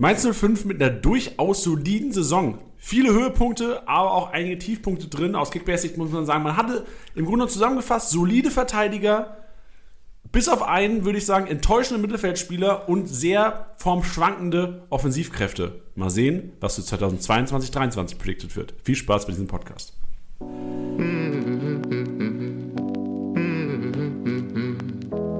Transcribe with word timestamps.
Mainz 0.00 0.26
05 0.26 0.64
mit 0.64 0.82
einer 0.82 0.90
durchaus 0.90 1.62
soliden 1.62 2.10
Saison. 2.10 2.58
Viele 2.78 3.12
Höhepunkte, 3.12 3.86
aber 3.86 4.12
auch 4.12 4.32
einige 4.32 4.58
Tiefpunkte 4.58 5.08
drin. 5.08 5.34
Aus 5.34 5.50
Kickbase-Sicht 5.50 5.98
muss 5.98 6.10
man 6.10 6.24
sagen, 6.24 6.42
man 6.42 6.56
hatte 6.56 6.86
im 7.14 7.26
Grunde 7.26 7.46
zusammengefasst 7.48 8.08
solide 8.08 8.50
Verteidiger, 8.50 9.36
bis 10.32 10.48
auf 10.48 10.62
einen, 10.62 11.04
würde 11.04 11.18
ich 11.18 11.26
sagen, 11.26 11.48
enttäuschende 11.48 12.00
Mittelfeldspieler 12.00 12.88
und 12.88 13.08
sehr 13.08 13.74
formschwankende 13.76 14.86
Offensivkräfte. 14.88 15.82
Mal 15.96 16.08
sehen, 16.08 16.54
was 16.60 16.76
für 16.76 16.82
2022, 16.82 17.70
2023 17.70 18.18
predicted 18.18 18.56
wird. 18.56 18.72
Viel 18.82 18.96
Spaß 18.96 19.26
bei 19.26 19.32
diesem 19.32 19.48
Podcast. 19.48 19.92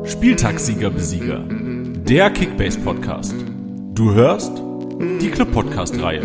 Spieltagssieger 0.05 0.91
Besieger. 0.91 1.47
Der 1.49 2.29
Kickbase 2.29 2.79
Podcast. 2.81 3.35
Du 4.01 4.15
hörst 4.15 4.51
die 5.21 5.29
Club 5.31 5.53
Podcast 5.53 6.01
Reihe. 6.01 6.23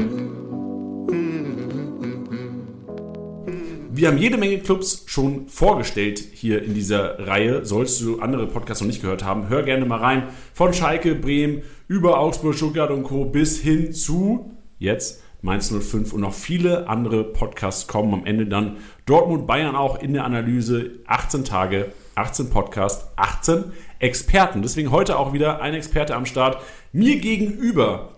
Wir 3.91 4.07
haben 4.07 4.17
jede 4.17 4.37
Menge 4.37 4.59
Clubs 4.59 5.03
schon 5.07 5.49
vorgestellt 5.49 6.19
hier 6.19 6.63
in 6.63 6.73
dieser 6.73 7.27
Reihe. 7.27 7.65
Solltest 7.65 7.99
du 7.99 8.21
andere 8.21 8.47
Podcasts 8.47 8.81
noch 8.81 8.87
nicht 8.87 9.01
gehört 9.01 9.25
haben, 9.25 9.49
hör 9.49 9.63
gerne 9.63 9.85
mal 9.85 9.99
rein. 9.99 10.29
Von 10.53 10.73
Schalke, 10.73 11.15
Bremen, 11.15 11.63
über 11.89 12.17
Augsburg, 12.17 12.55
Stuttgart 12.55 12.91
und 12.91 13.03
Co. 13.03 13.25
bis 13.25 13.59
hin 13.59 13.91
zu 13.91 14.51
jetzt 14.79 15.21
Mainz 15.41 15.69
05 15.69 16.13
und 16.13 16.21
noch 16.21 16.33
viele 16.33 16.87
andere 16.87 17.25
Podcasts 17.25 17.87
kommen 17.87 18.13
am 18.13 18.25
Ende 18.25 18.47
dann. 18.47 18.77
Dortmund, 19.05 19.47
Bayern 19.47 19.75
auch 19.75 20.01
in 20.01 20.13
der 20.13 20.23
Analyse. 20.23 20.91
18 21.07 21.43
Tage, 21.43 21.91
18 22.15 22.49
Podcasts, 22.49 23.11
18 23.17 23.65
Experten. 23.99 24.61
Deswegen 24.61 24.91
heute 24.91 25.17
auch 25.17 25.33
wieder 25.33 25.61
ein 25.61 25.73
Experte 25.73 26.15
am 26.15 26.25
Start. 26.25 26.61
Mir 26.91 27.17
gegenüber, 27.17 28.13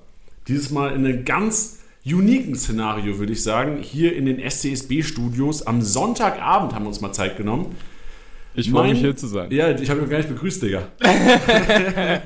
dieses 0.48 0.72
Mal 0.72 0.94
in 0.94 1.06
einem 1.06 1.26
ganz 1.26 1.80
uniken 2.06 2.56
Szenario, 2.56 3.20
würde 3.20 3.34
ich 3.34 3.44
sagen, 3.44 3.80
hier 3.82 4.16
in 4.16 4.26
den 4.26 4.40
SCSB-Studios. 4.40 5.68
Am 5.68 5.82
Sonntagabend 5.82 6.74
haben 6.74 6.84
wir 6.84 6.90
uns 6.90 7.02
mal 7.02 7.12
Zeit 7.12 7.38
genommen. 7.38 7.76
Ich 8.54 8.72
freue 8.72 8.90
mich 8.90 9.00
hier 9.00 9.16
zu 9.16 9.28
sein. 9.28 9.52
Ja, 9.52 9.70
ich 9.70 9.90
habe 9.90 10.02
mich 10.02 10.10
gar 10.10 10.18
nicht 10.18 10.30
begrüßt, 10.30 10.64
Digga. 10.64 10.88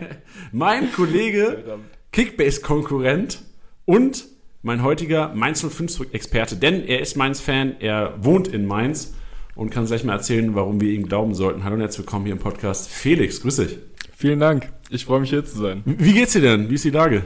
mein 0.54 0.92
Kollege, 0.94 1.80
Kickbase-Konkurrent 2.12 3.42
und 3.86 4.26
mein 4.62 4.84
heutiger 4.84 5.34
Mainz 5.34 5.64
05-Experte, 5.64 6.56
denn 6.56 6.86
er 6.86 7.02
ist 7.02 7.18
Mainz-Fan, 7.18 7.78
er 7.80 8.14
wohnt 8.22 8.48
in 8.48 8.66
Mainz 8.66 9.14
und 9.56 9.70
kann 9.70 9.86
gleich 9.86 10.04
mal 10.04 10.14
erzählen, 10.14 10.56
warum 10.56 10.80
wir 10.82 10.92
ihm 10.92 11.08
glauben 11.08 11.34
sollten. 11.36 11.64
Hallo 11.64 11.76
und 11.76 11.82
herzlich 11.82 12.00
willkommen 12.00 12.26
hier 12.26 12.34
im 12.34 12.40
Podcast. 12.40 12.90
Felix, 12.90 13.42
grüß 13.42 13.58
dich. 13.58 13.78
Vielen 14.16 14.40
Dank. 14.40 14.72
Ich 14.90 15.06
freue 15.06 15.20
mich 15.22 15.30
hier 15.30 15.44
zu 15.46 15.58
sein. 15.58 15.82
Wie 15.86 16.14
geht's 16.14 16.34
dir 16.34 16.42
denn? 16.42 16.70
Wie 16.70 16.76
ist 16.76 16.84
die 16.86 16.90
Lage? 16.92 17.24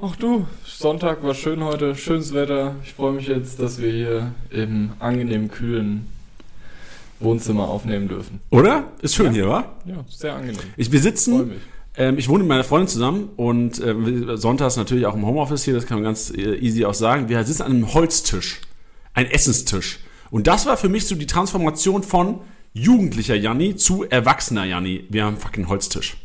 Ach 0.00 0.16
du, 0.16 0.46
Sonntag 0.64 1.22
war 1.22 1.34
schön 1.34 1.62
heute, 1.62 1.94
schönes 1.94 2.34
Wetter. 2.34 2.76
Ich 2.84 2.92
freue 2.94 3.12
mich 3.12 3.26
jetzt, 3.28 3.60
dass 3.60 3.80
wir 3.80 3.90
hier 3.92 4.32
im 4.50 4.90
angenehm 4.98 5.50
kühlen 5.50 6.06
Wohnzimmer 7.20 7.68
aufnehmen 7.68 8.08
dürfen. 8.08 8.40
Oder? 8.50 8.84
Ist 9.02 9.14
schön 9.14 9.26
Ja. 9.26 9.32
hier, 9.32 9.48
wa? 9.48 9.64
Ja, 9.86 10.04
sehr 10.08 10.34
angenehm. 10.34 10.58
Ich, 10.76 10.90
wir 10.90 11.00
sitzen, 11.00 11.52
ähm, 11.96 12.18
ich 12.18 12.28
wohne 12.28 12.40
mit 12.40 12.48
meiner 12.48 12.64
Freundin 12.64 12.88
zusammen 12.88 13.30
und 13.36 13.80
äh, 13.80 14.36
sonntags 14.36 14.76
natürlich 14.76 15.06
auch 15.06 15.14
im 15.14 15.24
Homeoffice 15.24 15.64
hier, 15.64 15.74
das 15.74 15.86
kann 15.86 15.98
man 15.98 16.04
ganz 16.04 16.30
äh, 16.30 16.56
easy 16.56 16.84
auch 16.84 16.94
sagen. 16.94 17.28
Wir 17.28 17.42
sitzen 17.44 17.62
an 17.62 17.72
einem 17.72 17.94
Holztisch, 17.94 18.60
ein 19.14 19.26
Essenstisch. 19.30 20.00
Und 20.34 20.48
das 20.48 20.66
war 20.66 20.76
für 20.76 20.88
mich 20.88 21.06
so 21.06 21.14
die 21.14 21.28
Transformation 21.28 22.02
von 22.02 22.40
jugendlicher 22.72 23.36
Janni 23.36 23.76
zu 23.76 24.02
erwachsener 24.02 24.64
Janni. 24.64 25.04
Wir 25.08 25.22
haben 25.22 25.34
einen 25.34 25.40
fucking 25.40 25.68
Holztisch. 25.68 26.16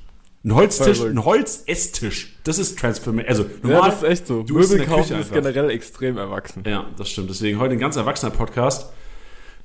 Ein 0.43 0.55
Holztisch, 0.55 0.99
ein 0.99 1.23
Holzesstisch. 1.23 2.35
Das 2.43 2.57
ist 2.57 2.79
Transformation. 2.79 3.29
Also 3.29 3.43
Ja, 3.43 3.69
normal, 3.69 3.91
das 3.91 4.01
ist 4.01 4.09
echt 4.09 4.25
so. 4.25 4.41
du 4.41 4.55
Möbel 4.55 4.83
kaufen 4.87 5.19
ist 5.19 5.31
generell 5.31 5.69
extrem 5.69 6.17
erwachsen. 6.17 6.63
Ja, 6.65 6.87
das 6.97 7.11
stimmt. 7.11 7.29
Deswegen 7.29 7.59
heute 7.59 7.73
ein 7.73 7.79
ganz 7.79 7.97
erwachsener 7.97 8.31
Podcast 8.31 8.91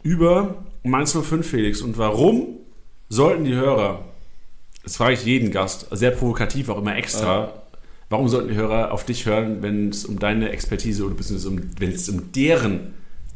über 0.02 0.62
Mainz 0.82 1.16
05 1.18 1.48
Felix. 1.48 1.80
Und 1.80 1.96
warum 1.96 2.58
sollten 3.08 3.44
die 3.44 3.54
Hörer, 3.54 4.04
das 4.82 4.98
frage 4.98 5.14
ich 5.14 5.24
jeden 5.24 5.52
Gast, 5.52 5.86
sehr 5.90 6.10
provokativ, 6.10 6.68
auch 6.68 6.76
immer 6.76 6.94
extra, 6.96 7.62
warum 8.10 8.28
sollten 8.28 8.50
die 8.50 8.56
Hörer 8.56 8.92
auf 8.92 9.06
dich 9.06 9.24
hören, 9.24 9.62
wenn 9.62 9.88
es 9.88 10.04
um 10.04 10.18
deine 10.18 10.50
Expertise 10.50 11.02
oder 11.06 11.14
beziehungsweise 11.14 11.48
um, 11.48 11.70
wenn 11.78 11.92
es 11.92 12.10
um 12.10 12.30
deren 12.32 12.92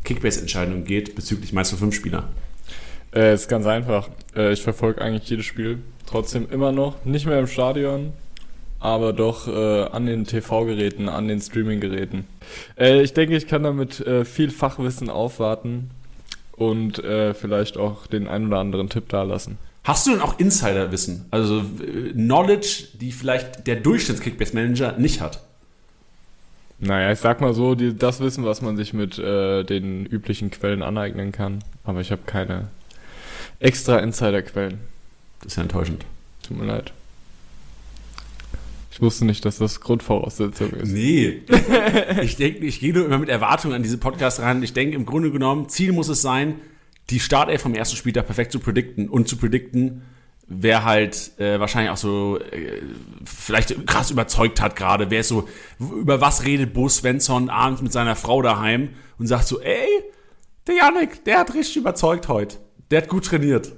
Kickbase-Entscheidung 0.08 0.84
geht 0.84 1.14
bezüglich 1.14 1.52
Mainz 1.52 1.70
05 1.70 1.94
Spieler? 1.94 2.28
Äh, 3.14 3.34
ist 3.34 3.48
ganz 3.48 3.66
einfach. 3.66 4.08
Äh, 4.34 4.52
ich 4.52 4.62
verfolge 4.62 5.02
eigentlich 5.02 5.28
jedes 5.28 5.44
Spiel 5.44 5.80
trotzdem 6.06 6.48
immer 6.50 6.72
noch. 6.72 7.04
Nicht 7.04 7.26
mehr 7.26 7.38
im 7.38 7.46
Stadion, 7.46 8.14
aber 8.80 9.12
doch 9.12 9.46
äh, 9.48 9.84
an 9.84 10.06
den 10.06 10.24
TV-Geräten, 10.24 11.10
an 11.10 11.28
den 11.28 11.40
Streaming-Geräten. 11.40 12.26
Äh, 12.78 13.02
ich 13.02 13.12
denke, 13.12 13.36
ich 13.36 13.46
kann 13.46 13.62
damit 13.62 14.00
äh, 14.00 14.24
viel 14.24 14.50
Fachwissen 14.50 15.10
aufwarten 15.10 15.90
und 16.52 17.04
äh, 17.04 17.34
vielleicht 17.34 17.76
auch 17.76 18.06
den 18.06 18.28
ein 18.28 18.46
oder 18.46 18.60
anderen 18.60 18.88
Tipp 18.88 19.10
dalassen. 19.10 19.58
Hast 19.84 20.06
du 20.06 20.12
denn 20.12 20.20
auch 20.20 20.38
Insiderwissen? 20.38 21.26
Also 21.30 21.58
äh, 21.58 22.12
Knowledge, 22.12 22.88
die 22.98 23.12
vielleicht 23.12 23.66
der 23.66 23.76
Durchschnitts-Kickbase-Manager 23.76 24.96
nicht 24.98 25.20
hat? 25.20 25.42
Naja, 26.80 27.12
ich 27.12 27.18
sag 27.18 27.40
mal 27.40 27.54
so, 27.54 27.74
die, 27.74 27.96
das 27.96 28.20
Wissen, 28.20 28.44
was 28.44 28.62
man 28.62 28.76
sich 28.76 28.92
mit 28.92 29.18
äh, 29.18 29.64
den 29.64 30.06
üblichen 30.06 30.50
Quellen 30.50 30.82
aneignen 30.82 31.32
kann. 31.32 31.64
Aber 31.84 32.00
ich 32.00 32.12
habe 32.12 32.22
keine 32.24 32.68
extra 33.58 33.98
Insiderquellen. 33.98 34.78
Das 35.40 35.52
ist 35.52 35.56
ja 35.56 35.62
enttäuschend. 35.62 36.04
Tut 36.46 36.56
mir 36.56 36.66
leid. 36.66 36.92
Ich 38.92 39.02
wusste 39.02 39.24
nicht, 39.24 39.44
dass 39.44 39.58
das 39.58 39.80
Grundvoraussetzung 39.80 40.70
ist. 40.70 40.90
Nee. 40.90 41.42
ich 42.22 42.36
denke, 42.36 42.64
ich 42.64 42.80
gehe 42.80 42.92
nur 42.92 43.06
immer 43.06 43.18
mit 43.18 43.28
Erwartungen 43.28 43.74
an 43.74 43.82
diese 43.82 43.98
Podcast 43.98 44.40
ran. 44.40 44.62
Ich 44.62 44.72
denke, 44.72 44.96
im 44.96 45.06
Grunde 45.06 45.30
genommen, 45.30 45.68
Ziel 45.68 45.92
muss 45.92 46.08
es 46.08 46.22
sein, 46.22 46.56
die 47.10 47.20
Startelf 47.20 47.62
vom 47.62 47.74
ersten 47.74 47.96
Spieltag 47.96 48.26
perfekt 48.26 48.52
zu 48.52 48.58
predikten 48.58 49.08
und 49.08 49.28
zu 49.28 49.36
predikten, 49.36 50.02
wer 50.48 50.84
halt 50.84 51.38
äh, 51.38 51.60
wahrscheinlich 51.60 51.90
auch 51.90 51.98
so 51.98 52.38
äh, 52.38 52.82
vielleicht 53.24 53.86
krass 53.86 54.10
überzeugt 54.10 54.60
hat 54.60 54.76
gerade, 54.76 55.10
wer 55.10 55.20
ist 55.20 55.28
so, 55.28 55.48
über 55.78 56.20
was 56.20 56.44
redet 56.44 56.72
Bo 56.72 56.88
Svensson 56.88 57.50
abends 57.50 57.82
mit 57.82 57.92
seiner 57.92 58.16
Frau 58.16 58.42
daheim 58.42 58.90
und 59.18 59.26
sagt 59.26 59.46
so, 59.46 59.60
ey, 59.60 59.86
der 60.66 60.76
Janik, 60.76 61.24
der 61.24 61.38
hat 61.38 61.54
richtig 61.54 61.76
überzeugt 61.76 62.28
heute. 62.28 62.56
Der 62.90 63.02
hat 63.02 63.08
gut 63.08 63.26
trainiert. 63.26 63.72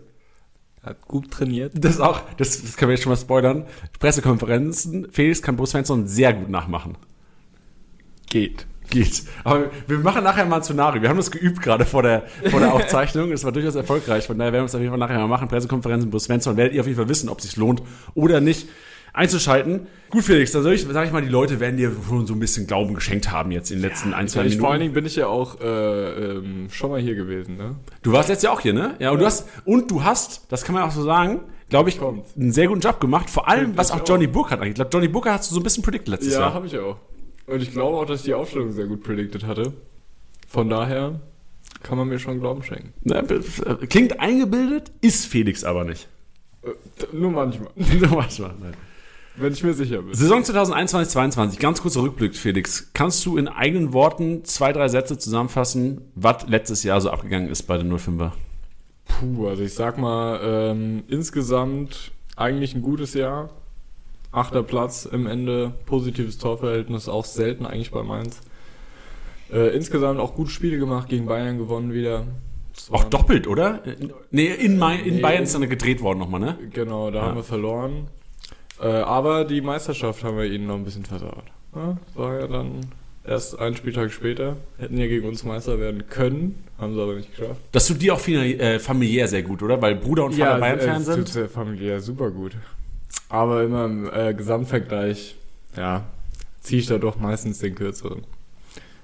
Hat 0.83 1.07
gut 1.07 1.31
trainiert. 1.31 1.73
Das 1.75 1.95
ist 1.95 2.01
auch, 2.01 2.21
das, 2.37 2.63
das 2.63 2.77
können 2.77 2.89
wir 2.89 2.95
jetzt 2.95 3.03
schon 3.03 3.11
mal 3.11 3.17
spoilern. 3.17 3.67
Pressekonferenzen, 3.99 5.09
Felix 5.11 5.43
kann 5.43 5.57
Bo 5.57 5.67
Svensson 5.67 6.07
sehr 6.07 6.33
gut 6.33 6.49
nachmachen. 6.49 6.97
Geht. 8.29 8.67
Geht. 8.91 9.23
Aber 9.45 9.71
wir 9.87 9.99
machen 9.99 10.25
nachher 10.25 10.45
mal 10.47 10.57
ein 10.57 10.63
Szenario. 10.65 11.01
Wir 11.03 11.09
haben 11.09 11.17
das 11.17 11.31
geübt 11.31 11.63
gerade 11.63 11.85
vor 11.87 12.03
der, 12.03 12.25
vor 12.51 12.61
der 12.61 12.75
Aufzeichnung. 12.75 13.31
Das 13.31 13.45
war 13.45 13.53
durchaus 13.53 13.75
erfolgreich. 13.77 14.27
Von 14.27 14.37
daher 14.39 14.53
werden 14.53 14.65
wir 14.65 14.67
es 14.67 14.75
auf 14.75 14.81
jeden 14.81 14.91
Fall 14.91 14.99
nachher 14.99 15.19
mal 15.19 15.29
machen. 15.29 15.49
Pressekonferenzen, 15.49 16.11
Bruce 16.11 16.25
Svensson. 16.25 16.57
Werdet 16.57 16.75
ihr 16.75 16.81
auf 16.81 16.87
jeden 16.87 16.99
Fall 16.99 17.09
wissen, 17.09 17.29
ob 17.29 17.39
es 17.39 17.45
sich 17.45 17.57
lohnt 17.57 17.83
oder 18.15 18.41
nicht 18.41 18.69
einzuschalten. 19.13 19.87
Gut, 20.11 20.25
Felix, 20.25 20.53
dann 20.53 20.63
soll 20.63 20.73
ich, 20.75 20.87
sag 20.89 21.07
ich 21.07 21.13
mal, 21.13 21.23
die 21.23 21.29
Leute 21.29 21.61
werden 21.61 21.77
dir 21.77 21.93
schon 22.09 22.27
so 22.27 22.35
ein 22.35 22.41
bisschen 22.41 22.67
Glauben 22.67 22.95
geschenkt 22.95 23.31
haben 23.31 23.51
jetzt 23.51 23.71
in 23.71 23.79
den 23.81 23.89
letzten 23.89 24.15
ein, 24.15 24.29
zwei 24.29 24.45
Ich, 24.47 24.57
vor 24.59 24.71
allen 24.71 24.79
Minuten. 24.79 24.95
Dingen 24.95 24.95
bin 24.95 25.07
ich 25.07 25.17
ja 25.17 25.27
auch 25.27 25.61
äh, 25.61 25.65
ähm, 26.37 26.69
schon 26.71 26.91
mal 26.91 27.01
hier 27.01 27.15
gewesen, 27.17 27.57
ne? 27.57 27.77
Du 28.03 28.13
warst 28.13 28.29
letztes 28.29 28.45
Jahr 28.45 28.53
auch 28.55 28.61
hier, 28.61 28.73
ne? 28.73 28.95
Ja, 28.99 29.11
und 29.11 29.19
du 29.21 29.27
hast, 29.27 29.49
und 29.65 29.91
du 29.91 30.05
hast, 30.05 30.47
das 30.49 30.65
kann 30.65 30.75
man 30.75 30.85
auch 30.85 30.91
so 30.93 31.03
sagen, 31.03 31.41
glaube 31.71 31.89
ich, 31.89 31.99
Kommt. 31.99 32.25
einen 32.37 32.53
sehr 32.53 32.67
guten 32.69 32.81
Job 32.81 33.01
gemacht. 33.01 33.31
Vor 33.31 33.49
allem, 33.49 33.61
Finde 33.67 33.79
was 33.79 33.91
auch 33.91 34.01
auch. 34.03 34.09
Johnny 34.09 34.27
Burkhardt 34.27 34.61
angeht. 34.61 34.73
Ich 34.73 34.75
glaube, 34.77 34.91
Johnny 34.93 35.09
Burkhardt 35.09 35.39
hast 35.41 35.51
du 35.51 35.55
so 35.55 35.61
ein 35.61 35.65
bisschen 35.65 35.83
predicted 35.83 36.09
letztes 36.09 36.35
Ja, 36.35 36.41
Jahr. 36.41 36.55
habe 36.55 36.67
ich 36.67 36.79
auch. 36.79 36.97
Und 37.51 37.63
ich 37.63 37.73
glaube 37.73 37.97
auch, 37.97 38.05
dass 38.05 38.21
ich 38.21 38.27
die 38.27 38.35
Aufstellung 38.35 38.71
sehr 38.73 38.87
gut 38.87 39.03
predicted 39.03 39.45
hatte. 39.45 39.73
Von 40.47 40.71
daher 40.71 41.21
kann 41.83 41.99
man 41.99 42.09
mir 42.09 42.21
schon 42.21 42.39
Glauben 42.39 42.63
schenken. 42.63 42.93
Ne, 43.03 43.25
Klingt 43.89 44.21
eingebildet, 44.21 44.93
ist 45.01 45.27
Felix 45.27 45.65
aber 45.65 45.85
nicht. 45.85 46.09
Äh, 46.63 46.69
nur 47.13 47.33
manchmal. 47.33 47.71
Manchmal, 47.77 48.55
nein. 48.61 48.75
Wenn 49.37 49.53
ich 49.53 49.65
mir 49.65 49.75
sicher 49.75 50.03
bin. 50.03 50.15
Saison 50.15 50.43
2021-22, 50.43 51.59
ganz 51.59 51.81
kurzer 51.81 52.03
Rückblick, 52.03 52.37
Felix. 52.37 52.91
Kannst 52.93 53.25
du 53.27 53.37
in 53.37 53.49
eigenen 53.49 53.93
Worten 53.93 54.45
zwei, 54.45 54.73
drei 54.73 54.89
Sätze 54.89 55.19
zusammenfassen, 55.19 56.03
was 56.15 56.47
letztes 56.47 56.83
Jahr 56.83 57.01
so 57.01 57.11
abgegangen 57.11 57.49
ist 57.49 57.63
bei 57.63 57.79
den 57.79 57.93
05er? 57.93 58.33
Puh, 59.07 59.49
also 59.49 59.63
ich 59.63 59.75
sag 59.75 59.99
mal, 59.99 60.41
ähm, 60.43 61.05
insgesamt 61.09 62.13
eigentlich 62.37 62.75
ein 62.75 62.83
gutes 62.83 63.15
Jahr. 63.15 63.51
Achter 64.33 64.63
Platz 64.63 65.07
im 65.11 65.27
Ende, 65.27 65.73
positives 65.87 66.39
Torverhältnis, 66.39 67.09
auch 67.09 67.25
selten 67.25 67.67
eigentlich 67.67 67.91
bei 67.91 68.03
Mainz. 68.03 68.41
Äh, 69.53 69.75
insgesamt 69.75 70.21
auch 70.21 70.35
gute 70.35 70.51
Spiele 70.51 70.79
gemacht, 70.79 71.09
gegen 71.09 71.27
Bayern 71.27 71.59
gewonnen 71.59 71.93
wieder. 71.93 72.25
Auch 72.93 73.05
doppelt, 73.05 73.49
oder? 73.49 73.83
Nee, 74.31 74.47
in, 74.47 74.79
Mai, 74.79 74.97
in 75.01 75.17
Nee. 75.17 75.21
Bayern 75.21 75.43
ist 75.43 75.55
dann 75.55 75.69
gedreht 75.69 76.01
worden 76.01 76.21
nochmal, 76.21 76.41
ne? 76.41 76.59
Genau, 76.73 77.11
da 77.11 77.19
Ja. 77.19 77.25
haben 77.27 77.37
wir 77.37 77.43
verloren. 77.43 78.07
Äh, 78.81 78.87
aber 78.87 79.45
die 79.45 79.61
Meisterschaft 79.61 80.23
haben 80.25 80.37
wir 80.39 80.45
ihnen 80.45 80.67
noch 80.69 80.77
ein 80.77 80.85
bisschen 80.85 81.05
versaut. 81.05 81.45
Ja, 81.75 81.99
war 82.15 82.41
ja 82.41 82.47
dann 82.47 82.87
erst 83.25 83.59
einen 83.59 83.77
Spieltag 83.77 84.13
später. 84.13 84.57
Hätten 84.79 84.97
ja 84.97 85.09
gegen 85.09 85.27
uns 85.29 85.45
Meister 85.45 85.79
werden 85.81 86.07
können, 86.09 86.65
haben 86.79 86.95
sie 86.95 87.03
aber 87.03 87.15
nicht 87.15 87.37
geschafft. 87.37 87.61
Das 87.73 87.87
tut 87.89 88.01
dir 88.01 88.15
auch 88.15 88.21
viel, 88.21 88.39
äh, 88.39 88.79
familiär 88.79 89.27
sehr 89.29 89.43
gut, 89.43 89.63
oder? 89.63 89.83
Weil 89.83 89.97
Bruder 89.97 90.25
und 90.25 90.35
Vater 90.37 90.59
Bayern-Fan 90.61 91.01
es 91.03 91.07
tut 91.07 91.15
sind. 91.17 91.29
sehr 91.29 91.49
familiär 91.49 92.01
super 92.01 92.31
gut. 92.31 92.53
Aber 93.29 93.63
immer 93.63 93.85
im 93.85 94.11
äh, 94.13 94.35
Gesamtvergleich, 94.35 95.37
ja, 95.77 96.05
ziehe 96.61 96.81
ich 96.81 96.87
da 96.87 96.99
doch 96.99 97.17
meistens 97.19 97.59
den 97.59 97.75
kürzeren. 97.75 98.25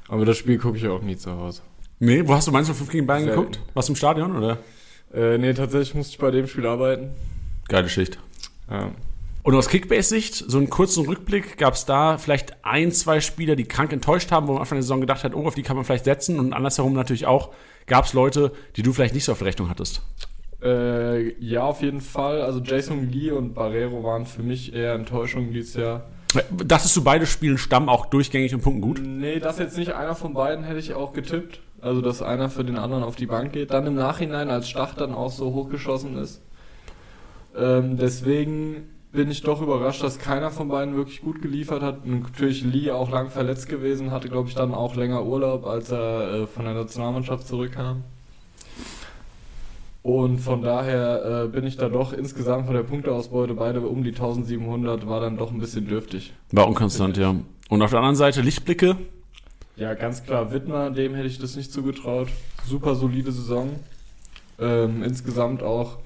Aber 0.09 0.25
das 0.25 0.37
Spiel 0.37 0.59
gucke 0.59 0.79
ich 0.79 0.87
auch 0.87 1.03
nie 1.03 1.17
zu 1.17 1.33
Hause. 1.33 1.63
Nee, 1.99 2.27
wo 2.27 2.35
hast 2.35 2.47
du 2.47 2.53
Mainz 2.53 2.69
05 2.69 2.91
gegen 2.91 3.07
Bayern 3.07 3.25
Selten. 3.25 3.41
geguckt? 3.41 3.61
Warst 3.75 3.89
du 3.89 3.93
im 3.93 3.97
Stadion 3.97 4.37
oder? 4.37 4.59
Äh, 5.15 5.39
nee, 5.39 5.55
tatsächlich 5.55 5.95
musste 5.95 6.13
ich 6.13 6.19
bei 6.19 6.31
dem 6.31 6.47
Spiel 6.47 6.67
arbeiten. 6.67 7.11
Geile 7.69 7.89
Schicht. 7.89 8.19
Ja. 8.71 8.91
Und 9.43 9.55
aus 9.55 9.69
Kickbase-Sicht, 9.69 10.35
so 10.35 10.59
einen 10.59 10.71
kurzen 10.71 11.07
Rückblick, 11.07 11.57
gab 11.57 11.75
es 11.75 11.85
da 11.85 12.19
vielleicht 12.19 12.65
ein, 12.65 12.91
zwei 12.91 13.21
Spieler, 13.21 13.55
die 13.55 13.65
krank 13.65 13.93
enttäuscht 13.93 14.33
haben, 14.33 14.49
wo 14.49 14.53
man 14.53 14.59
am 14.59 14.63
Anfang 14.63 14.77
der 14.77 14.83
Saison 14.83 15.01
gedacht 15.01 15.23
hat, 15.23 15.35
oh, 15.35 15.47
auf 15.47 15.55
die 15.55 15.63
kann 15.63 15.77
man 15.77 15.85
vielleicht 15.85 16.05
setzen. 16.05 16.41
Und 16.41 16.53
andersherum 16.53 16.95
natürlich 16.95 17.27
auch, 17.27 17.53
gab 17.87 18.07
es 18.07 18.13
Leute, 18.13 18.53
die 18.75 18.83
du 18.83 18.93
vielleicht 18.93 19.15
nicht 19.15 19.25
so 19.25 19.33
auf 19.33 19.39
der 19.39 19.47
Rechnung 19.47 19.71
hattest. 19.71 20.03
Äh, 20.63 21.35
ja, 21.43 21.63
auf 21.65 21.83
jeden 21.83 22.01
Fall. 22.01 22.43
Also 22.43 22.61
Jason 22.61 23.11
Lee 23.11 23.31
und 23.31 23.55
Barrero 23.55 24.03
waren 24.03 24.27
für 24.27 24.43
mich 24.43 24.75
eher 24.75 24.95
Enttäuschungen 24.95 25.53
dieses 25.53 25.75
Jahr. 25.75 26.05
Dachtest 26.51 26.97
du, 26.97 27.05
beide 27.05 27.27
spielen 27.27 27.59
Stamm 27.59 27.89
auch 27.89 28.07
durchgängig 28.07 28.55
und 28.55 28.63
punkten 28.63 28.83
gut? 28.83 29.01
Nee, 29.03 29.39
das 29.39 29.59
jetzt 29.59 29.79
nicht. 29.79 29.95
Einer 29.95 30.15
von 30.15 30.35
beiden 30.35 30.65
hätte 30.65 30.79
ich 30.79 30.95
auch 30.95 31.13
getippt. 31.13 31.61
Also, 31.81 32.01
dass 32.01 32.23
einer 32.23 32.49
für 32.49 32.65
den 32.65 32.79
anderen 32.79 33.05
auf 33.05 33.17
die 33.17 33.27
Bank 33.27 33.53
geht. 33.53 33.71
Dann 33.71 33.87
im 33.87 33.95
Nachhinein, 33.95 34.51
als 34.51 34.69
Stach 34.69 34.95
dann 34.95 35.15
auch 35.15 35.31
so 35.31 35.53
hochgeschossen 35.53 36.17
ist. 36.17 36.43
Ähm, 37.57 37.97
deswegen 37.97 38.89
bin 39.13 39.31
ich 39.31 39.43
doch 39.43 39.63
überrascht, 39.63 40.03
dass 40.03 40.19
keiner 40.19 40.51
von 40.51 40.69
beiden 40.69 40.97
wirklich 40.97 41.21
gut 41.21 41.41
geliefert 41.43 41.83
hat. 41.83 42.05
Und 42.05 42.23
natürlich 42.23 42.65
Lee 42.65 42.91
auch 42.91 43.11
lang 43.11 43.31
verletzt 43.31 43.69
gewesen, 43.69 44.11
hatte, 44.11 44.29
glaube 44.29 44.49
ich, 44.49 44.55
dann 44.55 44.75
auch 44.75 44.97
länger 44.97 45.25
Urlaub, 45.25 45.67
als 45.67 45.91
er 45.91 46.33
äh, 46.33 46.47
von 46.47 46.65
der 46.65 46.75
Nationalmannschaft 46.75 47.47
zurückkam. 47.47 48.05
Und 50.07 50.39
von 50.39 50.63
daher 50.63 51.47
äh, 51.47 51.49
bin 51.49 51.67
ich 51.67 51.79
da 51.79 51.89
doch 51.89 52.13
insgesamt 52.13 52.67
von 52.67 52.77
der 52.77 52.85
Punkteausbeute 52.85 53.55
beide 53.55 53.81
um 53.81 54.05
die 54.05 54.11
1700, 54.11 55.09
war 55.09 55.19
dann 55.19 55.37
doch 55.37 55.51
ein 55.51 55.59
bisschen 55.59 55.89
dürftig. 55.89 56.33
War 56.53 56.69
unkonstant, 56.69 57.17
ja. 57.17 57.35
Und 57.71 57.83
auf 57.83 57.91
der 57.91 57.99
anderen 57.99 58.15
Seite 58.15 58.41
Lichtblicke. 58.41 58.97
Ja, 59.75 59.95
ganz 59.95 60.23
klar, 60.23 60.53
Wittmer, 60.53 60.91
dem 60.91 61.17
hätte 61.17 61.27
ich 61.27 61.41
das 61.41 61.57
nicht 61.57 61.73
zugetraut. 61.73 62.29
Super 62.69 62.95
solide 62.95 63.33
Saison. 63.33 63.81
Ähm, 64.61 65.03
insgesamt 65.03 65.65
auch, 65.65 65.99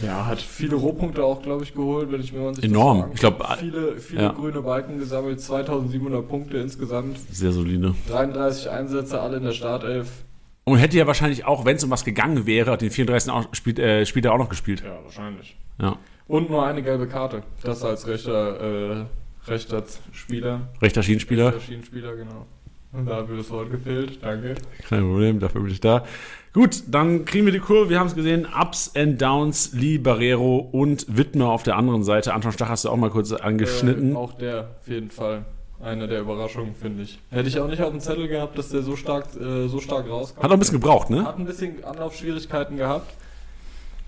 ja, 0.00 0.26
hat 0.26 0.40
viele 0.40 0.76
Rohpunkte 0.76 1.24
auch, 1.24 1.42
glaube 1.42 1.64
ich, 1.64 1.74
geholt, 1.74 2.12
wenn 2.12 2.20
ich 2.20 2.32
mir 2.32 2.42
mal 2.42 2.54
sich 2.54 2.62
Enorm. 2.62 3.00
Das 3.00 3.14
Ich 3.14 3.20
glaub, 3.20 3.40
angucke. 3.40 3.58
viele, 3.58 3.96
viele 3.98 4.22
ja. 4.22 4.32
grüne 4.32 4.62
Balken 4.62 5.00
gesammelt, 5.00 5.40
2700 5.40 6.28
Punkte 6.28 6.58
insgesamt, 6.58 7.18
Sehr 7.32 7.50
solide. 7.50 7.96
33 8.08 8.70
Einsätze, 8.70 9.20
alle 9.20 9.38
in 9.38 9.42
der 9.42 9.50
Startelf. 9.52 10.22
Und 10.64 10.78
hätte 10.78 10.96
ja 10.96 11.06
wahrscheinlich 11.06 11.44
auch, 11.44 11.64
wenn 11.64 11.76
es 11.76 11.84
um 11.84 11.90
was 11.90 12.04
gegangen 12.04 12.46
wäre, 12.46 12.78
den 12.78 12.90
34. 12.90 13.30
Auch, 13.30 13.46
spielt, 13.52 13.78
äh, 13.78 14.06
spielt 14.06 14.24
er 14.24 14.32
auch 14.32 14.38
noch 14.38 14.48
gespielt. 14.48 14.82
Ja, 14.84 14.98
wahrscheinlich. 15.04 15.56
Ja. 15.78 15.98
Und 16.26 16.48
nur 16.48 16.64
eine 16.64 16.82
gelbe 16.82 17.06
Karte. 17.06 17.42
Das 17.62 17.84
als 17.84 18.06
rechter, 18.06 19.00
äh, 19.00 19.04
rechter 19.46 19.84
Spieler. 20.12 20.68
Rechter 20.80 21.02
Schienenspieler. 21.02 21.48
Rechter 21.48 21.60
Schienenspieler, 21.60 22.16
genau. 22.16 22.46
Und 22.92 23.06
da 23.06 23.16
hat 23.16 23.28
mir 23.28 23.36
das 23.36 23.50
Wort 23.50 23.70
gefehlt. 23.70 24.18
Danke. 24.22 24.54
Kein 24.88 25.02
Problem, 25.02 25.40
dafür 25.40 25.60
bin 25.62 25.70
ich 25.70 25.80
da. 25.80 26.04
Gut, 26.52 26.84
dann 26.86 27.24
kriegen 27.24 27.44
wir 27.44 27.52
die 27.52 27.58
Kurve. 27.58 27.90
Wir 27.90 27.98
haben 27.98 28.06
es 28.06 28.14
gesehen. 28.14 28.46
Ups 28.46 28.92
and 28.94 29.20
Downs, 29.20 29.72
Lee 29.74 29.98
Barrero 29.98 30.58
und 30.58 31.04
Wittmer 31.08 31.48
auf 31.50 31.64
der 31.64 31.76
anderen 31.76 32.04
Seite. 32.04 32.32
Anton 32.32 32.52
Stach 32.52 32.68
hast 32.68 32.84
du 32.84 32.90
auch 32.90 32.96
mal 32.96 33.10
kurz 33.10 33.32
angeschnitten. 33.32 34.12
Äh, 34.12 34.16
auch 34.16 34.32
der, 34.34 34.70
auf 34.80 34.88
jeden 34.88 35.10
Fall. 35.10 35.44
Eine 35.82 36.08
der 36.08 36.20
Überraschungen, 36.20 36.74
finde 36.74 37.02
ich. 37.02 37.18
Hätte 37.30 37.48
ich 37.48 37.58
auch 37.58 37.68
nicht 37.68 37.82
auf 37.82 37.90
dem 37.90 38.00
Zettel 38.00 38.28
gehabt, 38.28 38.56
dass 38.56 38.70
der 38.70 38.82
so 38.82 38.96
stark, 38.96 39.26
äh, 39.36 39.68
so 39.68 39.80
stark 39.80 40.08
rauskommt. 40.08 40.42
Hat 40.42 40.50
auch 40.50 40.54
ein 40.54 40.58
bisschen 40.58 40.80
gebraucht, 40.80 41.10
ne? 41.10 41.24
Hat 41.24 41.38
ein 41.38 41.44
bisschen 41.44 41.84
Anlaufschwierigkeiten 41.84 42.76
gehabt. 42.76 43.12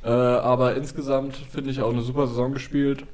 Äh, 0.04 0.08
aber 0.08 0.76
insgesamt 0.76 1.36
finde 1.36 1.70
ich 1.70 1.82
auch 1.82 1.92
eine 1.92 2.02
super 2.02 2.28
Saison 2.28 2.52
gespielt. 2.52 3.04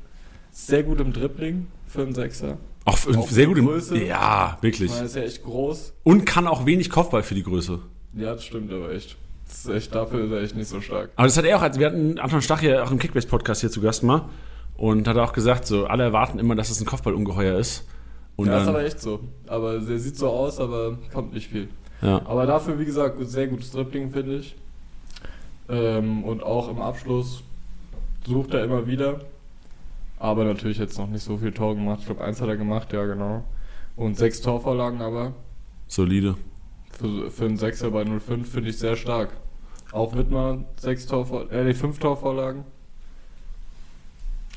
Sehr 0.50 0.82
gut 0.82 1.00
im 1.00 1.12
Dribbling 1.12 1.66
für 1.88 2.02
einen 2.02 2.14
Sechser. 2.14 2.58
Auch, 2.84 2.99
Auch 3.16 3.28
sehr 3.28 3.46
gut 3.46 3.58
im. 3.58 3.66
Größe. 3.66 3.96
Ja, 4.04 4.58
wirklich. 4.60 4.90
Ich 4.90 4.94
meine, 4.96 5.06
ist 5.06 5.16
ja 5.16 5.22
echt 5.22 5.43
groß. 5.43 5.94
Und 6.02 6.25
kann 6.26 6.46
auch 6.46 6.66
wenig 6.66 6.90
Kopfball 6.90 7.22
für 7.22 7.34
die 7.34 7.43
Größe. 7.43 7.78
Ja, 8.14 8.34
das 8.34 8.44
stimmt 8.44 8.72
aber 8.72 8.93
echt. 8.93 9.16
Das 9.48 9.64
ist 9.64 9.69
echt, 9.70 9.94
dafür 9.94 10.25
ist 10.25 10.32
er 10.32 10.43
echt 10.43 10.56
nicht 10.56 10.69
so 10.69 10.81
stark. 10.81 11.10
Aber 11.16 11.26
das 11.26 11.37
hat 11.37 11.44
er 11.44 11.56
auch, 11.58 11.62
als 11.62 11.78
wir 11.78 11.87
hatten 11.87 12.19
Anton 12.19 12.43
Stach 12.43 12.62
ja 12.62 12.82
auch 12.82 12.90
im 12.90 12.98
Kickbase-Podcast 12.98 13.60
hier 13.60 13.70
zu 13.70 13.81
Gast 13.81 14.02
mal. 14.02 14.28
Und 14.76 15.06
hat 15.06 15.16
auch 15.16 15.32
gesagt, 15.32 15.66
so, 15.66 15.87
alle 15.87 16.05
erwarten 16.05 16.38
immer, 16.38 16.55
dass 16.55 16.70
es 16.70 16.81
ein 16.81 16.87
Kopfballungeheuer 16.87 17.58
ist. 17.58 17.87
Und 18.37 18.46
ja, 18.46 18.58
ist 18.58 18.67
dann, 18.67 18.75
aber 18.75 18.84
echt 18.84 19.00
so. 19.00 19.20
Aber 19.46 19.79
der 19.79 19.99
sieht 19.99 20.17
so 20.17 20.29
aus, 20.29 20.58
aber 20.58 20.99
kommt 21.12 21.34
nicht 21.34 21.49
viel. 21.49 21.69
ja. 22.00 22.25
Aber 22.25 22.46
dafür, 22.46 22.79
wie 22.79 22.84
gesagt, 22.84 23.17
sehr 23.20 23.46
gutes 23.46 23.73
Dribbling, 23.73 24.11
finde 24.11 24.37
ich. 24.37 24.56
Ähm, 25.69 26.25
und 26.25 26.43
auch 26.43 26.69
im 26.69 26.81
Abschluss 26.81 27.43
sucht 28.26 28.55
er 28.55 28.64
immer 28.64 28.87
wieder. 28.87 29.20
Aber 30.19 30.44
natürlich 30.44 30.79
jetzt 30.79 30.99
noch 30.99 31.08
nicht 31.08 31.23
so 31.23 31.37
viel 31.38 31.52
Tor 31.52 31.75
gemacht. 31.75 32.00
Ich 32.00 32.06
glaube, 32.06 32.23
eins 32.23 32.40
hat 32.40 32.49
er 32.49 32.56
gemacht, 32.56 32.93
ja, 32.93 33.05
genau. 33.06 33.44
Und 33.96 34.17
sechs 34.17 34.40
Torvorlagen 34.40 35.00
aber. 35.02 35.32
solide. 35.88 36.37
Für, 36.93 37.31
für 37.31 37.44
einen 37.46 37.56
Sechser 37.56 37.90
bei 37.90 38.05
05 38.05 38.49
finde 38.50 38.70
ich 38.70 38.79
sehr 38.79 38.96
stark. 38.96 39.31
Auch 39.93 40.14
Wittmer, 40.14 40.64
sechs 40.76 41.06
Torvor 41.06 41.50
äh, 41.52 41.75
fünf 41.75 41.99
Torvorlagen. 41.99 42.64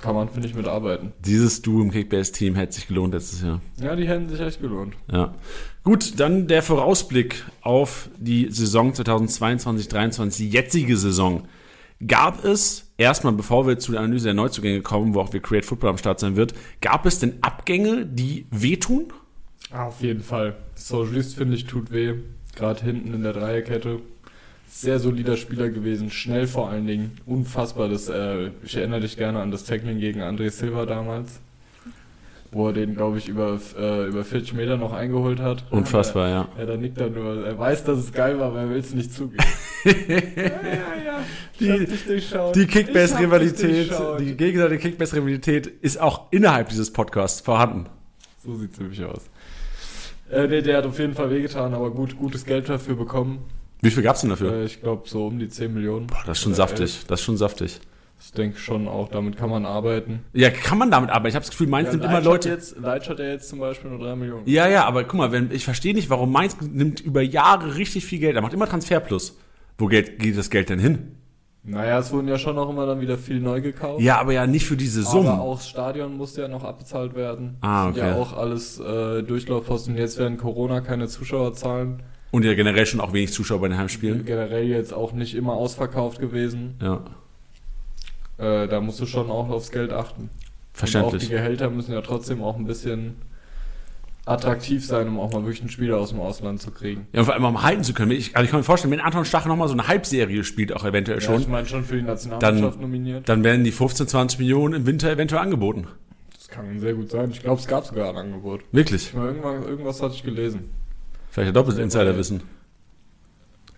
Kann 0.02 0.16
man, 0.16 0.30
finde 0.30 0.48
ich, 0.48 0.56
mitarbeiten. 0.56 1.14
Dieses 1.20 1.62
Duo 1.62 1.82
im 1.82 1.92
Kickbase-Team 1.92 2.56
hätte 2.56 2.74
sich 2.74 2.88
gelohnt 2.88 3.14
letztes 3.14 3.42
Jahr. 3.42 3.62
Ja, 3.82 3.96
die 3.96 4.08
hätten 4.08 4.30
sich 4.30 4.40
echt 4.40 4.62
gelohnt. 4.62 4.96
Ja. 5.12 5.34
Gut, 5.84 6.20
dann 6.20 6.48
der 6.48 6.62
Vorausblick 6.62 7.46
auf 7.62 8.10
die 8.18 8.52
Saison 8.52 8.92
2022-23, 8.92 10.38
die 10.38 10.50
jetzige 10.50 10.98
Saison. 10.98 11.48
Gab 12.06 12.44
es, 12.44 12.92
erstmal 12.98 13.34
bevor 13.34 13.68
wir 13.68 13.80
zu 13.80 13.94
der 13.94 14.02
Analyse 14.02 14.26
der 14.26 14.34
Neuzugänge 14.34 14.82
kommen, 14.82 15.14
wo 15.14 15.22
auch 15.22 15.32
wir 15.32 15.42
Create 15.42 15.66
Football 15.66 15.92
am 15.92 15.98
Start 15.98 16.20
sein 16.20 16.36
wird, 16.36 16.54
gab 16.82 17.06
es 17.06 17.20
denn 17.20 17.36
Abgänge, 17.42 18.06
die 18.06 18.48
wehtun? 18.52 19.14
Auf 19.72 20.02
jeden 20.02 20.22
Fall. 20.22 20.58
Socialist, 20.76 21.36
finde 21.36 21.56
ich, 21.56 21.66
tut 21.66 21.92
weh. 21.92 22.16
Gerade 22.56 22.84
hinten 22.84 23.14
in 23.14 23.24
der 23.24 23.34
Dreierkette. 23.34 24.02
Sehr 24.78 25.00
solider 25.00 25.38
Spieler 25.38 25.70
gewesen, 25.70 26.12
schnell 26.12 26.48
vor 26.48 26.70
allen 26.70 26.86
Dingen. 26.86 27.12
Unfassbar. 27.26 27.88
Das, 27.88 28.10
äh, 28.10 28.50
ich 28.62 28.76
erinnere 28.76 29.00
dich 29.00 29.16
gerne 29.16 29.40
an 29.40 29.50
das 29.50 29.64
Tackling 29.64 30.00
gegen 30.00 30.22
André 30.22 30.50
Silva 30.50 30.86
damals. 30.86 31.40
Wo 32.52 32.68
er 32.68 32.74
den, 32.74 32.94
glaube 32.94 33.18
ich, 33.18 33.30
über, 33.30 33.58
äh, 33.80 34.08
über 34.08 34.26
40 34.26 34.54
Meter 34.54 34.76
noch 34.76 34.92
eingeholt 34.92 35.40
hat. 35.40 35.64
Unfassbar, 35.70 36.28
ja. 36.28 36.50
Ja, 36.58 36.66
da 36.66 36.76
nickt 36.76 36.98
er 36.98 37.10
nur. 37.10 37.46
Er 37.46 37.58
weiß, 37.58 37.86
dass 37.86 38.00
es 38.00 38.12
geil 38.12 38.38
war, 38.38 38.48
aber 38.48 38.60
er 38.60 38.70
will 38.70 38.80
es 38.80 38.94
nicht 38.94 39.14
zugeben. 39.14 39.46
ja, 39.86 39.94
ja, 39.96 40.50
ja. 41.06 41.20
Die-. 41.58 41.88
Die 42.54 42.68
Kickbase-Rivalität, 42.68 43.94
die 44.20 44.36
gegenseitige 44.36 44.82
Kickbase-Rivalität 44.82 45.68
ist 45.68 46.02
auch 46.02 46.24
innerhalb 46.32 46.68
dieses 46.68 46.92
Podcasts 46.92 47.40
vorhanden. 47.40 47.86
So 48.44 48.56
sieht's 48.58 48.78
nämlich 48.78 49.02
aus. 49.06 49.22
Äh, 50.30 50.48
nee, 50.48 50.62
der 50.62 50.80
hat 50.80 50.86
auf 50.86 51.00
jeden 51.00 51.14
Fall 51.14 51.30
wehgetan, 51.30 51.74
aber 51.74 51.92
gut, 51.92 52.18
gutes 52.18 52.44
Geld 52.44 52.68
dafür 52.68 52.96
bekommen. 52.96 53.40
Wie 53.82 53.92
viel 53.92 54.04
gab's 54.04 54.22
denn 54.22 54.30
dafür? 54.30 54.54
Äh, 54.54 54.66
ich 54.66 54.82
glaube 54.82 55.08
so 55.08 55.28
um 55.28 55.40
die 55.40 55.50
10 55.50 55.74
Millionen. 55.74 56.08
Boah, 56.08 56.24
das 56.26 56.38
ist 56.38 56.44
schon 56.44 56.54
saftig. 56.54 57.06
Das 57.08 57.20
ist 57.20 57.26
schon 57.26 57.38
saftig. 57.38 57.80
Ich 58.20 58.32
denke 58.32 58.58
schon 58.58 58.88
auch, 58.88 59.10
damit 59.10 59.38
kann 59.38 59.50
man 59.50 59.66
arbeiten. 59.66 60.22
Ja, 60.34 60.50
kann 60.50 60.78
man 60.78 60.90
damit 60.90 61.10
arbeiten? 61.10 61.28
Ich 61.28 61.36
habe 61.36 61.44
das 61.44 61.52
Gefühl, 61.52 61.68
Mainz 61.68 61.92
nimmt 61.92 62.04
immer 62.04 62.14
Leitsch 62.14 62.26
Leute. 62.26 62.52
Hat 62.52 62.58
jetzt, 62.58 62.80
Leitsch 62.80 63.10
hat 63.10 63.20
ja 63.20 63.26
jetzt 63.26 63.50
zum 63.50 63.60
Beispiel 63.60 63.92
nur 63.92 64.00
3 64.00 64.16
Millionen. 64.16 64.48
Ja, 64.48 64.68
ja, 64.68 64.86
aber 64.86 65.04
guck 65.04 65.16
mal, 65.16 65.32
wenn, 65.32 65.52
ich 65.52 65.66
verstehe 65.66 65.94
nicht, 65.94 66.10
warum 66.10 66.32
Mainz 66.32 66.58
nimmt 66.62 67.02
über 67.02 67.22
Jahre 67.22 67.76
richtig 67.76 68.06
viel 68.06 68.20
Geld. 68.20 68.36
Er 68.36 68.42
macht 68.42 68.54
immer 68.54 68.68
Transferplus. 68.68 69.38
Wo 69.78 69.88
Geld, 69.88 70.20
geht 70.20 70.38
das 70.38 70.50
Geld 70.50 70.70
denn 70.70 70.80
hin? 70.80 71.18
Naja, 71.68 71.98
es 71.98 72.12
wurden 72.12 72.28
ja 72.28 72.38
schon 72.38 72.58
auch 72.58 72.70
immer 72.70 72.86
dann 72.86 73.02
wieder 73.02 73.18
viel 73.18 73.40
neu 73.40 73.60
gekauft. 73.60 74.00
Ja, 74.02 74.20
aber 74.20 74.34
ja 74.34 74.46
nicht 74.46 74.66
für 74.66 74.78
diese 74.78 75.02
Summen. 75.02 75.28
Aber 75.28 75.42
auch 75.42 75.58
das 75.58 75.68
Stadion 75.68 76.16
musste 76.16 76.42
ja 76.42 76.48
noch 76.48 76.64
abbezahlt 76.64 77.16
werden. 77.16 77.58
Ah, 77.62 77.86
Sind 77.86 77.98
ja 77.98 78.12
okay. 78.12 78.22
auch 78.22 78.34
alles 78.38 78.80
äh, 78.80 79.24
Durchlaufposten. 79.24 79.98
Jetzt 79.98 80.20
werden 80.20 80.38
Corona 80.38 80.82
keine 80.82 81.08
Zuschauerzahlen. 81.08 82.04
Und 82.32 82.44
ja 82.44 82.54
generell 82.54 82.86
schon 82.86 83.00
auch 83.00 83.14
wenig 83.14 83.32
Zuschauer 83.32 83.62
bei 83.62 83.68
den 83.70 83.78
Heimspielen. 83.78 84.26
Generell 84.26 84.66
jetzt 84.66 84.94
auch 84.94 85.14
nicht 85.14 85.36
immer 85.36 85.54
ausverkauft 85.54 86.20
gewesen. 86.20 86.76
Ja, 86.82 87.02
Äh, 88.38 88.68
da 88.68 88.82
musst 88.82 89.00
du 89.00 89.06
schon 89.06 89.30
auch 89.32 89.50
aufs 89.50 89.72
Geld 89.72 89.94
achten. 89.94 90.24
Und 90.24 90.30
auch 90.30 90.34
die 90.74 90.78
verständlich. 90.78 91.30
Gehälter 91.30 91.70
müssen 91.70 91.94
ja 91.94 92.02
trotzdem 92.02 92.44
auch 92.44 92.58
ein 92.58 92.66
bisschen 92.66 93.16
attraktiv 94.26 94.86
sein, 94.86 95.08
um 95.08 95.20
auch 95.20 95.32
mal 95.32 95.44
wirklich 95.44 95.62
einen 95.62 95.70
Spieler 95.70 95.98
aus 95.98 96.10
dem 96.10 96.20
Ausland 96.20 96.60
zu 96.62 96.72
kriegen. 96.72 97.08
Ja, 97.14 97.20
und 97.20 97.26
vor 97.26 97.36
allem 97.36 97.46
um 97.46 97.62
halten 97.62 97.84
zu 97.84 97.94
können. 97.94 98.12
Ich, 98.12 98.36
also 98.36 98.44
ich 98.44 98.52
kann 98.52 98.60
mir 98.60 98.64
vorstellen, 98.66 98.92
wenn 98.92 99.00
Anton 99.00 99.24
Stach 99.24 99.46
nochmal 99.46 99.68
so 99.68 99.74
eine 99.74 99.88
Halbserie 99.88 100.44
spielt, 100.44 100.74
auch 100.74 100.84
eventuell 100.84 101.22
Ja, 101.22 101.34
ich 101.36 101.44
schon, 101.44 101.52
meine 101.52 101.68
schon 101.68 101.84
für 101.86 101.96
die 101.98 102.02
Nationalmannschaft 102.02 102.82
nominiert. 102.82 103.30
dann 103.30 103.44
werden 103.44 103.64
die 103.64 103.72
15, 103.72 104.08
20 104.08 104.40
Millionen 104.40 104.74
im 104.74 104.86
Winter 104.86 105.12
eventuell 105.12 105.42
angeboten. 105.42 105.88
Das 106.36 106.48
kann 106.50 106.80
sehr 106.80 106.94
gut 106.96 107.12
sein. 107.12 107.30
Ich 107.32 107.42
glaube, 107.42 107.62
es 107.62 107.68
gab 107.68 107.86
sogar 107.86 108.10
ein 108.10 108.18
Angebot. 108.18 108.62
Wirklich. 108.72 109.08
Ich 109.10 109.14
meine, 109.14 109.28
irgendwann, 109.28 109.64
irgendwas 109.64 110.02
hatte 110.02 110.16
ich 110.16 110.24
gelesen. 110.24 110.72
Vielleicht 111.36 111.50
ein 111.50 111.54
doppeltes 111.54 111.84
Insiderwissen. 111.84 112.44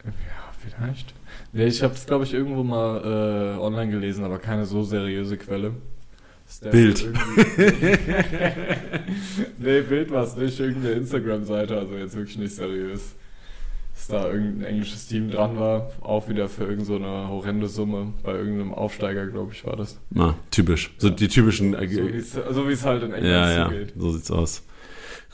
Ja, 0.05 0.11
vielleicht. 0.59 1.15
Nee, 1.53 1.65
ich 1.65 1.81
habe 1.81 1.95
es, 1.95 2.05
glaube 2.05 2.23
ich, 2.23 2.31
irgendwo 2.31 2.61
mal 2.61 3.01
äh, 3.03 3.59
online 3.59 3.89
gelesen, 3.89 4.23
aber 4.23 4.37
keine 4.37 4.67
so 4.67 4.83
seriöse 4.83 5.37
Quelle. 5.37 5.73
Der 6.63 6.69
Bild. 6.69 7.03
nee, 9.57 9.81
Bild 9.81 10.11
war 10.11 10.23
es 10.25 10.35
nicht. 10.35 10.59
Irgendeine 10.59 10.93
Instagram-Seite, 10.93 11.75
also 11.79 11.95
jetzt 11.95 12.15
wirklich 12.15 12.37
nicht 12.37 12.53
seriös. 12.53 13.15
Dass 13.95 14.07
da 14.07 14.31
irgendein 14.31 14.73
englisches 14.73 15.07
Team 15.07 15.31
dran 15.31 15.57
war, 15.57 15.89
auch 16.01 16.29
wieder 16.29 16.49
für 16.49 16.65
irgendeine 16.65 16.85
so 16.85 16.95
eine 16.97 17.27
horrende 17.27 17.67
Summe. 17.67 18.13
Bei 18.21 18.33
irgendeinem 18.33 18.75
Aufsteiger, 18.75 19.25
glaube 19.25 19.53
ich, 19.53 19.65
war 19.65 19.75
das. 19.75 19.99
Na, 20.11 20.35
typisch. 20.51 20.93
So 20.99 21.09
die 21.09 21.27
typischen. 21.27 21.73
Äh, 21.73 22.21
So 22.21 22.69
wie 22.69 22.73
es 22.73 22.85
halt 22.85 23.01
in 23.01 23.13
England 23.13 23.25
ja, 23.33 23.51
ja, 23.51 23.65
zugeht. 23.65 23.93
so 23.97 24.11
sieht's 24.11 24.29
aus. 24.29 24.61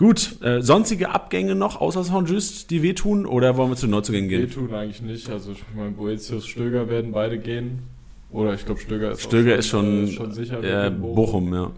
Gut, 0.03 0.41
äh, 0.41 0.61
sonstige 0.61 1.11
Abgänge 1.11 1.55
noch 1.55 1.79
außer 1.79 2.03
Saint-Just, 2.03 2.69
die 2.71 2.83
wehtun? 2.83 3.25
Oder 3.25 3.55
wollen 3.55 3.69
wir 3.69 3.77
zu 3.77 3.85
den 3.85 3.91
Neuzugängen 3.91 4.27
gehen? 4.27 4.41
Wehtun 4.41 4.73
eigentlich 4.73 5.01
nicht. 5.01 5.29
Also 5.29 5.53
ich 5.53 5.63
meine, 5.73 5.91
Boetius, 5.91 6.45
Stöger 6.45 6.89
werden 6.89 7.13
beide 7.13 7.39
gehen. 7.39 7.83
Oder 8.29 8.53
ich 8.53 8.65
glaube, 8.65 8.81
Stöger 8.81 9.13
ist 9.13 9.21
Stöger 9.21 9.55
ist 9.55 9.69
schon, 9.69 10.03
äh, 10.03 10.11
schon 10.11 10.33
sicher. 10.33 10.61
äh, 10.61 10.91
wegen 10.91 11.15
Bochum, 11.15 11.53
ja. 11.53 11.71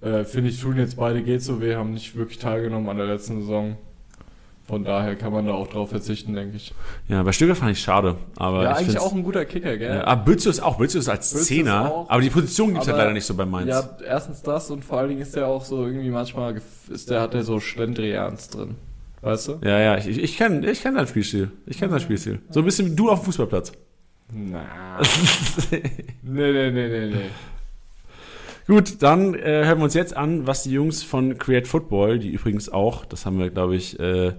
Äh, 0.00 0.22
Finde 0.22 0.50
ich, 0.50 0.60
tun 0.60 0.76
jetzt 0.76 0.96
beide 0.96 1.24
geht 1.24 1.42
so 1.42 1.60
weh, 1.60 1.74
haben 1.74 1.92
nicht 1.92 2.14
wirklich 2.14 2.38
teilgenommen 2.38 2.88
an 2.88 2.98
der 2.98 3.08
letzten 3.08 3.40
Saison. 3.40 3.76
Von 4.66 4.82
daher 4.82 5.14
kann 5.14 5.32
man 5.32 5.46
da 5.46 5.52
auch 5.54 5.68
drauf 5.68 5.90
verzichten, 5.90 6.34
denke 6.34 6.56
ich. 6.56 6.74
Ja, 7.06 7.22
bei 7.22 7.30
Stöger 7.30 7.54
fand 7.54 7.70
ich 7.70 7.80
schade. 7.80 8.16
Aber 8.36 8.64
ja, 8.64 8.72
ich 8.72 8.78
eigentlich 8.78 8.98
auch 8.98 9.12
ein 9.12 9.22
guter 9.22 9.44
Kicker, 9.44 9.76
gell? 9.76 9.96
Ja, 9.98 10.04
aber 10.04 10.24
Büzius 10.24 10.58
auch, 10.58 10.78
Büzius 10.78 11.08
als 11.08 11.30
Büzius 11.30 11.46
Zehner, 11.46 11.92
auch. 11.92 12.10
aber 12.10 12.20
die 12.20 12.30
Position 12.30 12.70
gibt 12.70 12.82
es 12.82 12.88
halt 12.88 12.98
leider 12.98 13.12
nicht 13.12 13.26
so 13.26 13.34
bei 13.34 13.46
Mainz. 13.46 13.68
Ja, 13.68 13.96
erstens 14.04 14.42
das 14.42 14.68
und 14.70 14.84
vor 14.84 14.98
allen 14.98 15.10
Dingen 15.10 15.20
ist 15.20 15.36
der 15.36 15.46
auch 15.46 15.64
so 15.64 15.86
irgendwie 15.86 16.10
manchmal, 16.10 16.60
ist 16.90 17.10
der, 17.10 17.20
hat 17.20 17.34
der 17.34 17.44
so 17.44 17.60
Schlendrians 17.60 18.48
drin. 18.50 18.74
Weißt 19.22 19.48
du? 19.48 19.58
Ja, 19.62 19.78
ja, 19.78 19.98
ich, 19.98 20.08
ich, 20.08 20.22
ich 20.22 20.36
kenne 20.36 20.68
ich 20.68 20.82
kenn 20.82 20.96
dein 20.96 21.06
Spielstil. 21.06 21.50
Ich 21.66 21.78
kenne 21.78 21.92
dein 21.92 22.00
Spielstil. 22.00 22.40
So 22.50 22.60
ein 22.60 22.64
bisschen 22.66 22.90
wie 22.90 22.96
du 22.96 23.08
auf 23.08 23.20
dem 23.20 23.26
Fußballplatz. 23.26 23.72
Na. 24.32 25.00
nee, 25.70 25.82
nee, 26.22 26.70
nee, 26.70 26.88
nee, 26.88 27.06
nee. 27.06 27.30
Gut, 28.66 29.00
dann 29.00 29.34
äh, 29.34 29.64
hören 29.64 29.78
wir 29.78 29.84
uns 29.84 29.94
jetzt 29.94 30.16
an, 30.16 30.46
was 30.48 30.64
die 30.64 30.72
Jungs 30.72 31.04
von 31.04 31.38
Create 31.38 31.68
Football, 31.68 32.18
die 32.18 32.30
übrigens 32.30 32.68
auch, 32.68 33.04
das 33.04 33.24
haben 33.24 33.38
wir, 33.38 33.50
glaube 33.50 33.76
ich, 33.76 33.98
äh, 34.00 34.32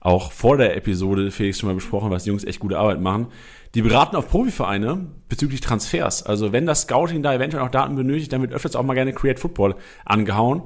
auch 0.00 0.32
vor 0.32 0.56
der 0.56 0.74
Episode 0.76 1.30
Felix 1.30 1.58
schon 1.58 1.68
mal 1.68 1.74
besprochen, 1.74 2.10
was 2.10 2.24
die 2.24 2.30
Jungs 2.30 2.44
echt 2.44 2.60
gute 2.60 2.78
Arbeit 2.78 3.00
machen. 3.00 3.26
Die 3.74 3.82
beraten 3.82 4.16
auf 4.16 4.30
Profivereine 4.30 5.06
bezüglich 5.28 5.60
Transfers. 5.60 6.22
Also 6.22 6.52
wenn 6.52 6.64
das 6.64 6.82
Scouting 6.82 7.22
da 7.22 7.34
eventuell 7.34 7.62
auch 7.62 7.70
Daten 7.70 7.94
benötigt, 7.96 8.32
dann 8.32 8.40
wird 8.40 8.52
öfters 8.52 8.76
auch 8.76 8.82
mal 8.84 8.94
gerne 8.94 9.12
Create 9.12 9.38
Football 9.38 9.74
angehauen. 10.06 10.62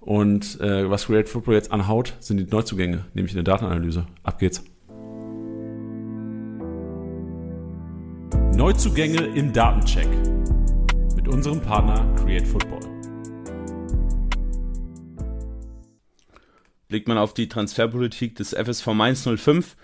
Und 0.00 0.60
äh, 0.60 0.88
was 0.88 1.06
Create 1.06 1.28
Football 1.28 1.54
jetzt 1.54 1.72
anhaut, 1.72 2.14
sind 2.20 2.38
die 2.38 2.44
Neuzugänge, 2.44 3.06
nämlich 3.12 3.34
eine 3.34 3.44
Datenanalyse. 3.44 4.06
Ab 4.22 4.38
geht's. 4.38 4.62
Neuzugänge 8.54 9.22
im 9.34 9.52
Datencheck 9.52 10.08
mit 11.24 11.32
unserem 11.32 11.62
Partner 11.62 12.14
Create 12.22 12.46
Football. 12.46 12.80
Blickt 16.88 17.08
man 17.08 17.16
auf 17.16 17.32
die 17.32 17.48
Transferpolitik 17.48 18.36
des 18.36 18.52
FSV 18.52 18.88
Mainz 18.88 19.26
05, 19.26 19.74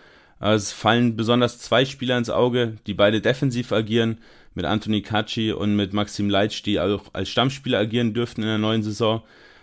äh, 0.42 0.52
es 0.52 0.70
fallen 0.72 1.16
besonders 1.16 1.58
zwei 1.58 1.86
Spieler 1.86 2.18
ins 2.18 2.28
Auge, 2.28 2.76
die 2.86 2.92
beide 2.92 3.22
defensiv 3.22 3.72
agieren, 3.72 4.18
mit 4.52 4.66
Anthony 4.66 5.00
Katschi 5.00 5.52
und 5.52 5.76
mit 5.76 5.94
Maxim 5.94 6.28
Leitsch, 6.28 6.62
die 6.62 6.78
auch 6.78 7.04
als 7.14 7.30
Stammspieler 7.30 7.78
agieren 7.78 8.12
dürften 8.12 8.42
in 8.42 8.48
der 8.48 8.58
neuen 8.58 8.82
Saison. 8.82 9.22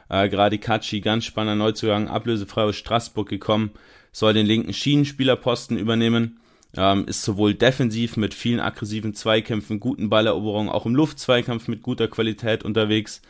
Äh, 0.09 0.29
gerade 0.29 0.57
Katschi, 0.57 0.99
ganz 0.99 1.25
spannender 1.25 1.63
Neuzugang, 1.63 2.07
ablösefrei 2.07 2.63
aus 2.63 2.75
Straßburg 2.75 3.29
gekommen, 3.29 3.69
soll 4.11 4.33
den 4.33 4.47
linken 4.47 4.73
Schienenspielerposten 4.73 5.77
übernehmen. 5.77 6.39
Ähm, 6.75 7.05
ist 7.05 7.23
sowohl 7.23 7.53
defensiv 7.53 8.17
mit 8.17 8.33
vielen 8.33 8.59
aggressiven 8.59 9.13
Zweikämpfen, 9.13 9.79
guten 9.79 10.09
Balleroberungen, 10.09 10.71
auch 10.71 10.85
im 10.85 10.95
Luftzweikampf 10.95 11.67
mit 11.67 11.81
guter 11.81 12.07
Qualität 12.07 12.63
unterwegs 12.63 13.21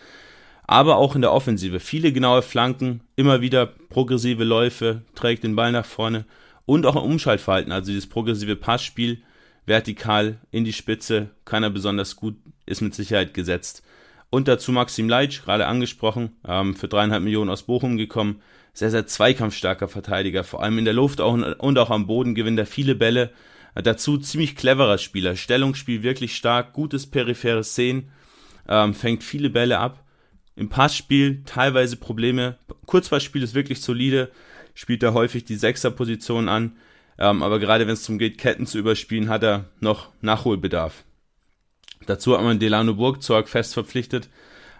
aber 0.67 0.97
auch 0.97 1.15
in 1.15 1.21
der 1.21 1.31
Offensive. 1.31 1.79
Viele 1.79 2.11
genaue 2.11 2.41
Flanken, 2.41 3.01
immer 3.15 3.41
wieder 3.41 3.65
progressive 3.65 4.43
Läufe, 4.43 5.01
trägt 5.15 5.43
den 5.45 5.55
Ball 5.55 5.71
nach 5.71 5.85
vorne 5.85 6.25
und 6.65 6.85
auch 6.85 6.97
im 6.97 7.03
Umschaltverhalten, 7.03 7.71
also 7.71 7.87
dieses 7.87 8.07
progressive 8.07 8.57
Passspiel, 8.57 9.23
vertikal 9.65 10.37
in 10.51 10.65
die 10.65 10.73
Spitze, 10.73 11.29
kann 11.45 11.63
er 11.63 11.69
besonders 11.69 12.17
gut, 12.17 12.35
ist 12.65 12.81
mit 12.81 12.93
Sicherheit 12.93 13.33
gesetzt. 13.33 13.81
Und 14.29 14.49
dazu 14.49 14.73
Maxim 14.73 15.07
Leitsch, 15.07 15.41
gerade 15.43 15.67
angesprochen, 15.67 16.35
ähm, 16.45 16.75
für 16.75 16.89
dreieinhalb 16.89 17.23
Millionen 17.23 17.49
aus 17.49 17.63
Bochum 17.63 17.97
gekommen, 17.97 18.41
sehr, 18.77 18.91
sehr 18.91 19.07
zweikampfstarker 19.07 19.87
Verteidiger, 19.87 20.43
vor 20.43 20.61
allem 20.61 20.77
in 20.77 20.85
der 20.85 20.93
Luft 20.93 21.19
auch, 21.19 21.33
und 21.33 21.79
auch 21.79 21.89
am 21.89 22.05
Boden 22.05 22.35
gewinnt 22.35 22.59
er 22.59 22.67
viele 22.67 22.93
Bälle. 22.93 23.31
Dazu 23.73 24.19
ziemlich 24.19 24.55
cleverer 24.55 24.99
Spieler, 24.99 25.35
Stellungsspiel 25.35 26.03
wirklich 26.03 26.35
stark, 26.35 26.73
gutes 26.73 27.07
peripheres 27.07 27.73
Sehen, 27.73 28.11
ähm, 28.69 28.93
fängt 28.93 29.23
viele 29.23 29.49
Bälle 29.49 29.79
ab 29.79 30.03
im 30.55 30.69
Passspiel 30.69 31.41
teilweise 31.43 31.95
Probleme. 31.95 32.59
Kurzpassspiel 32.85 33.41
ist 33.41 33.55
wirklich 33.55 33.81
solide, 33.81 34.29
spielt 34.75 35.01
er 35.01 35.15
häufig 35.15 35.43
die 35.43 35.55
Sechserposition 35.55 36.47
an, 36.47 36.77
ähm, 37.17 37.41
aber 37.41 37.57
gerade 37.57 37.87
wenn 37.87 37.93
es 37.93 38.03
darum 38.03 38.19
geht, 38.19 38.37
Ketten 38.37 38.67
zu 38.67 38.77
überspielen, 38.77 39.29
hat 39.29 39.41
er 39.41 39.65
noch 39.79 40.09
Nachholbedarf. 40.21 41.03
Dazu 42.05 42.37
hat 42.37 42.43
man 42.43 42.59
Delano 42.59 42.93
Burgzorg 42.93 43.49
fest 43.49 43.73
verpflichtet 43.73 44.29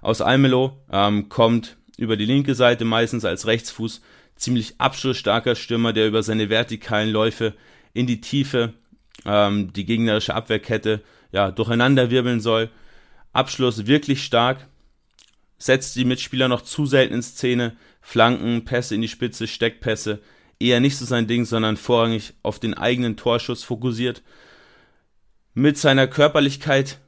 aus 0.02 0.22
Almelo, 0.22 0.78
ähm, 0.92 1.30
kommt 1.30 1.78
über 1.98 2.16
die 2.16 2.26
linke 2.26 2.56
Seite 2.56 2.86
meistens 2.86 3.26
als 3.26 3.48
Rechtsfuß, 3.48 4.02
ziemlich 4.36 4.76
abschlussstarker 4.80 5.56
Stürmer, 5.56 5.94
der 5.94 6.08
über 6.08 6.24
seine 6.24 6.50
vertikalen 6.50 7.10
Läufe 7.10 7.54
in 7.94 8.08
die 8.08 8.22
Tiefe 8.22 8.74
ähm, 9.26 9.74
die 9.74 9.86
gegnerische 9.86 10.36
Abwehrkette 10.36 11.02
ja, 11.32 11.52
durcheinander 11.52 12.12
wirbeln 12.12 12.40
soll. 12.40 12.70
Abschluss 13.34 13.88
wirklich 13.88 14.24
stark, 14.24 14.68
setzt 15.58 15.96
die 15.96 16.06
Mitspieler 16.06 16.48
noch 16.48 16.62
zu 16.62 16.86
selten 16.86 17.16
in 17.16 17.24
Szene, 17.24 17.76
Flanken, 18.02 18.64
Pässe 18.64 18.96
in 18.96 19.02
die 19.02 19.08
Spitze, 19.08 19.48
Steckpässe, 19.48 20.22
eher 20.60 20.80
nicht 20.80 20.98
so 20.98 21.06
sein 21.06 21.28
Ding, 21.28 21.46
sondern 21.46 21.78
vorrangig 21.78 22.34
auf 22.44 22.60
den 22.60 22.74
eigenen 22.74 23.18
Torschuss 23.18 23.64
fokussiert. 23.64 24.24
Mit 25.54 25.78
seiner 25.78 26.08
Körperlichkeit 26.08 27.00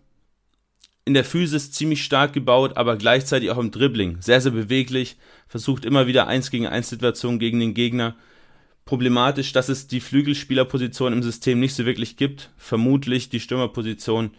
in 1.09 1.15
der 1.15 1.25
Physis 1.25 1.71
ziemlich 1.71 2.03
stark 2.03 2.33
gebaut, 2.33 2.77
aber 2.77 2.95
gleichzeitig 2.95 3.49
auch 3.49 3.57
im 3.57 3.71
Dribbling. 3.71 4.17
Sehr, 4.21 4.41
sehr 4.41 4.51
beweglich, 4.51 5.17
versucht 5.47 5.83
immer 5.83 6.05
wieder 6.05 6.27
1 6.27 6.51
gegen 6.51 6.67
1 6.67 6.87
Situationen 6.87 7.39
gegen 7.39 7.59
den 7.59 7.73
Gegner. 7.73 8.15
Problematisch, 8.85 9.51
dass 9.51 9.69
es 9.69 9.87
die 9.87 10.01
Flügelspielerposition 10.01 11.11
im 11.11 11.23
System 11.23 11.59
nicht 11.59 11.73
so 11.73 11.87
wirklich 11.87 12.15
gibt. 12.15 12.51
Vermutlich 12.57 13.29
die 13.29 13.39
Stürmerposition 13.39 14.29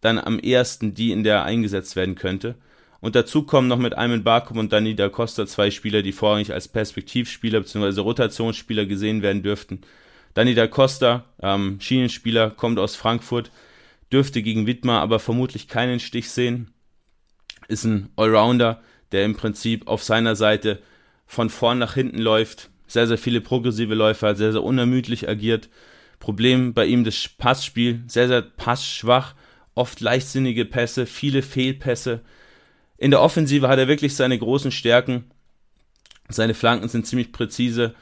dann 0.00 0.20
am 0.20 0.38
ehesten 0.38 0.94
die, 0.94 1.10
in 1.10 1.24
der 1.24 1.38
er 1.38 1.44
eingesetzt 1.44 1.96
werden 1.96 2.14
könnte. 2.14 2.54
Und 3.00 3.16
dazu 3.16 3.42
kommen 3.42 3.66
noch 3.66 3.78
mit 3.78 3.98
Ayman 3.98 4.22
Barkum 4.22 4.58
und 4.58 4.72
Dani 4.72 4.94
da 4.94 5.08
Costa 5.08 5.44
zwei 5.44 5.72
Spieler, 5.72 6.02
die 6.02 6.12
vorrangig 6.12 6.52
als 6.52 6.68
Perspektivspieler 6.68 7.58
bzw. 7.58 8.00
Rotationsspieler 8.00 8.86
gesehen 8.86 9.22
werden 9.22 9.42
dürften. 9.42 9.80
Dani 10.34 10.54
da 10.54 10.68
Costa, 10.68 11.24
ähm, 11.42 11.78
Schienenspieler, 11.80 12.50
kommt 12.50 12.78
aus 12.78 12.94
Frankfurt, 12.94 13.50
dürfte 14.12 14.42
gegen 14.42 14.66
Wittmar 14.66 15.02
aber 15.02 15.18
vermutlich 15.18 15.68
keinen 15.68 16.00
Stich 16.00 16.30
sehen. 16.30 16.72
Ist 17.68 17.84
ein 17.84 18.10
Allrounder, 18.16 18.82
der 19.12 19.24
im 19.24 19.34
Prinzip 19.34 19.88
auf 19.88 20.02
seiner 20.02 20.36
Seite 20.36 20.80
von 21.26 21.50
vorn 21.50 21.78
nach 21.78 21.94
hinten 21.94 22.18
läuft, 22.18 22.70
sehr, 22.86 23.06
sehr 23.06 23.18
viele 23.18 23.40
progressive 23.40 23.94
Läufe 23.94 24.28
hat, 24.28 24.36
sehr, 24.36 24.52
sehr 24.52 24.62
unermüdlich 24.62 25.28
agiert. 25.28 25.68
Problem 26.20 26.72
bei 26.72 26.86
ihm 26.86 27.04
das 27.04 27.28
Passspiel, 27.28 28.02
sehr, 28.06 28.28
sehr 28.28 28.42
passschwach, 28.42 29.34
oft 29.74 30.00
leichtsinnige 30.00 30.64
Pässe, 30.64 31.06
viele 31.06 31.42
Fehlpässe. 31.42 32.20
In 32.96 33.10
der 33.10 33.20
Offensive 33.20 33.68
hat 33.68 33.78
er 33.78 33.88
wirklich 33.88 34.14
seine 34.14 34.38
großen 34.38 34.70
Stärken. 34.70 35.24
Seine 36.28 36.54
Flanken 36.54 36.88
sind 36.88 37.06
ziemlich 37.06 37.32
präzise, 37.32 37.94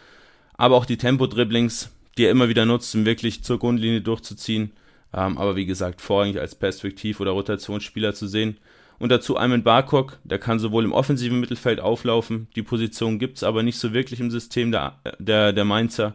aber 0.54 0.76
auch 0.76 0.86
die 0.86 0.96
Tempo-Dribblings, 0.96 1.90
die 2.16 2.24
er 2.24 2.30
immer 2.30 2.48
wieder 2.48 2.64
nutzt, 2.64 2.94
um 2.94 3.04
wirklich 3.04 3.42
zur 3.42 3.58
Grundlinie 3.58 4.00
durchzuziehen. 4.00 4.72
Ähm, 5.14 5.38
aber 5.38 5.54
wie 5.56 5.66
gesagt, 5.66 6.00
vorrangig 6.00 6.40
als 6.40 6.54
Perspektiv- 6.54 7.20
oder 7.20 7.30
Rotationsspieler 7.30 8.14
zu 8.14 8.26
sehen. 8.26 8.58
Und 8.98 9.10
dazu 9.10 9.36
Ayman 9.36 9.62
Barkok, 9.62 10.18
der 10.24 10.38
kann 10.38 10.58
sowohl 10.58 10.84
im 10.84 10.92
offensiven 10.92 11.40
Mittelfeld 11.40 11.80
auflaufen, 11.80 12.48
die 12.56 12.62
Position 12.62 13.18
gibt's 13.18 13.42
aber 13.42 13.62
nicht 13.62 13.78
so 13.78 13.92
wirklich 13.92 14.20
im 14.20 14.30
System 14.30 14.72
der, 14.72 14.98
der, 15.18 15.52
der 15.52 15.64
Mainzer. 15.64 16.14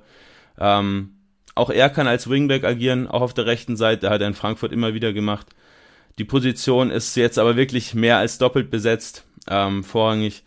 Ähm, 0.57 1.11
auch 1.55 1.69
er 1.69 1.89
kann 1.89 2.07
als 2.07 2.29
Wingback 2.29 2.63
agieren, 2.63 3.07
auch 3.07 3.21
auf 3.21 3.33
der 3.33 3.45
rechten 3.45 3.75
Seite, 3.75 4.09
hat 4.09 4.21
er 4.21 4.27
in 4.27 4.33
Frankfurt 4.33 4.71
immer 4.71 4.93
wieder 4.93 5.13
gemacht. 5.13 5.47
Die 6.17 6.25
Position 6.25 6.89
ist 6.89 7.15
jetzt 7.15 7.39
aber 7.39 7.55
wirklich 7.55 7.93
mehr 7.93 8.17
als 8.17 8.37
doppelt 8.37 8.69
besetzt, 8.69 9.25
ähm, 9.49 9.83
vorrangig 9.83 10.43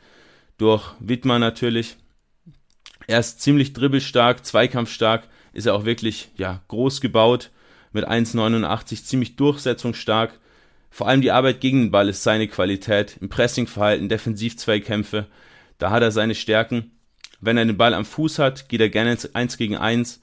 durch 0.58 0.94
Wittmann 1.00 1.40
natürlich. 1.40 1.96
Er 3.06 3.20
ist 3.20 3.40
ziemlich 3.40 3.72
dribbelstark, 3.72 4.44
zweikampfstark, 4.44 5.28
ist 5.52 5.66
er 5.66 5.74
auch 5.74 5.84
wirklich 5.84 6.30
ja, 6.36 6.62
groß 6.68 7.00
gebaut, 7.00 7.50
mit 7.92 8.08
1,89, 8.08 9.04
ziemlich 9.04 9.36
durchsetzungsstark. 9.36 10.38
Vor 10.90 11.08
allem 11.08 11.22
die 11.22 11.30
Arbeit 11.30 11.60
gegen 11.60 11.82
den 11.82 11.90
Ball 11.90 12.08
ist 12.08 12.22
seine 12.22 12.48
Qualität, 12.48 13.16
im 13.20 13.28
Pressingverhalten, 13.28 14.08
Defensivzweikämpfe, 14.08 15.26
da 15.78 15.90
hat 15.90 16.02
er 16.02 16.12
seine 16.12 16.34
Stärken. 16.34 16.92
Wenn 17.40 17.56
er 17.56 17.64
den 17.64 17.76
Ball 17.76 17.94
am 17.94 18.04
Fuß 18.04 18.38
hat, 18.38 18.68
geht 18.68 18.80
er 18.80 18.88
gerne 18.88 19.12
ins 19.12 19.34
1 19.34 19.56
gegen 19.56 19.76
1, 19.76 20.20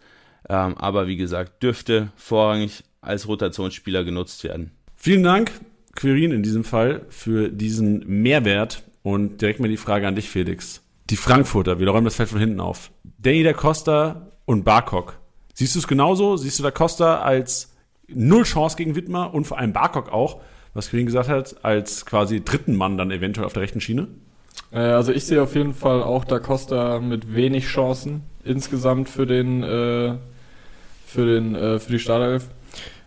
ähm, 0.47 0.77
aber 0.77 1.07
wie 1.07 1.17
gesagt, 1.17 1.61
dürfte 1.63 2.11
vorrangig 2.15 2.83
als 3.01 3.27
Rotationsspieler 3.27 4.03
genutzt 4.03 4.43
werden. 4.43 4.71
Vielen 4.95 5.23
Dank, 5.23 5.51
Quirin 5.95 6.31
in 6.31 6.43
diesem 6.43 6.63
Fall, 6.63 7.05
für 7.09 7.49
diesen 7.49 8.07
Mehrwert. 8.07 8.83
Und 9.01 9.41
direkt 9.41 9.59
mal 9.59 9.69
die 9.69 9.77
Frage 9.77 10.07
an 10.07 10.15
dich, 10.15 10.29
Felix. 10.29 10.81
Die 11.09 11.15
Frankfurter, 11.15 11.79
wir 11.79 11.87
räumen 11.87 12.05
das 12.05 12.15
Feld 12.15 12.29
von 12.29 12.39
hinten 12.39 12.59
auf. 12.59 12.91
Danny 13.17 13.43
da 13.43 13.53
Costa 13.53 14.29
und 14.45 14.63
Barkok. 14.63 15.18
Siehst 15.59 15.75
du 15.75 15.79
es 15.79 15.89
genauso? 15.89 16.37
Siehst 16.37 16.57
du 16.57 16.63
da 16.63 16.71
Costa 16.71 17.19
als 17.19 17.75
null 18.07 18.43
Chance 18.43 18.77
gegen 18.77 18.95
Wittmer 18.95 19.33
und 19.33 19.43
vor 19.43 19.57
allem 19.57 19.73
Barkok 19.73 20.09
auch, 20.09 20.39
was 20.73 20.89
Quirin 20.89 21.05
gesagt 21.05 21.27
hat, 21.27 21.65
als 21.65 22.05
quasi 22.05 22.41
dritten 22.41 22.77
Mann 22.77 22.97
dann 22.97 23.11
eventuell 23.11 23.45
auf 23.45 23.51
der 23.51 23.63
rechten 23.63 23.81
Schiene? 23.81 24.07
Äh, 24.71 24.77
also 24.77 25.11
ich 25.11 25.25
sehe 25.25 25.41
auf 25.41 25.55
jeden 25.55 25.73
Fall 25.73 26.01
auch 26.01 26.23
Da 26.23 26.39
Costa 26.39 27.01
mit 27.01 27.35
wenig 27.35 27.65
Chancen 27.65 28.21
insgesamt 28.45 29.09
für 29.09 29.25
den 29.25 29.61
äh, 29.61 30.13
für 31.05 31.25
den 31.25 31.55
äh, 31.55 31.77
für 31.79 31.91
die 31.91 31.99
Startelf, 31.99 32.47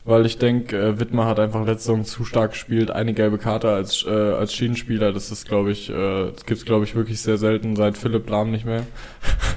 weil 0.04 0.26
ich 0.26 0.36
denke, 0.36 0.78
äh, 0.78 1.00
Wittmer 1.00 1.24
hat 1.24 1.40
einfach 1.40 1.64
letzte 1.64 1.84
Saison 1.84 2.04
zu 2.04 2.26
stark 2.26 2.50
gespielt, 2.50 2.90
eine 2.90 3.14
gelbe 3.14 3.38
Karte 3.38 3.70
als 3.70 4.04
äh, 4.06 4.10
als 4.10 4.52
Schienenspieler, 4.52 5.14
das 5.14 5.30
ist 5.30 5.48
glaube 5.48 5.72
ich, 5.72 5.88
äh, 5.88 6.32
das 6.32 6.44
gibt's 6.44 6.66
glaube 6.66 6.84
ich 6.84 6.94
wirklich 6.94 7.22
sehr 7.22 7.38
selten 7.38 7.76
seit 7.76 7.96
Philipp 7.96 8.28
Lahm 8.28 8.50
nicht 8.50 8.66
mehr. 8.66 8.84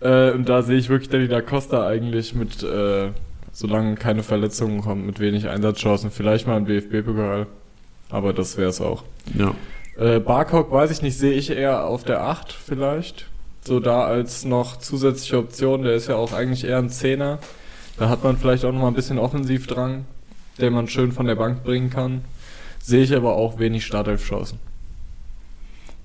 äh, 0.00 0.30
und 0.30 0.48
da 0.48 0.62
sehe 0.62 0.76
ich 0.76 0.88
wirklich 0.88 1.08
Danny 1.08 1.28
Da 1.28 1.40
Costa 1.40 1.86
eigentlich 1.86 2.34
mit 2.34 2.62
äh, 2.62 3.10
solange 3.56 3.94
keine 3.94 4.22
Verletzungen 4.22 4.82
kommen, 4.82 5.06
mit 5.06 5.18
wenig 5.18 5.48
Einsatzchancen, 5.48 6.10
vielleicht 6.10 6.46
mal 6.46 6.58
im 6.58 6.66
DFB-Pokal, 6.66 7.46
aber 8.10 8.34
das 8.34 8.58
wäre 8.58 8.68
es 8.68 8.82
auch. 8.82 9.02
Ja. 9.34 9.54
Äh, 9.98 10.20
Barcock 10.20 10.70
weiß 10.70 10.90
ich 10.90 11.00
nicht, 11.00 11.16
sehe 11.16 11.32
ich 11.32 11.50
eher 11.50 11.86
auf 11.86 12.04
der 12.04 12.22
8 12.22 12.52
vielleicht. 12.52 13.26
So 13.64 13.80
da 13.80 14.04
als 14.04 14.44
noch 14.44 14.76
zusätzliche 14.76 15.38
Option, 15.38 15.82
der 15.82 15.94
ist 15.94 16.06
ja 16.06 16.16
auch 16.16 16.34
eigentlich 16.34 16.64
eher 16.64 16.78
ein 16.78 16.90
Zehner. 16.90 17.38
Da 17.98 18.10
hat 18.10 18.22
man 18.22 18.36
vielleicht 18.36 18.66
auch 18.66 18.72
noch 18.72 18.82
mal 18.82 18.88
ein 18.88 18.94
bisschen 18.94 19.18
Offensivdrang, 19.18 20.04
den 20.60 20.72
man 20.74 20.86
schön 20.86 21.12
von 21.12 21.26
der 21.26 21.34
Bank 21.36 21.64
bringen 21.64 21.88
kann. 21.88 22.24
Sehe 22.78 23.02
ich 23.02 23.16
aber 23.16 23.36
auch 23.36 23.58
wenig 23.58 23.86
Startelf-Chancen. 23.86 24.58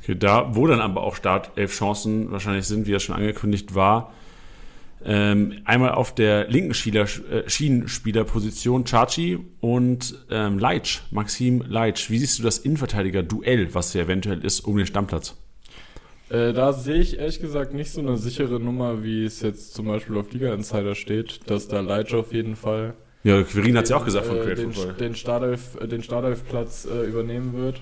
Okay, 0.01 0.15
da, 0.15 0.55
wo 0.55 0.67
dann 0.67 0.81
aber 0.81 1.03
auch 1.03 1.15
Startelf-Chancen 1.15 2.31
wahrscheinlich 2.31 2.65
sind, 2.65 2.87
wie 2.87 2.93
es 2.93 3.03
schon 3.03 3.15
angekündigt 3.15 3.75
war, 3.75 4.13
ähm, 5.03 5.61
einmal 5.65 5.91
auf 5.91 6.13
der 6.13 6.47
linken 6.47 6.73
Schieler, 6.73 7.03
äh, 7.03 7.49
Schienenspielerposition 7.49 8.85
Chachi 8.85 9.39
und 9.59 10.15
ähm, 10.29 10.59
Leitsch, 10.59 11.01
Maxim 11.11 11.63
Leitsch. 11.67 12.09
Wie 12.09 12.19
siehst 12.19 12.37
du 12.39 12.43
das 12.43 12.59
Innenverteidiger-Duell, 12.59 13.73
was 13.73 13.93
ja 13.93 14.03
eventuell 14.03 14.43
ist, 14.43 14.61
um 14.61 14.77
den 14.77 14.85
Stammplatz? 14.85 15.35
Äh, 16.29 16.53
da 16.53 16.71
sehe 16.71 16.95
ich 16.95 17.17
ehrlich 17.17 17.41
gesagt 17.41 17.73
nicht 17.73 17.91
so 17.91 17.99
eine 17.99 18.17
sichere 18.17 18.59
Nummer, 18.59 19.03
wie 19.03 19.25
es 19.25 19.41
jetzt 19.41 19.73
zum 19.73 19.87
Beispiel 19.87 20.17
auf 20.17 20.31
Liga 20.31 20.53
Insider 20.53 20.95
steht, 20.95 21.41
dass 21.47 21.67
da 21.67 21.81
Leitsch 21.81 22.13
auf 22.13 22.31
jeden 22.31 22.55
Fall 22.55 22.93
Ja, 23.23 23.41
Quirin 23.43 23.77
hat 23.77 23.85
es 23.85 23.89
ja 23.89 23.97
auch 23.97 24.05
gesagt 24.05 24.27
von 24.27 24.37
äh, 24.37 24.43
Create 24.43 24.59
den, 24.59 24.71
Football. 24.71 24.93
den 24.93 25.15
Startelf, 25.15 25.77
äh, 25.81 26.01
Startelf-Platz 26.01 26.85
äh, 26.85 27.07
übernehmen 27.07 27.53
wird. 27.53 27.81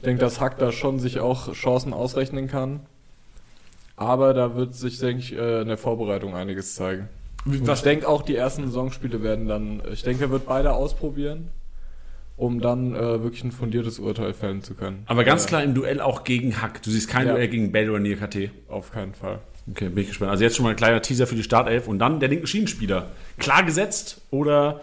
Ich 0.00 0.04
denke, 0.04 0.20
dass 0.22 0.40
Hack 0.40 0.56
da 0.58 0.72
schon 0.72 0.98
sich 0.98 1.20
auch 1.20 1.52
Chancen 1.52 1.92
ausrechnen 1.92 2.48
kann. 2.48 2.80
Aber 3.96 4.32
da 4.32 4.56
wird 4.56 4.74
sich, 4.74 4.98
denke 4.98 5.22
ich, 5.22 5.36
äh, 5.36 5.60
in 5.60 5.68
der 5.68 5.76
Vorbereitung 5.76 6.34
einiges 6.34 6.74
zeigen. 6.74 7.10
Und 7.44 7.66
Was 7.66 7.80
ich 7.80 7.84
denke 7.84 8.08
auch, 8.08 8.22
die 8.22 8.34
ersten 8.34 8.64
Saisonspiele 8.64 9.22
werden 9.22 9.46
dann, 9.46 9.82
ich 9.92 10.02
denke, 10.02 10.24
er 10.24 10.30
wird 10.30 10.46
beide 10.46 10.72
ausprobieren, 10.72 11.50
um 12.38 12.62
dann 12.62 12.94
äh, 12.94 13.22
wirklich 13.22 13.44
ein 13.44 13.52
fundiertes 13.52 13.98
Urteil 13.98 14.32
fällen 14.32 14.62
zu 14.62 14.72
können. 14.72 15.02
Aber 15.04 15.22
ganz 15.24 15.44
klar 15.44 15.62
im 15.62 15.74
Duell 15.74 16.00
auch 16.00 16.24
gegen 16.24 16.62
Hack. 16.62 16.82
Du 16.82 16.90
siehst 16.90 17.10
kein 17.10 17.26
Ja. 17.26 17.34
Duell 17.34 17.48
gegen 17.48 17.70
Bell 17.70 17.90
oder 17.90 18.02
KT. 18.02 18.50
Auf 18.70 18.92
keinen 18.92 19.12
Fall. 19.12 19.40
Okay, 19.70 19.90
bin 19.90 19.98
ich 19.98 20.08
gespannt. 20.08 20.30
Also 20.30 20.44
jetzt 20.44 20.56
schon 20.56 20.64
mal 20.64 20.70
ein 20.70 20.76
kleiner 20.76 21.02
Teaser 21.02 21.26
für 21.26 21.34
die 21.34 21.42
Startelf 21.42 21.86
und 21.88 21.98
dann 21.98 22.20
der 22.20 22.30
linken 22.30 22.46
Schienenspieler. 22.46 23.08
Klar 23.36 23.64
gesetzt 23.64 24.22
oder 24.30 24.80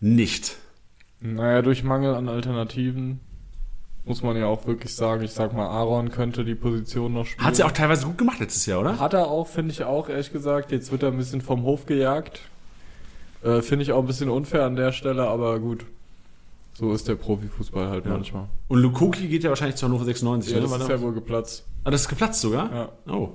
nicht? 0.00 0.56
Naja, 1.20 1.60
durch 1.60 1.84
Mangel 1.84 2.14
an 2.14 2.30
Alternativen 2.30 3.20
muss 4.04 4.22
man 4.22 4.36
ja 4.36 4.46
auch 4.46 4.66
wirklich 4.66 4.94
sagen, 4.94 5.22
ich 5.22 5.32
sag 5.32 5.52
mal, 5.52 5.66
Aaron 5.68 6.10
könnte 6.10 6.44
die 6.44 6.54
Position 6.54 7.12
noch 7.12 7.26
spielen. 7.26 7.46
Hat 7.46 7.56
sie 7.56 7.62
auch 7.64 7.70
teilweise 7.72 8.06
gut 8.06 8.18
gemacht 8.18 8.40
letztes 8.40 8.66
Jahr, 8.66 8.80
oder? 8.80 8.98
Hat 8.98 9.12
er 9.14 9.28
auch, 9.28 9.46
finde 9.46 9.72
ich 9.72 9.84
auch, 9.84 10.08
ehrlich 10.08 10.32
gesagt. 10.32 10.72
Jetzt 10.72 10.90
wird 10.90 11.02
er 11.02 11.10
ein 11.10 11.16
bisschen 11.16 11.40
vom 11.40 11.62
Hof 11.64 11.86
gejagt. 11.86 12.40
Äh, 13.44 13.62
finde 13.62 13.84
ich 13.84 13.92
auch 13.92 14.00
ein 14.00 14.06
bisschen 14.06 14.28
unfair 14.30 14.64
an 14.64 14.76
der 14.76 14.92
Stelle, 14.92 15.26
aber 15.28 15.58
gut. 15.60 15.84
So 16.74 16.92
ist 16.92 17.08
der 17.08 17.14
Profifußball 17.16 17.88
halt 17.88 18.06
Ja. 18.06 18.12
manchmal. 18.12 18.46
Und 18.68 18.78
Lukoki 18.80 19.28
geht 19.28 19.44
ja 19.44 19.50
wahrscheinlich 19.50 19.76
zu 19.76 19.86
Hannover 19.86 20.04
96. 20.04 20.52
Ja, 20.54 20.60
das 20.60 20.72
ist 20.72 20.88
ja 20.88 21.00
wohl 21.00 21.12
geplatzt. 21.12 21.64
ah, 21.84 21.90
das 21.90 22.02
ist 22.02 22.08
geplatzt 22.08 22.40
sogar? 22.40 22.72
Ja. 23.06 23.12
Oh. 23.12 23.30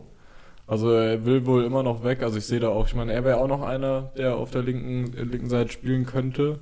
Also 0.68 0.90
er 0.92 1.26
will 1.26 1.46
wohl 1.46 1.64
immer 1.64 1.84
noch 1.84 2.04
weg. 2.04 2.24
Also 2.24 2.38
ich 2.40 2.46
sehe 2.48 2.60
da 2.60 2.70
auch, 2.70 2.88
ich 2.88 2.96
meine, 2.96 3.14
er 3.14 3.24
wäre 3.24 3.38
auch 3.38 3.48
noch 3.48 3.62
einer, 3.62 4.12
der 4.18 4.36
auf 4.38 4.50
der 4.50 4.64
linken, 4.64 5.12
linken 5.30 5.48
Seite 5.50 5.72
spielen 5.72 6.06
könnte. 6.08 6.60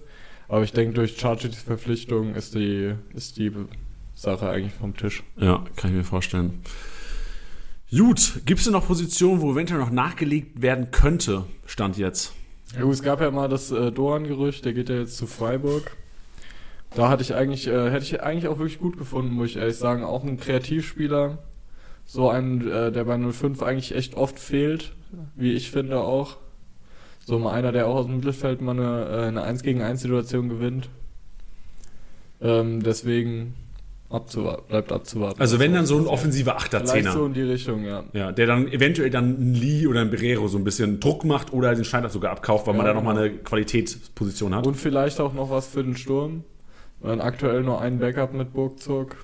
Aber 0.49 0.63
ich 0.63 0.73
denke, 0.73 0.93
durch 0.95 1.17
Chargis 1.17 1.55
Verpflichtung 1.55 2.35
ist 2.35 2.53
die, 2.53 2.93
ist 3.13 3.37
die 3.37 3.51
Sache 4.23 4.49
eigentlich 4.49 4.73
vom 4.73 4.95
Tisch. 4.95 5.21
Ja, 5.35 5.63
kann 5.75 5.91
ich 5.91 5.97
mir 5.97 6.03
vorstellen. 6.05 6.61
Gut, 7.95 8.41
gibt 8.45 8.59
es 8.59 8.63
denn 8.63 8.73
noch 8.73 8.87
Positionen, 8.87 9.41
wo 9.41 9.51
eventuell 9.51 9.79
noch 9.79 9.91
nachgelegt 9.91 10.61
werden 10.61 10.91
könnte, 10.91 11.43
Stand 11.65 11.97
jetzt? 11.97 12.33
Ja, 12.73 12.87
es 12.89 13.03
gab 13.03 13.19
ja 13.21 13.29
mal 13.29 13.49
das 13.49 13.69
äh, 13.71 13.91
Doan-Gerücht, 13.91 14.63
der 14.65 14.73
geht 14.73 14.89
ja 14.89 14.95
jetzt 14.95 15.17
zu 15.17 15.27
Freiburg. 15.27 15.95
Da 16.95 17.09
hatte 17.09 17.21
ich 17.21 17.35
eigentlich, 17.35 17.67
äh, 17.67 17.91
hätte 17.91 18.05
ich 18.05 18.23
eigentlich 18.23 18.47
auch 18.47 18.59
wirklich 18.59 18.79
gut 18.79 18.97
gefunden, 18.97 19.33
muss 19.33 19.49
ich 19.49 19.57
ehrlich 19.57 19.77
sagen. 19.77 20.03
Auch 20.03 20.23
ein 20.23 20.39
Kreativspieler. 20.39 21.39
So 22.05 22.29
ein, 22.29 22.65
äh, 22.67 22.91
der 22.91 23.03
bei 23.03 23.17
05 23.17 23.61
eigentlich 23.61 23.93
echt 23.93 24.15
oft 24.15 24.39
fehlt, 24.39 24.95
wie 25.35 25.51
ich 25.51 25.69
finde 25.69 25.99
auch. 25.99 26.37
So 27.25 27.39
mal 27.39 27.51
einer, 27.51 27.71
der 27.71 27.87
auch 27.87 27.95
aus 27.95 28.05
dem 28.05 28.15
Mittelfeld 28.15 28.61
mal 28.61 28.71
eine, 28.71 29.05
äh, 29.05 29.27
eine 29.27 29.43
1 29.43 29.63
gegen 29.63 29.81
1 29.81 30.01
Situation 30.01 30.49
gewinnt. 30.49 30.89
Ähm, 32.41 32.83
deswegen 32.83 33.55
abzuwarten, 34.13 34.63
bleibt 34.67 34.91
abzuwarten. 34.91 35.41
Also 35.41 35.59
wenn 35.59 35.73
dann 35.73 35.85
so 35.85 35.97
ein 35.97 36.05
offensiver 36.07 36.55
Achter, 36.55 36.79
Vielleicht 36.79 36.93
Zehner. 36.95 37.11
so 37.13 37.25
in 37.25 37.33
die 37.33 37.41
Richtung, 37.41 37.83
ja. 37.83 38.03
Ja, 38.13 38.31
der 38.31 38.47
dann 38.47 38.67
eventuell 38.71 39.09
dann 39.09 39.31
ein 39.39 39.53
Lee 39.55 39.87
oder 39.87 40.01
ein 40.01 40.09
Berero 40.09 40.47
so 40.47 40.57
ein 40.57 40.63
bisschen 40.63 40.99
Druck 40.99 41.25
macht 41.25 41.51
oder 41.51 41.73
den 41.75 41.83
Schneider 41.83 42.09
sogar 42.09 42.31
abkauft, 42.31 42.67
weil 42.67 42.75
man 42.75 42.85
Ja, 42.85 42.93
da 42.93 42.99
nochmal 42.99 43.15
genau. 43.15 43.25
eine 43.27 43.37
Qualitätsposition 43.43 44.55
hat. 44.55 44.67
Und 44.67 44.75
vielleicht 44.75 45.19
auch 45.19 45.33
noch 45.33 45.49
was 45.49 45.67
für 45.67 45.83
den 45.83 45.97
Sturm. 45.97 46.43
Weil 46.99 47.19
aktuell 47.19 47.63
nur 47.63 47.81
ein 47.81 47.99
Backup 47.99 48.33
mit 48.33 48.53
Burgzug. 48.53 49.17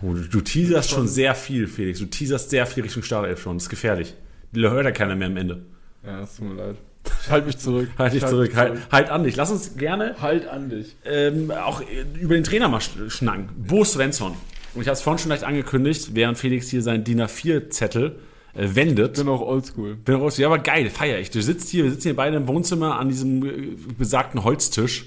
Oh, 0.00 0.14
du, 0.14 0.22
du 0.22 0.40
teaserst 0.40 0.90
schon 0.90 1.06
sehr 1.06 1.34
viel, 1.34 1.66
Felix. 1.66 1.98
Du 1.98 2.06
teaserst 2.06 2.48
sehr 2.50 2.66
viel 2.66 2.82
Richtung 2.82 3.02
Startelf 3.02 3.42
schon. 3.42 3.56
Das 3.56 3.64
ist 3.64 3.68
gefährlich. 3.68 4.14
Die 4.52 4.62
hört 4.62 4.84
ja 4.84 4.90
keiner 4.90 5.14
mehr 5.14 5.28
am 5.28 5.36
Ende. 5.36 5.66
Ja, 6.04 6.22
es 6.22 6.36
tut 6.36 6.48
mir 6.48 6.54
leid. 6.54 6.76
Ich 7.24 7.30
halte 7.30 7.46
mich 7.46 7.58
zurück. 7.58 7.88
Halt 7.98 8.12
dich 8.14 8.22
Ich 8.22 8.28
zurück. 8.28 8.54
Halt, 8.56 8.78
halt 8.90 9.10
an 9.10 9.24
dich. 9.24 9.36
Lass 9.36 9.50
uns 9.50 9.76
gerne 9.76 10.16
Halt 10.20 10.46
an 10.48 10.70
dich. 10.70 10.96
ähm, 11.04 11.50
auch 11.50 11.80
äh, 11.80 12.04
über 12.20 12.34
den 12.34 12.44
Trainer 12.44 12.68
mal 12.68 12.78
sch- 12.80 13.10
schnacken. 13.10 13.48
Bo 13.56 13.84
Svensson. 13.84 14.32
Und 14.74 14.80
ich 14.82 14.88
habe 14.88 14.94
es 14.94 15.02
vorhin 15.02 15.18
schon 15.18 15.28
leicht 15.30 15.44
angekündigt, 15.44 16.10
während 16.14 16.38
Felix 16.38 16.68
hier 16.68 16.82
seinen 16.82 17.04
DIN 17.04 17.20
A4-Zettel 17.22 18.16
äh, 18.54 18.68
wendet. 18.74 19.18
Ich 19.18 19.24
bin 19.24 19.32
auch 19.32 19.40
oldschool. 19.40 19.96
Bin 19.96 20.16
raus. 20.16 20.38
Ja, 20.38 20.46
aber 20.48 20.58
geil, 20.58 20.88
feier 20.90 21.18
ich. 21.18 21.30
Du 21.30 21.42
sitzt 21.42 21.68
hier, 21.68 21.84
wir 21.84 21.90
sitzen 21.90 22.04
hier 22.08 22.16
beide 22.16 22.36
im 22.36 22.48
Wohnzimmer 22.48 22.98
an 22.98 23.08
diesem 23.08 23.44
äh, 23.44 23.76
besagten 23.98 24.44
Holztisch. 24.44 25.06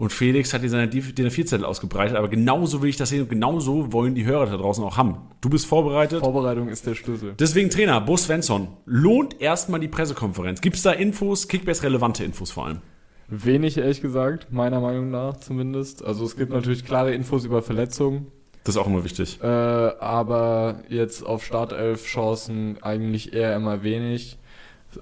Und 0.00 0.14
Felix 0.14 0.54
hat 0.54 0.62
hier 0.62 0.70
seine 0.70 0.88
DIN 0.88 1.02
A4-Zettel 1.02 1.62
ausgebreitet. 1.62 2.16
Aber 2.16 2.28
genauso 2.28 2.80
will 2.80 2.88
ich 2.88 2.96
das 2.96 3.10
sehen 3.10 3.20
und 3.20 3.28
genauso 3.28 3.92
wollen 3.92 4.14
die 4.14 4.24
Hörer 4.24 4.46
da 4.46 4.56
draußen 4.56 4.82
auch 4.82 4.96
haben. 4.96 5.18
Du 5.42 5.50
bist 5.50 5.66
vorbereitet. 5.66 6.20
Vorbereitung 6.20 6.70
ist 6.70 6.86
der 6.86 6.94
Schlüssel. 6.94 7.34
Deswegen 7.38 7.68
Trainer, 7.68 8.00
Bo 8.00 8.16
Svensson. 8.16 8.68
Lohnt 8.86 9.42
erstmal 9.42 9.78
die 9.78 9.88
Pressekonferenz. 9.88 10.62
Gibt 10.62 10.76
es 10.76 10.82
da 10.82 10.92
Infos, 10.92 11.48
Kickbase 11.48 11.82
relevante 11.82 12.24
Infos 12.24 12.50
vor 12.50 12.64
allem? 12.64 12.78
Wenig, 13.28 13.76
ehrlich 13.76 14.00
gesagt, 14.00 14.50
meiner 14.50 14.80
Meinung 14.80 15.10
nach 15.10 15.36
zumindest. 15.36 16.02
Also 16.02 16.24
es 16.24 16.34
gibt 16.34 16.50
natürlich 16.50 16.86
klare 16.86 17.12
Infos 17.12 17.44
über 17.44 17.60
Verletzungen. 17.60 18.28
Das 18.64 18.76
ist 18.76 18.80
auch 18.80 18.86
immer 18.86 19.04
wichtig. 19.04 19.38
Äh, 19.42 19.46
aber 19.46 20.80
jetzt 20.88 21.26
auf 21.26 21.44
Startelf 21.44 22.06
Chancen 22.06 22.78
eigentlich 22.80 23.34
eher 23.34 23.54
immer 23.54 23.82
wenig. 23.82 24.38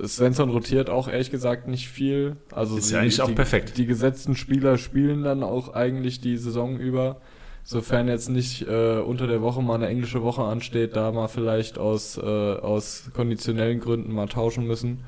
Svensson 0.06 0.50
rotiert 0.50 0.90
auch 0.90 1.08
ehrlich 1.08 1.30
gesagt 1.30 1.66
nicht 1.66 1.88
viel. 1.88 2.36
Also 2.52 2.76
Ist 2.76 2.90
ja 2.90 3.00
eigentlich 3.00 3.22
auch 3.22 3.28
die, 3.28 3.34
perfekt. 3.34 3.78
Die 3.78 3.86
gesetzten 3.86 4.36
Spieler 4.36 4.76
spielen 4.76 5.22
dann 5.22 5.42
auch 5.42 5.74
eigentlich 5.74 6.20
die 6.20 6.36
Saison 6.36 6.78
über. 6.78 7.20
Sofern 7.64 8.08
jetzt 8.08 8.30
nicht 8.30 8.66
äh, 8.66 8.98
unter 8.98 9.26
der 9.26 9.42
Woche 9.42 9.62
mal 9.62 9.74
eine 9.74 9.88
englische 9.88 10.22
Woche 10.22 10.42
ansteht, 10.42 10.96
da 10.96 11.12
mal 11.12 11.28
vielleicht 11.28 11.78
aus, 11.78 12.16
äh, 12.16 12.22
aus 12.22 13.10
konditionellen 13.14 13.80
Gründen 13.80 14.12
mal 14.12 14.26
tauschen 14.26 14.66
müssen. 14.66 15.04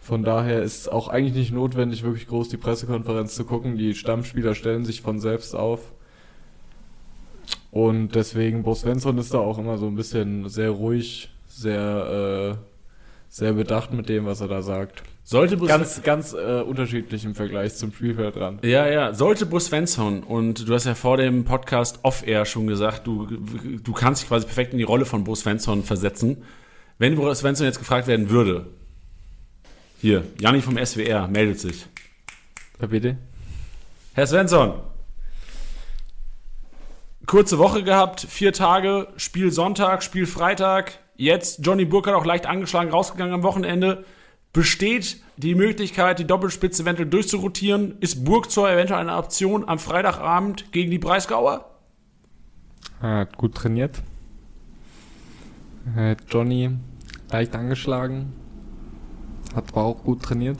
Von 0.00 0.22
daher 0.22 0.62
ist 0.62 0.82
es 0.82 0.88
auch 0.88 1.08
eigentlich 1.08 1.34
nicht 1.34 1.52
notwendig, 1.52 2.04
wirklich 2.04 2.28
groß 2.28 2.48
die 2.48 2.56
Pressekonferenz 2.56 3.34
zu 3.34 3.44
gucken. 3.44 3.76
Die 3.76 3.94
Stammspieler 3.94 4.54
stellen 4.54 4.84
sich 4.84 5.02
von 5.02 5.18
selbst 5.18 5.56
auf. 5.56 5.80
Und 7.72 8.14
deswegen, 8.14 8.62
Bo 8.62 8.74
Svensson 8.74 9.18
ist 9.18 9.34
da 9.34 9.38
auch 9.38 9.58
immer 9.58 9.78
so 9.78 9.86
ein 9.86 9.96
bisschen 9.96 10.48
sehr 10.48 10.70
ruhig, 10.70 11.30
sehr, 11.48 12.56
äh, 12.56 12.75
sehr 13.36 13.52
bedacht 13.52 13.92
mit 13.92 14.08
dem, 14.08 14.24
was 14.24 14.40
er 14.40 14.48
da 14.48 14.62
sagt. 14.62 15.02
Sollte 15.22 15.58
Bo 15.58 15.66
Ganz, 15.66 16.02
ganz 16.02 16.32
äh, 16.32 16.62
unterschiedlich 16.62 17.22
im 17.26 17.34
Vergleich 17.34 17.74
zum 17.74 17.92
Spielfeld 17.92 18.34
dran. 18.34 18.60
Ja, 18.62 18.88
ja, 18.88 19.12
sollte 19.12 19.44
Bo 19.44 19.60
Svensson, 19.60 20.22
und 20.22 20.66
du 20.66 20.72
hast 20.72 20.86
ja 20.86 20.94
vor 20.94 21.18
dem 21.18 21.44
Podcast 21.44 21.98
Off-Air 22.02 22.46
schon 22.46 22.66
gesagt, 22.66 23.06
du, 23.06 23.26
du 23.26 23.92
kannst 23.92 24.22
dich 24.22 24.28
quasi 24.28 24.46
perfekt 24.46 24.72
in 24.72 24.78
die 24.78 24.84
Rolle 24.84 25.04
von 25.04 25.24
Bo 25.24 25.34
Svensson 25.34 25.82
versetzen. 25.82 26.44
Wenn 26.96 27.16
Bo 27.16 27.34
Svensson 27.34 27.66
jetzt 27.66 27.78
gefragt 27.78 28.06
werden 28.06 28.30
würde, 28.30 28.68
hier, 30.00 30.24
Janni 30.40 30.62
vom 30.62 30.82
SWR 30.82 31.28
meldet 31.28 31.60
sich. 31.60 31.84
Ja, 32.80 32.86
bitte? 32.86 33.18
Herr 34.14 34.26
Svensson, 34.26 34.80
kurze 37.26 37.58
Woche 37.58 37.82
gehabt, 37.82 38.26
vier 38.26 38.54
Tage, 38.54 39.08
Spiel 39.18 39.52
Sonntag, 39.52 40.02
Spiel 40.02 40.24
Freitag, 40.24 41.00
jetzt 41.16 41.64
Johnny 41.64 41.84
Burkhardt 41.84 42.16
auch 42.16 42.24
leicht 42.24 42.46
angeschlagen 42.46 42.90
rausgegangen 42.90 43.34
am 43.34 43.42
Wochenende. 43.42 44.04
Besteht 44.52 45.20
die 45.36 45.54
Möglichkeit, 45.54 46.18
die 46.18 46.26
Doppelspitze 46.26 46.82
eventuell 46.82 47.08
durchzurotieren? 47.08 47.98
Ist 48.00 48.24
Burgzor 48.24 48.70
eventuell 48.70 49.00
eine 49.00 49.16
Option 49.16 49.68
am 49.68 49.78
Freitagabend 49.78 50.72
gegen 50.72 50.90
die 50.90 50.98
Breisgauer? 50.98 51.70
Er 53.02 53.18
hat 53.18 53.36
gut 53.36 53.54
trainiert. 53.54 54.02
Johnny 56.28 56.70
leicht 57.30 57.54
angeschlagen. 57.54 58.32
Hat 59.54 59.68
aber 59.72 59.84
auch 59.84 60.02
gut 60.02 60.22
trainiert. 60.22 60.58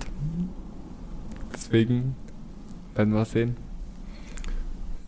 Deswegen 1.54 2.16
werden 2.94 3.14
wir 3.14 3.24
sehen. 3.24 3.56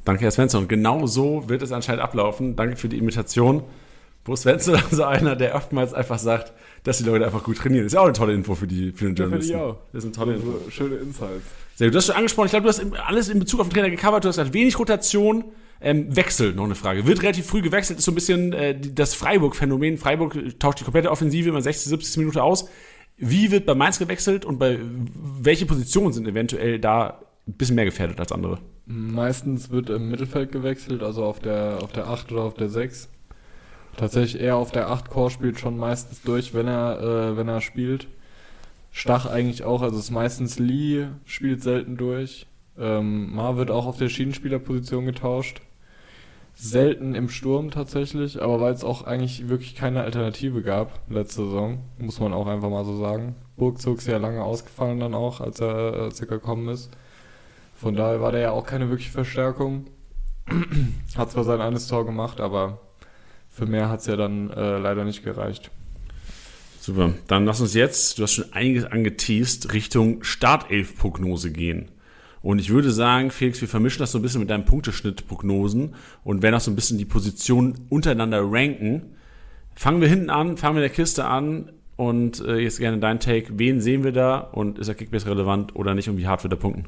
Danke, 0.04 0.22
Herr 0.22 0.30
Svensson. 0.30 0.66
Genau 0.66 1.06
so 1.06 1.48
wird 1.48 1.60
es 1.60 1.72
anscheinend 1.72 2.02
ablaufen. 2.02 2.56
Danke 2.56 2.76
für 2.76 2.88
die 2.88 2.96
Imitation. 2.96 3.62
Bo 4.28 4.36
Svensson 4.36 4.74
ist 4.74 4.84
also 4.90 5.04
einer, 5.04 5.34
der 5.36 5.54
oftmals 5.54 5.94
einfach 5.94 6.18
sagt, 6.18 6.52
dass 6.84 6.98
die 6.98 7.04
Leute 7.04 7.24
einfach 7.24 7.42
gut 7.42 7.56
trainieren. 7.56 7.84
Das 7.84 7.92
ist 7.92 7.94
ja 7.94 8.00
auch 8.00 8.04
eine 8.04 8.12
tolle 8.12 8.34
Info 8.34 8.54
für 8.54 8.66
die, 8.66 8.92
für 8.92 9.06
den 9.06 9.14
Journalisten. 9.14 9.54
Ja, 9.54 9.64
auch. 9.64 9.76
Das 9.92 10.04
ist 10.04 10.04
eine 10.04 10.12
tolle 10.12 10.36
Info. 10.36 10.52
Also, 10.52 10.70
schöne 10.70 10.96
Insights. 10.96 11.46
Sehr 11.76 11.86
gut. 11.88 11.94
Du 11.94 11.98
hast 11.98 12.06
schon 12.06 12.14
angesprochen, 12.14 12.46
ich 12.46 12.50
glaube, 12.50 12.64
du 12.64 12.68
hast 12.68 12.82
alles 13.06 13.30
in 13.30 13.38
Bezug 13.38 13.60
auf 13.60 13.68
den 13.68 13.74
Trainer 13.74 13.90
gecovert. 13.90 14.24
Du 14.24 14.28
hast 14.28 14.36
gesagt, 14.36 14.52
wenig 14.52 14.78
Rotation, 14.78 15.44
ähm, 15.80 16.14
Wechsel, 16.14 16.52
noch 16.52 16.64
eine 16.64 16.74
Frage. 16.74 17.06
Wird 17.06 17.22
relativ 17.22 17.46
früh 17.46 17.62
gewechselt, 17.62 18.00
ist 18.00 18.04
so 18.04 18.12
ein 18.12 18.16
bisschen 18.16 18.52
äh, 18.52 18.78
das 18.78 19.14
Freiburg-Phänomen. 19.14 19.96
Freiburg 19.96 20.36
tauscht 20.58 20.80
die 20.80 20.84
komplette 20.84 21.10
Offensive 21.10 21.48
immer 21.48 21.62
60, 21.62 21.88
70 21.88 22.18
Minuten 22.18 22.38
aus. 22.38 22.68
Wie 23.16 23.50
wird 23.50 23.64
bei 23.64 23.74
Mainz 23.74 23.98
gewechselt 23.98 24.44
und 24.44 24.58
bei 24.58 24.78
welche 25.40 25.64
Positionen 25.64 26.12
sind 26.12 26.28
eventuell 26.28 26.78
da 26.78 27.20
ein 27.46 27.54
bisschen 27.54 27.76
mehr 27.76 27.86
gefährdet 27.86 28.20
als 28.20 28.30
andere? 28.30 28.58
Meistens 28.84 29.70
wird 29.70 29.88
im 29.88 30.10
Mittelfeld 30.10 30.52
gewechselt, 30.52 31.02
also 31.02 31.24
auf 31.24 31.40
der, 31.40 31.78
auf 31.82 31.92
der 31.92 32.08
8 32.08 32.30
oder 32.32 32.42
auf 32.42 32.54
der 32.54 32.68
6. 32.68 33.08
Tatsächlich 33.98 34.40
eher 34.40 34.54
auf 34.54 34.70
der 34.70 34.90
8 34.90 35.10
Core 35.10 35.28
spielt 35.28 35.58
schon 35.58 35.76
meistens 35.76 36.22
durch, 36.22 36.54
wenn 36.54 36.68
er, 36.68 37.00
äh, 37.00 37.36
wenn 37.36 37.48
er 37.48 37.60
spielt. 37.60 38.06
Stach 38.92 39.26
eigentlich 39.26 39.64
auch, 39.64 39.82
also 39.82 39.96
es 39.96 40.04
ist 40.04 40.10
meistens 40.12 40.60
Lee 40.60 41.08
spielt 41.24 41.64
selten 41.64 41.96
durch. 41.96 42.46
Ähm, 42.78 43.34
Ma 43.34 43.56
wird 43.56 43.72
auch 43.72 43.86
auf 43.86 43.98
der 43.98 44.08
Schienenspielerposition 44.08 45.04
getauscht. 45.04 45.62
Selten 46.54 47.16
im 47.16 47.28
Sturm 47.28 47.72
tatsächlich, 47.72 48.40
aber 48.40 48.60
weil 48.60 48.72
es 48.72 48.84
auch 48.84 49.02
eigentlich 49.02 49.48
wirklich 49.48 49.74
keine 49.74 50.02
Alternative 50.04 50.62
gab 50.62 51.00
letzte 51.10 51.44
Saison, 51.46 51.80
muss 51.98 52.20
man 52.20 52.32
auch 52.32 52.46
einfach 52.46 52.70
mal 52.70 52.84
so 52.84 52.96
sagen. 53.00 53.34
Burgzug 53.56 54.00
sehr 54.00 54.20
lange 54.20 54.44
ausgefallen 54.44 55.00
dann 55.00 55.14
auch, 55.14 55.40
als 55.40 55.60
er, 55.60 55.94
als 55.94 56.20
er 56.20 56.28
gekommen 56.28 56.68
ist. 56.68 56.96
Von 57.74 57.96
daher 57.96 58.20
war 58.20 58.30
der 58.30 58.42
ja 58.42 58.50
auch 58.52 58.64
keine 58.64 58.90
wirkliche 58.90 59.10
Verstärkung. 59.10 59.86
hat 61.16 61.32
zwar 61.32 61.42
sein 61.42 61.60
eines 61.60 61.88
Tor 61.88 62.06
gemacht, 62.06 62.40
aber 62.40 62.78
für 63.58 63.66
mehr 63.66 63.88
hat 63.88 64.00
es 64.00 64.06
ja 64.06 64.16
dann 64.16 64.50
äh, 64.50 64.78
leider 64.78 65.04
nicht 65.04 65.24
gereicht. 65.24 65.70
Super. 66.80 67.12
Dann 67.26 67.44
lass 67.44 67.60
uns 67.60 67.74
jetzt, 67.74 68.18
du 68.18 68.22
hast 68.22 68.32
schon 68.32 68.52
einiges 68.52 68.84
angeteased, 68.84 69.72
Richtung 69.74 70.22
Startelf-Prognose 70.22 71.50
gehen. 71.50 71.90
Und 72.40 72.60
ich 72.60 72.70
würde 72.70 72.92
sagen, 72.92 73.30
Felix, 73.30 73.60
wir 73.60 73.68
vermischen 73.68 73.98
das 73.98 74.12
so 74.12 74.18
ein 74.18 74.22
bisschen 74.22 74.40
mit 74.40 74.48
deinen 74.48 74.64
Punkteschnitt-Prognosen 74.64 75.94
und 76.22 76.42
werden 76.42 76.54
auch 76.54 76.60
so 76.60 76.70
ein 76.70 76.76
bisschen 76.76 76.96
die 76.96 77.04
Positionen 77.04 77.86
untereinander 77.90 78.40
ranken. 78.42 79.16
Fangen 79.74 80.00
wir 80.00 80.08
hinten 80.08 80.30
an, 80.30 80.56
fangen 80.56 80.76
wir 80.76 80.80
der 80.80 80.90
Kiste 80.90 81.24
an 81.24 81.72
und 81.96 82.40
äh, 82.40 82.58
jetzt 82.58 82.78
gerne 82.78 82.98
dein 82.98 83.18
Take. 83.18 83.58
Wen 83.58 83.80
sehen 83.80 84.04
wir 84.04 84.12
da 84.12 84.38
und 84.38 84.78
ist 84.78 84.86
der 84.86 84.94
Kickbase 84.94 85.26
relevant 85.26 85.74
oder 85.74 85.94
nicht 85.94 86.08
und 86.08 86.16
wie 86.16 86.28
hart 86.28 86.44
wird 86.44 86.52
der 86.52 86.58
punkten? 86.58 86.86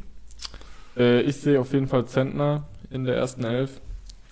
Äh, 0.97 1.23
ich 1.23 1.37
sehe 1.37 1.61
auf 1.61 1.73
jeden 1.73 1.89
Fall 1.89 2.07
Zentner 2.07 2.69
in 2.91 3.05
der 3.05 3.17
ersten 3.17 3.45
Elf. 3.45 3.81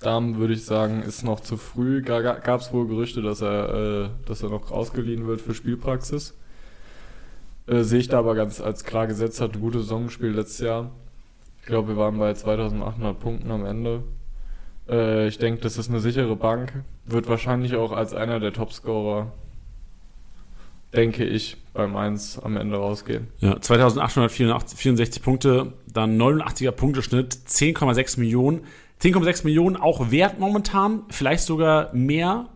Damen 0.00 0.38
würde 0.38 0.54
ich 0.54 0.64
sagen, 0.64 1.02
ist 1.02 1.24
noch 1.24 1.40
zu 1.40 1.56
früh. 1.56 2.02
Gab 2.02 2.60
es 2.60 2.72
wohl 2.72 2.86
Gerüchte, 2.86 3.20
dass 3.20 3.40
er, 3.40 3.74
äh, 4.04 4.08
dass 4.26 4.42
er 4.42 4.50
noch 4.50 4.70
ausgeliehen 4.70 5.26
wird 5.26 5.40
für 5.40 5.54
Spielpraxis. 5.54 6.34
Äh, 7.66 7.82
sehe 7.82 7.98
ich 7.98 8.08
da 8.08 8.20
aber 8.20 8.34
ganz 8.34 8.60
als 8.60 8.84
klar 8.84 9.06
gesetzt, 9.06 9.40
hat 9.40 9.54
ein 9.54 9.60
gutes 9.60 9.82
Saison 9.82 10.04
gespielt 10.04 10.36
letztes 10.36 10.60
Jahr. 10.60 10.90
Ich 11.60 11.66
glaube, 11.66 11.88
wir 11.88 11.96
waren 11.96 12.18
bei 12.18 12.32
2800 12.32 13.18
Punkten 13.18 13.50
am 13.50 13.66
Ende. 13.66 14.02
Äh, 14.88 15.28
ich 15.28 15.38
denke, 15.38 15.60
das 15.60 15.76
ist 15.76 15.90
eine 15.90 16.00
sichere 16.00 16.36
Bank. 16.36 16.72
Wird 17.04 17.28
wahrscheinlich 17.28 17.74
auch 17.74 17.92
als 17.92 18.14
einer 18.14 18.40
der 18.40 18.52
Topscorer, 18.52 19.32
denke 20.94 21.24
ich, 21.24 21.56
beim 21.74 21.96
1 21.96 22.38
am 22.38 22.56
Ende 22.56 22.76
rausgehen. 22.76 23.28
Ja, 23.40 23.60
2864 23.60 25.22
Punkte, 25.22 25.72
dann 25.92 26.18
89er 26.20 26.70
Punkteschnitt, 26.70 27.34
10,6 27.34 28.18
Millionen. 28.18 28.60
10,6 29.00 29.44
Millionen 29.44 29.76
auch 29.76 30.10
wert 30.10 30.38
momentan, 30.40 31.02
vielleicht 31.10 31.44
sogar 31.44 31.92
mehr. 31.94 32.46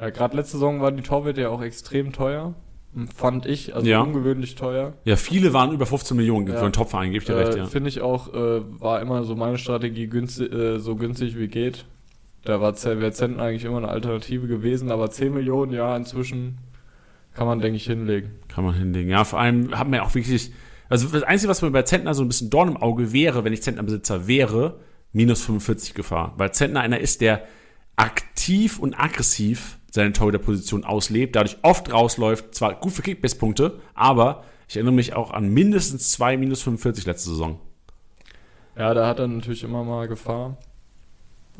Ja, 0.00 0.10
Gerade 0.10 0.36
letzte 0.36 0.52
Saison 0.52 0.80
war 0.80 0.92
die 0.92 1.02
Torwette 1.02 1.40
ja 1.42 1.48
auch 1.48 1.62
extrem 1.62 2.12
teuer. 2.12 2.54
Fand 3.16 3.46
ich, 3.46 3.74
also 3.74 3.88
Ja. 3.88 4.02
ungewöhnlich 4.02 4.54
teuer. 4.54 4.92
Ja, 5.04 5.16
viele 5.16 5.54
waren 5.54 5.72
über 5.72 5.86
15 5.86 6.14
Millionen 6.16 6.46
für 6.46 6.54
Ja. 6.54 6.62
einen 6.62 6.72
Topverein, 6.74 7.10
gebe 7.10 7.22
ich 7.22 7.26
dir 7.26 7.32
Äh, 7.34 7.42
recht, 7.44 7.56
ja. 7.56 7.66
Finde 7.66 7.88
ich 7.88 8.02
auch, 8.02 8.34
äh, 8.34 8.60
war 8.80 9.00
immer 9.00 9.24
so 9.24 9.34
meine 9.34 9.56
Strategie, 9.56 10.08
günstig, 10.08 10.52
äh, 10.52 10.78
so 10.78 10.94
günstig 10.96 11.38
wie 11.38 11.48
geht. 11.48 11.86
Da 12.44 12.60
war 12.60 12.74
wäre 12.84 13.12
Zentner 13.12 13.44
eigentlich 13.44 13.64
immer 13.64 13.78
eine 13.78 13.88
Alternative 13.88 14.46
gewesen, 14.46 14.90
aber 14.90 15.10
10 15.10 15.32
Millionen, 15.32 15.72
ja, 15.72 15.96
inzwischen 15.96 16.58
kann 17.34 17.46
man, 17.46 17.60
denke 17.60 17.76
ich, 17.76 17.84
hinlegen. 17.86 18.32
Kann 18.48 18.64
man 18.64 18.74
hinlegen. 18.74 19.08
Ja, 19.08 19.24
vor 19.24 19.40
allem 19.40 19.76
hat 19.78 19.88
man 19.88 19.94
ja 20.00 20.02
auch 20.04 20.14
wirklich. 20.14 20.52
Also 20.90 21.08
das 21.08 21.22
Einzige, 21.22 21.48
was 21.48 21.62
mir 21.62 21.70
bei 21.70 21.82
Zentner 21.82 22.12
so 22.12 22.22
ein 22.22 22.28
bisschen 22.28 22.50
Dorn 22.50 22.68
im 22.68 22.76
Auge 22.76 23.14
wäre, 23.14 23.44
wenn 23.44 23.54
ich 23.54 23.62
Zentner-Besitzer 23.62 24.26
wäre, 24.26 24.80
minus 25.12 25.42
45 25.42 25.94
Gefahr. 25.94 26.34
Weil 26.36 26.52
Zentner 26.52 26.80
einer 26.80 27.00
ist, 27.00 27.20
der 27.20 27.44
aktiv 27.96 28.78
und 28.78 28.94
aggressiv 28.98 29.78
seine 29.90 30.12
Torhüterposition 30.12 30.84
auslebt, 30.84 31.36
dadurch 31.36 31.58
oft 31.62 31.92
rausläuft, 31.92 32.54
zwar 32.54 32.74
gut 32.80 32.92
für 32.92 33.02
Kickbase-Punkte, 33.02 33.80
aber 33.94 34.44
ich 34.68 34.76
erinnere 34.76 34.94
mich 34.94 35.12
auch 35.14 35.30
an 35.30 35.48
mindestens 35.48 36.10
zwei 36.10 36.36
minus 36.38 36.62
45 36.62 37.04
letzte 37.04 37.30
Saison. 37.30 37.60
Ja, 38.76 38.94
da 38.94 39.06
hat 39.06 39.18
er 39.18 39.28
natürlich 39.28 39.64
immer 39.64 39.84
mal 39.84 40.08
Gefahr. 40.08 40.56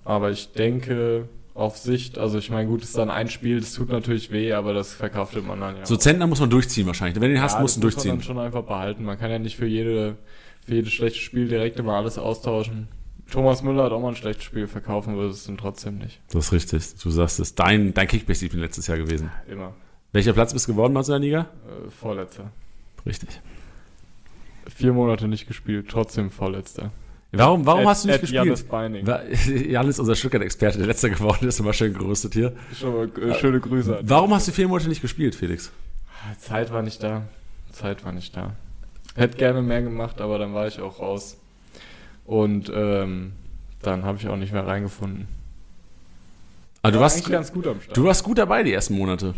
Aber 0.05 0.31
ich 0.31 0.53
denke, 0.53 1.29
auf 1.55 1.77
Sicht, 1.77 2.17
also 2.17 2.39
ich 2.39 2.49
meine, 2.51 2.67
gut, 2.67 2.83
ist 2.83 2.97
dann 2.97 3.11
ein 3.11 3.29
Spiel, 3.29 3.61
das 3.61 3.75
tut 3.75 3.91
natürlich 3.91 4.31
weh, 4.31 4.55
aber 4.55 4.73
das 4.73 4.95
verkraftet 4.95 5.47
man 5.47 5.61
dann 5.61 5.77
ja. 5.77 5.85
So 5.85 5.97
Zentner 5.97 6.27
muss 6.27 6.41
man 6.41 6.49
durchziehen 6.49 6.87
wahrscheinlich. 6.87 7.17
Wenn 7.17 7.29
du 7.29 7.35
den 7.35 7.43
hast, 7.43 7.57
ja, 7.57 7.61
musst 7.61 7.77
du 7.77 7.81
das 7.81 7.97
muss 7.97 8.05
man 8.05 8.17
durchziehen. 8.17 8.37
dann 8.37 8.37
schon 8.37 8.39
einfach 8.39 8.65
behalten. 8.65 9.05
Man 9.05 9.19
kann 9.19 9.31
ja 9.31 9.39
nicht 9.39 9.57
für 9.57 9.67
jede, 9.67 10.17
für 10.65 10.75
jedes 10.75 10.93
schlechte 10.93 11.19
Spiel 11.19 11.49
direkt 11.49 11.79
immer 11.79 11.95
alles 11.95 12.17
austauschen. 12.17 12.89
Thomas 13.31 13.63
Müller 13.63 13.85
hat 13.85 13.93
auch 13.93 14.01
mal 14.01 14.09
ein 14.09 14.17
schlechtes 14.17 14.45
Spiel, 14.45 14.67
verkaufen 14.67 15.17
würde 15.17 15.31
es 15.31 15.45
dann 15.45 15.57
trotzdem 15.57 15.99
nicht. 15.99 16.21
Das 16.31 16.47
ist 16.47 16.53
richtig. 16.53 16.97
Du 17.03 17.11
sagst 17.11 17.41
es. 17.41 17.55
Dein, 17.55 17.95
dein 17.95 18.07
Kickbase-Liebling 18.07 18.61
letztes 18.61 18.87
Jahr 18.87 18.99
gewesen. 18.99 19.31
Immer. 19.49 19.73
Welcher 20.13 20.35
Platz 20.35 20.53
bist 20.53 20.69
du 20.69 20.73
geworden 20.73 20.93
bei 20.93 21.01
in 21.01 21.07
der 21.07 21.19
Liga? 21.19 21.41
Äh, 21.41 21.91
Vorletzter. 21.91 22.51
Richtig. 23.07 23.41
Vier 24.69 24.93
Monate 24.93 25.27
nicht 25.29 25.47
gespielt, 25.47 25.87
trotzdem 25.89 26.31
Vorletzter. 26.31 26.93
Warum, 27.33 27.65
warum 27.65 27.81
At- 27.81 27.87
hast 27.87 28.05
du 28.05 28.09
nicht 28.09 28.21
gespielt? 28.21 28.45
Jannis 28.45 28.63
Beining. 28.65 29.07
Janis, 29.71 29.99
unser 29.99 30.15
Stuttgart-Experte, 30.15 30.79
der 30.79 30.87
letzter 30.87 31.09
geworden 31.09 31.49
ist, 31.49 31.59
immer 31.59 31.73
schön 31.73 31.95
gerüstet 31.95 32.35
hier. 32.35 32.53
Schon 32.79 32.95
mal, 32.95 33.23
äh, 33.23 33.35
schöne 33.39 33.59
Grüße. 33.59 34.01
Warum 34.03 34.35
hast 34.35 34.49
du 34.49 34.53
vier 34.53 34.69
Monate 34.69 34.89
nicht 34.91 35.01
gespielt, 35.01 35.35
Felix? 35.35 35.73
Zeit 36.39 36.71
war 36.73 36.83
nicht 36.83 37.03
da. 37.03 37.23
Zeit 37.73 38.05
war 38.05 38.13
nicht 38.13 38.37
da. 38.37 38.53
Hätte 39.15 39.39
gerne 39.39 39.63
mehr 39.63 39.83
gemacht, 39.83 40.21
aber 40.21 40.39
dann 40.39 40.53
war 40.53 40.67
ich 40.67 40.79
auch 40.81 41.01
raus. 41.01 41.39
Und 42.25 42.71
ähm, 42.75 43.33
dann 43.83 44.05
habe 44.05 44.19
ich 44.19 44.29
auch 44.29 44.37
nicht 44.37 44.53
mehr 44.53 44.67
reingefunden. 44.67 45.27
Ah, 46.83 46.91
du, 46.91 46.97
War 46.97 47.03
warst, 47.03 47.29
ganz 47.29 47.53
gut 47.53 47.67
am 47.67 47.81
Start. 47.81 47.97
du 47.97 48.05
warst 48.05 48.25
gut 48.25 48.39
dabei 48.39 48.63
die 48.63 48.73
ersten 48.73 48.95
Monate. 48.97 49.35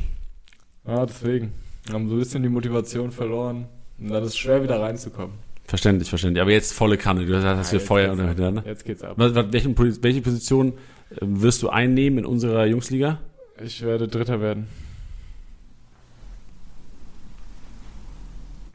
Ja, 0.87 1.05
deswegen. 1.07 1.53
Wir 1.87 1.95
haben 1.95 2.09
so 2.09 2.15
ein 2.15 2.19
bisschen 2.19 2.43
die 2.43 2.49
Motivation 2.49 3.11
verloren. 3.11 3.67
Und 3.99 4.09
dann 4.11 4.23
ist 4.23 4.31
es 4.31 4.37
schwer 4.39 4.63
wieder 4.63 4.81
reinzukommen. 4.81 5.37
Verständlich, 5.67 6.09
verständlich. 6.09 6.43
Aber 6.43 6.51
jetzt 6.51 6.73
volle 6.73 6.97
Kanne. 6.99 7.25
Du 7.27 7.37
hast, 7.37 7.45
hast 7.45 7.71
hier 7.71 7.79
Ja, 7.79 7.81
jetzt 7.81 7.89
Feuer 7.89 8.17
der 8.35 8.51
ne? 8.51 8.63
Jetzt 8.67 8.85
geht's 8.85 9.03
ab. 9.03 9.17
Pos- 9.19 10.03
welche 10.03 10.21
Position 10.21 10.69
äh, 11.11 11.17
wirst 11.21 11.63
du 11.63 11.69
einnehmen 11.71 12.19
in 12.21 12.27
unserer 12.27 12.67
Jungsliga? 12.67 13.21
Ich 13.63 13.83
werde 13.83 14.09
Dritter 14.09 14.41
werden. 14.41 14.67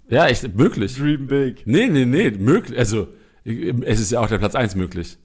Ja, 0.09 0.27
echt, 0.27 0.55
möglich. 0.55 0.95
Dream 0.95 1.27
big. 1.27 1.61
Nee, 1.67 1.87
nee, 1.87 2.05
nee, 2.05 2.31
möglich. 2.31 2.77
Also, 2.77 3.07
es 3.83 3.99
ist 3.99 4.11
ja 4.11 4.19
auch 4.21 4.27
der 4.27 4.37
Platz 4.37 4.55
1 4.55 4.75
möglich. 4.75 5.17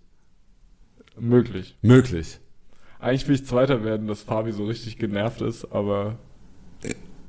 Möglich. 1.19 1.77
Möglich. 1.83 2.41
Eigentlich 2.99 3.29
will 3.29 3.35
ich 3.35 3.47
Zweiter 3.47 3.85
werden, 3.85 4.07
dass 4.07 4.23
Fabi 4.23 4.53
so 4.53 4.65
richtig 4.65 4.99
genervt 4.99 5.43
ist, 5.43 5.67
aber 5.71 6.19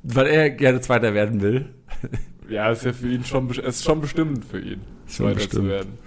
Weil 0.02 0.26
er 0.26 0.50
gerne 0.50 0.80
Zweiter 0.80 1.12
werden 1.14 1.42
will. 1.42 1.66
ja, 2.48 2.70
ist 2.70 2.84
ja 2.84 2.92
für 2.92 3.08
ihn 3.08 3.24
schon, 3.24 3.50
es 3.50 3.58
ist 3.58 3.84
schon 3.84 4.00
bestimmend 4.00 4.44
für 4.44 4.58
ihn, 4.60 4.80
Schon 5.06 5.26
Zweiter 5.26 5.34
bestimmt. 5.34 5.52
zu 5.64 5.68
werden. 5.68 5.98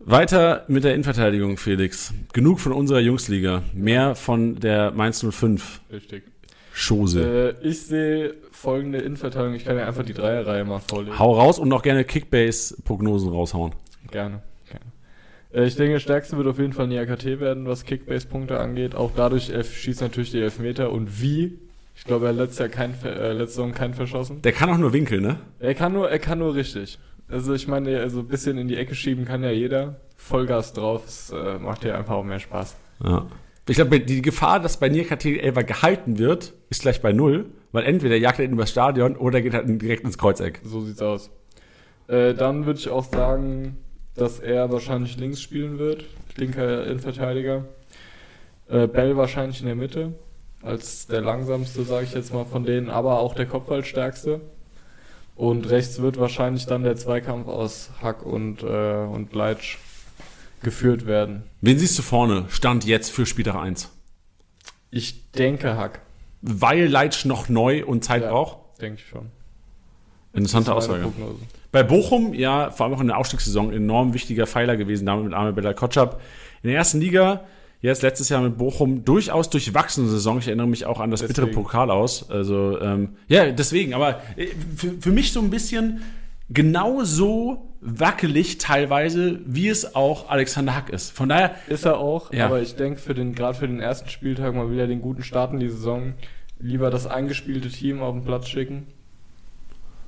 Weiter 0.00 0.64
mit 0.68 0.84
der 0.84 0.94
Innenverteidigung, 0.94 1.56
Felix. 1.56 2.12
Genug 2.32 2.58
von 2.60 2.72
unserer 2.72 3.00
Jungsliga. 3.00 3.62
Mehr 3.74 4.14
von 4.14 4.56
der 4.56 4.90
Mainz 4.92 5.24
05 5.28 5.80
Richtig. 5.92 6.24
Chose. 6.74 7.56
Äh, 7.62 7.66
ich 7.66 7.82
sehe 7.82 8.34
folgende 8.52 8.98
Innenverteidigung. 8.98 9.54
Ich 9.54 9.64
kann 9.64 9.76
ja 9.76 9.86
einfach 9.86 10.04
die 10.04 10.14
Dreierreihe 10.14 10.64
mal 10.64 10.78
vorlesen. 10.78 11.18
Hau 11.18 11.32
raus 11.32 11.58
und 11.58 11.68
noch 11.68 11.82
gerne 11.82 12.04
Kickbase-Prognosen 12.04 13.30
raushauen. 13.30 13.74
Gerne. 14.10 14.42
gerne. 14.68 14.84
Äh, 15.52 15.66
ich 15.66 15.76
denke, 15.76 15.94
der 15.94 16.00
stärkste 16.00 16.36
wird 16.36 16.46
auf 16.46 16.58
jeden 16.58 16.72
Fall 16.72 16.86
Niakate 16.86 17.40
werden, 17.40 17.66
was 17.66 17.84
Kickbase-Punkte 17.84 18.58
angeht. 18.58 18.94
Auch 18.94 19.10
dadurch 19.14 19.52
schießt 19.52 20.00
natürlich 20.00 20.30
die 20.30 20.40
Elfmeter. 20.40 20.92
Und 20.92 21.20
wie? 21.20 21.58
Ich 21.96 22.04
glaube, 22.04 22.26
er 22.26 22.28
hat 22.30 22.38
letztes 22.38 22.58
Jahr 22.60 22.68
kein, 22.68 22.94
äh, 23.04 23.32
letzte 23.32 23.56
Saison 23.56 23.72
keinen 23.72 23.94
verschossen. 23.94 24.42
Der 24.42 24.52
kann 24.52 24.70
auch 24.70 24.78
nur 24.78 24.92
winkeln, 24.92 25.22
ne? 25.22 25.40
Er 25.58 25.74
kann 25.74 25.92
nur, 25.92 26.10
er 26.10 26.18
kann 26.18 26.38
nur 26.38 26.54
richtig. 26.54 26.98
Also 27.28 27.54
ich 27.54 27.68
meine, 27.68 28.00
also 28.00 28.20
ein 28.20 28.28
bisschen 28.28 28.58
in 28.58 28.68
die 28.68 28.76
Ecke 28.76 28.94
schieben 28.94 29.24
kann 29.24 29.42
ja 29.42 29.50
jeder. 29.50 30.00
Vollgas 30.16 30.72
drauf, 30.72 31.04
es 31.06 31.30
äh, 31.30 31.58
macht 31.58 31.84
ja 31.84 31.94
einfach 31.96 32.14
auch 32.14 32.24
mehr 32.24 32.40
Spaß. 32.40 32.76
Ja. 33.04 33.26
Ich 33.70 33.76
glaube, 33.76 34.00
die 34.00 34.20
Gefahr, 34.20 34.58
dass 34.58 34.78
bei 34.78 34.88
Nierkateg 34.88 35.44
Elfer 35.44 35.62
gehalten 35.62 36.18
wird, 36.18 36.54
ist 36.70 36.82
gleich 36.82 37.00
bei 37.00 37.12
null, 37.12 37.52
weil 37.70 37.84
entweder 37.84 38.16
jagt 38.16 38.40
er 38.40 38.44
ihn 38.44 38.50
übers 38.50 38.70
Stadion 38.70 39.16
oder 39.16 39.40
geht 39.40 39.54
halt 39.54 39.68
direkt 39.80 40.02
ins 40.02 40.18
Kreuzeck. 40.18 40.60
So 40.64 40.80
sieht's 40.80 41.00
aus. 41.00 41.30
Äh, 42.08 42.34
dann 42.34 42.66
würde 42.66 42.80
ich 42.80 42.88
auch 42.88 43.04
sagen, 43.04 43.78
dass 44.16 44.40
er 44.40 44.72
wahrscheinlich 44.72 45.16
links 45.18 45.40
spielen 45.40 45.78
wird. 45.78 46.04
Linker 46.34 46.84
Innenverteidiger. 46.84 47.66
Äh, 48.68 48.88
Bell 48.88 49.16
wahrscheinlich 49.16 49.60
in 49.60 49.66
der 49.66 49.76
Mitte. 49.76 50.14
Als 50.62 51.06
der 51.06 51.20
langsamste, 51.20 51.84
sage 51.84 52.06
ich 52.06 52.12
jetzt 52.12 52.34
mal 52.34 52.46
von 52.46 52.64
denen, 52.64 52.90
aber 52.90 53.20
auch 53.20 53.36
der 53.36 53.46
Kopfballstärkste. 53.46 54.40
Und 55.36 55.70
rechts 55.70 56.02
wird 56.02 56.18
wahrscheinlich 56.18 56.66
dann 56.66 56.82
der 56.82 56.96
Zweikampf 56.96 57.46
aus 57.46 57.90
Hack 58.02 58.26
und, 58.26 58.64
äh, 58.64 59.06
und 59.06 59.32
Leitsch 59.32 59.78
geführt 60.62 61.06
werden. 61.06 61.42
Wen 61.60 61.78
siehst 61.78 61.98
du 61.98 62.02
vorne? 62.02 62.44
Stand 62.48 62.84
jetzt 62.84 63.10
für 63.10 63.26
Spieltag 63.26 63.56
1. 63.56 63.90
Ich 64.90 65.30
denke 65.32 65.76
Hack. 65.76 66.00
Weil 66.42 66.86
Leitsch 66.88 67.24
noch 67.24 67.48
neu 67.48 67.84
und 67.84 68.04
Zeit 68.04 68.22
Ja. 68.22 68.30
braucht? 68.30 68.58
Denke 68.80 69.00
ich 69.02 69.08
schon. 69.08 69.26
Interessante 70.32 70.74
Aussage. 70.74 71.02
Prognose. 71.02 71.40
Bei 71.72 71.82
Bochum, 71.82 72.34
ja, 72.34 72.70
vor 72.70 72.86
allem 72.86 72.94
auch 72.94 73.00
in 73.00 73.08
der 73.08 73.18
Aufstiegssaison, 73.18 73.72
enorm 73.72 74.14
wichtiger 74.14 74.46
Pfeiler 74.46 74.76
gewesen, 74.76 75.06
damit 75.06 75.24
mit 75.26 75.34
Arme 75.34 75.52
Bella 75.52 75.72
Kotschap. 75.72 76.20
In 76.62 76.68
der 76.68 76.78
ersten 76.78 77.00
Liga, 77.00 77.44
jetzt 77.80 78.02
letztes 78.02 78.28
Jahr 78.28 78.40
mit 78.40 78.56
Bochum, 78.58 79.04
durchaus 79.04 79.50
durchwachsene 79.50 80.08
Saison. 80.08 80.38
Ich 80.38 80.46
erinnere 80.46 80.66
mich 80.68 80.86
auch 80.86 81.00
an 81.00 81.10
das 81.10 81.20
bittere 81.20 81.46
Deswegen. 81.46 81.62
Pokal 81.62 81.90
aus. 81.90 82.28
Also, 82.30 82.80
ähm, 82.80 83.10
ja, 83.28 83.50
deswegen, 83.50 83.94
aber 83.94 84.20
äh, 84.36 84.48
für, 84.76 84.92
für 85.00 85.10
mich 85.12 85.32
so 85.32 85.40
ein 85.40 85.50
bisschen 85.50 86.00
genauso 86.50 87.66
wackelig 87.80 88.58
teilweise, 88.58 89.40
wie 89.46 89.68
es 89.68 89.94
auch 89.94 90.28
Alexander 90.28 90.74
Hack 90.74 90.90
ist. 90.90 91.10
Von 91.12 91.28
daher, 91.30 91.54
Ist 91.68 91.86
er 91.86 91.98
auch, 91.98 92.32
Ja. 92.32 92.46
aber 92.46 92.60
ich 92.60 92.76
denke, 92.76 93.00
für 93.00 93.14
den, 93.14 93.34
gerade 93.34 93.56
für 93.56 93.66
den 93.68 93.80
ersten 93.80 94.08
Spieltag 94.10 94.54
mal 94.54 94.70
wieder 94.70 94.86
den 94.86 95.00
guten 95.00 95.22
Start 95.22 95.52
in 95.52 95.60
die 95.60 95.68
Saison, 95.70 96.12
lieber 96.58 96.90
das 96.90 97.06
eingespielte 97.06 97.68
Team 97.70 98.02
auf 98.02 98.14
den 98.14 98.24
Platz 98.24 98.48
schicken, 98.48 98.86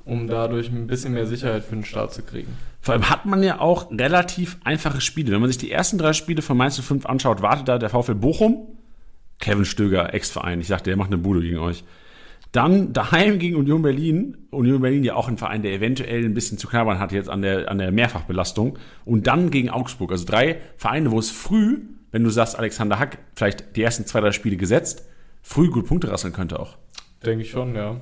um 0.04 0.26
dadurch 0.26 0.68
ein 0.68 0.86
bisschen 0.86 1.14
mehr 1.14 1.26
Sicherheit 1.26 1.64
für 1.64 1.76
den 1.76 1.84
Start 1.84 2.12
zu 2.12 2.22
kriegen. 2.22 2.56
Vor 2.80 2.94
allem 2.94 3.08
hat 3.08 3.24
man 3.24 3.42
ja 3.42 3.60
auch 3.60 3.90
relativ 3.92 4.58
einfache 4.64 5.00
Spiele. 5.00 5.32
Wenn 5.32 5.40
man 5.40 5.48
sich 5.48 5.58
die 5.58 5.70
ersten 5.70 5.96
drei 5.96 6.12
Spiele 6.12 6.42
von 6.42 6.56
Mainz 6.56 6.78
05 6.78 7.06
anschaut, 7.06 7.40
wartet 7.40 7.68
da 7.68 7.78
der 7.78 7.88
VfL 7.88 8.16
Bochum, 8.16 8.66
Kevin 9.38 9.64
Stöger, 9.64 10.12
Ex-Verein, 10.12 10.60
ich 10.60 10.66
sagte, 10.66 10.90
der 10.90 10.96
macht 10.96 11.08
eine 11.08 11.18
Bude 11.18 11.40
gegen 11.40 11.58
euch. 11.58 11.84
Dann 12.52 12.92
daheim 12.92 13.38
gegen 13.38 13.56
Union 13.56 13.80
Berlin. 13.80 14.36
Union 14.50 14.82
Berlin 14.82 15.04
ja 15.04 15.14
auch 15.14 15.26
ein 15.26 15.38
Verein, 15.38 15.62
der 15.62 15.72
eventuell 15.72 16.22
ein 16.24 16.34
bisschen 16.34 16.58
zu 16.58 16.68
knabbern 16.68 16.98
hat 16.98 17.10
jetzt 17.10 17.30
an 17.30 17.40
der, 17.40 17.70
an 17.70 17.78
der 17.78 17.90
Mehrfachbelastung. 17.92 18.78
Und 19.06 19.26
dann 19.26 19.50
gegen 19.50 19.70
Augsburg. 19.70 20.12
Also 20.12 20.26
drei 20.26 20.58
Vereine, 20.76 21.10
wo 21.10 21.18
es 21.18 21.30
früh, 21.30 21.78
wenn 22.10 22.22
du 22.22 22.28
sagst, 22.28 22.58
Alexander 22.58 22.98
Hack, 22.98 23.18
vielleicht 23.34 23.74
die 23.74 23.82
ersten 23.82 24.04
zwei, 24.04 24.20
drei 24.20 24.32
Spiele 24.32 24.58
gesetzt, 24.58 25.08
früh 25.40 25.70
gut 25.70 25.86
Punkte 25.86 26.10
rasseln 26.10 26.34
könnte 26.34 26.60
auch. 26.60 26.76
Denke 27.24 27.42
ich 27.42 27.50
schon, 27.50 27.74
ja. 27.74 27.96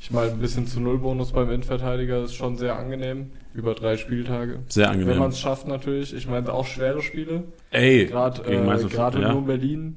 Ich 0.00 0.10
meine, 0.10 0.32
ein 0.32 0.38
bisschen 0.38 0.66
zu 0.66 0.80
Null-Bonus 0.80 1.32
beim 1.32 1.48
Innenverteidiger 1.50 2.22
ist 2.24 2.34
schon 2.34 2.56
sehr 2.56 2.76
angenehm. 2.78 3.30
Über 3.54 3.74
drei 3.74 3.96
Spieltage. 3.96 4.60
Sehr 4.68 4.84
Wenn 4.84 5.00
angenehm. 5.00 5.18
man 5.18 5.30
es 5.30 5.40
schafft 5.40 5.66
natürlich. 5.66 6.14
Ich 6.14 6.28
meine, 6.28 6.52
auch 6.52 6.66
schwere 6.66 7.02
Spiele. 7.02 7.44
Ey, 7.70 8.06
Gerade 8.06 8.42
äh, 8.44 8.62
Mainz 8.62 8.82
05, 8.82 8.92
gerade 8.92 9.20
ja. 9.22 9.28
Union 9.30 9.46
Berlin 9.46 9.96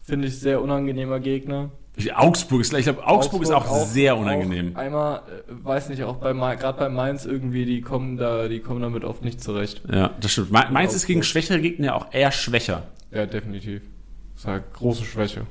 finde 0.00 0.28
ich 0.28 0.38
sehr 0.38 0.62
unangenehmer 0.62 1.20
Gegner. 1.20 1.70
Augsburg 2.14 2.62
ist, 2.62 2.72
ich 2.72 2.84
glaube, 2.84 3.06
Augsburg, 3.06 3.42
ist 3.42 3.50
auch, 3.50 3.66
sehr 3.84 4.16
unangenehm. 4.16 4.74
Auch 4.74 4.80
einmal, 4.80 5.16
äh, 5.18 5.20
weiß 5.48 5.90
nicht, 5.90 6.02
auch 6.04 6.16
bei 6.16 6.32
gerade 6.56 6.78
bei 6.78 6.88
Mainz 6.88 7.26
irgendwie, 7.26 7.66
die 7.66 7.82
kommen 7.82 8.16
da, 8.16 8.48
die 8.48 8.60
kommen 8.60 8.80
damit 8.80 9.04
oft 9.04 9.22
nicht 9.22 9.42
zurecht. 9.42 9.82
Ja, 9.92 10.10
das 10.20 10.32
stimmt. 10.32 10.50
Mainz 10.50 10.94
ist 10.94 11.06
gegen 11.06 11.20
Augsburg. 11.20 11.44
schwächere 11.44 11.60
Gegner 11.60 11.86
ja 11.86 11.94
auch 11.94 12.06
eher 12.12 12.32
schwächer. 12.32 12.84
Ja, 13.10 13.26
definitiv. 13.26 13.82
Das 14.34 14.44
ist 14.44 14.48
eine 14.48 14.62
große 14.72 15.04
Schwäche 15.04 15.46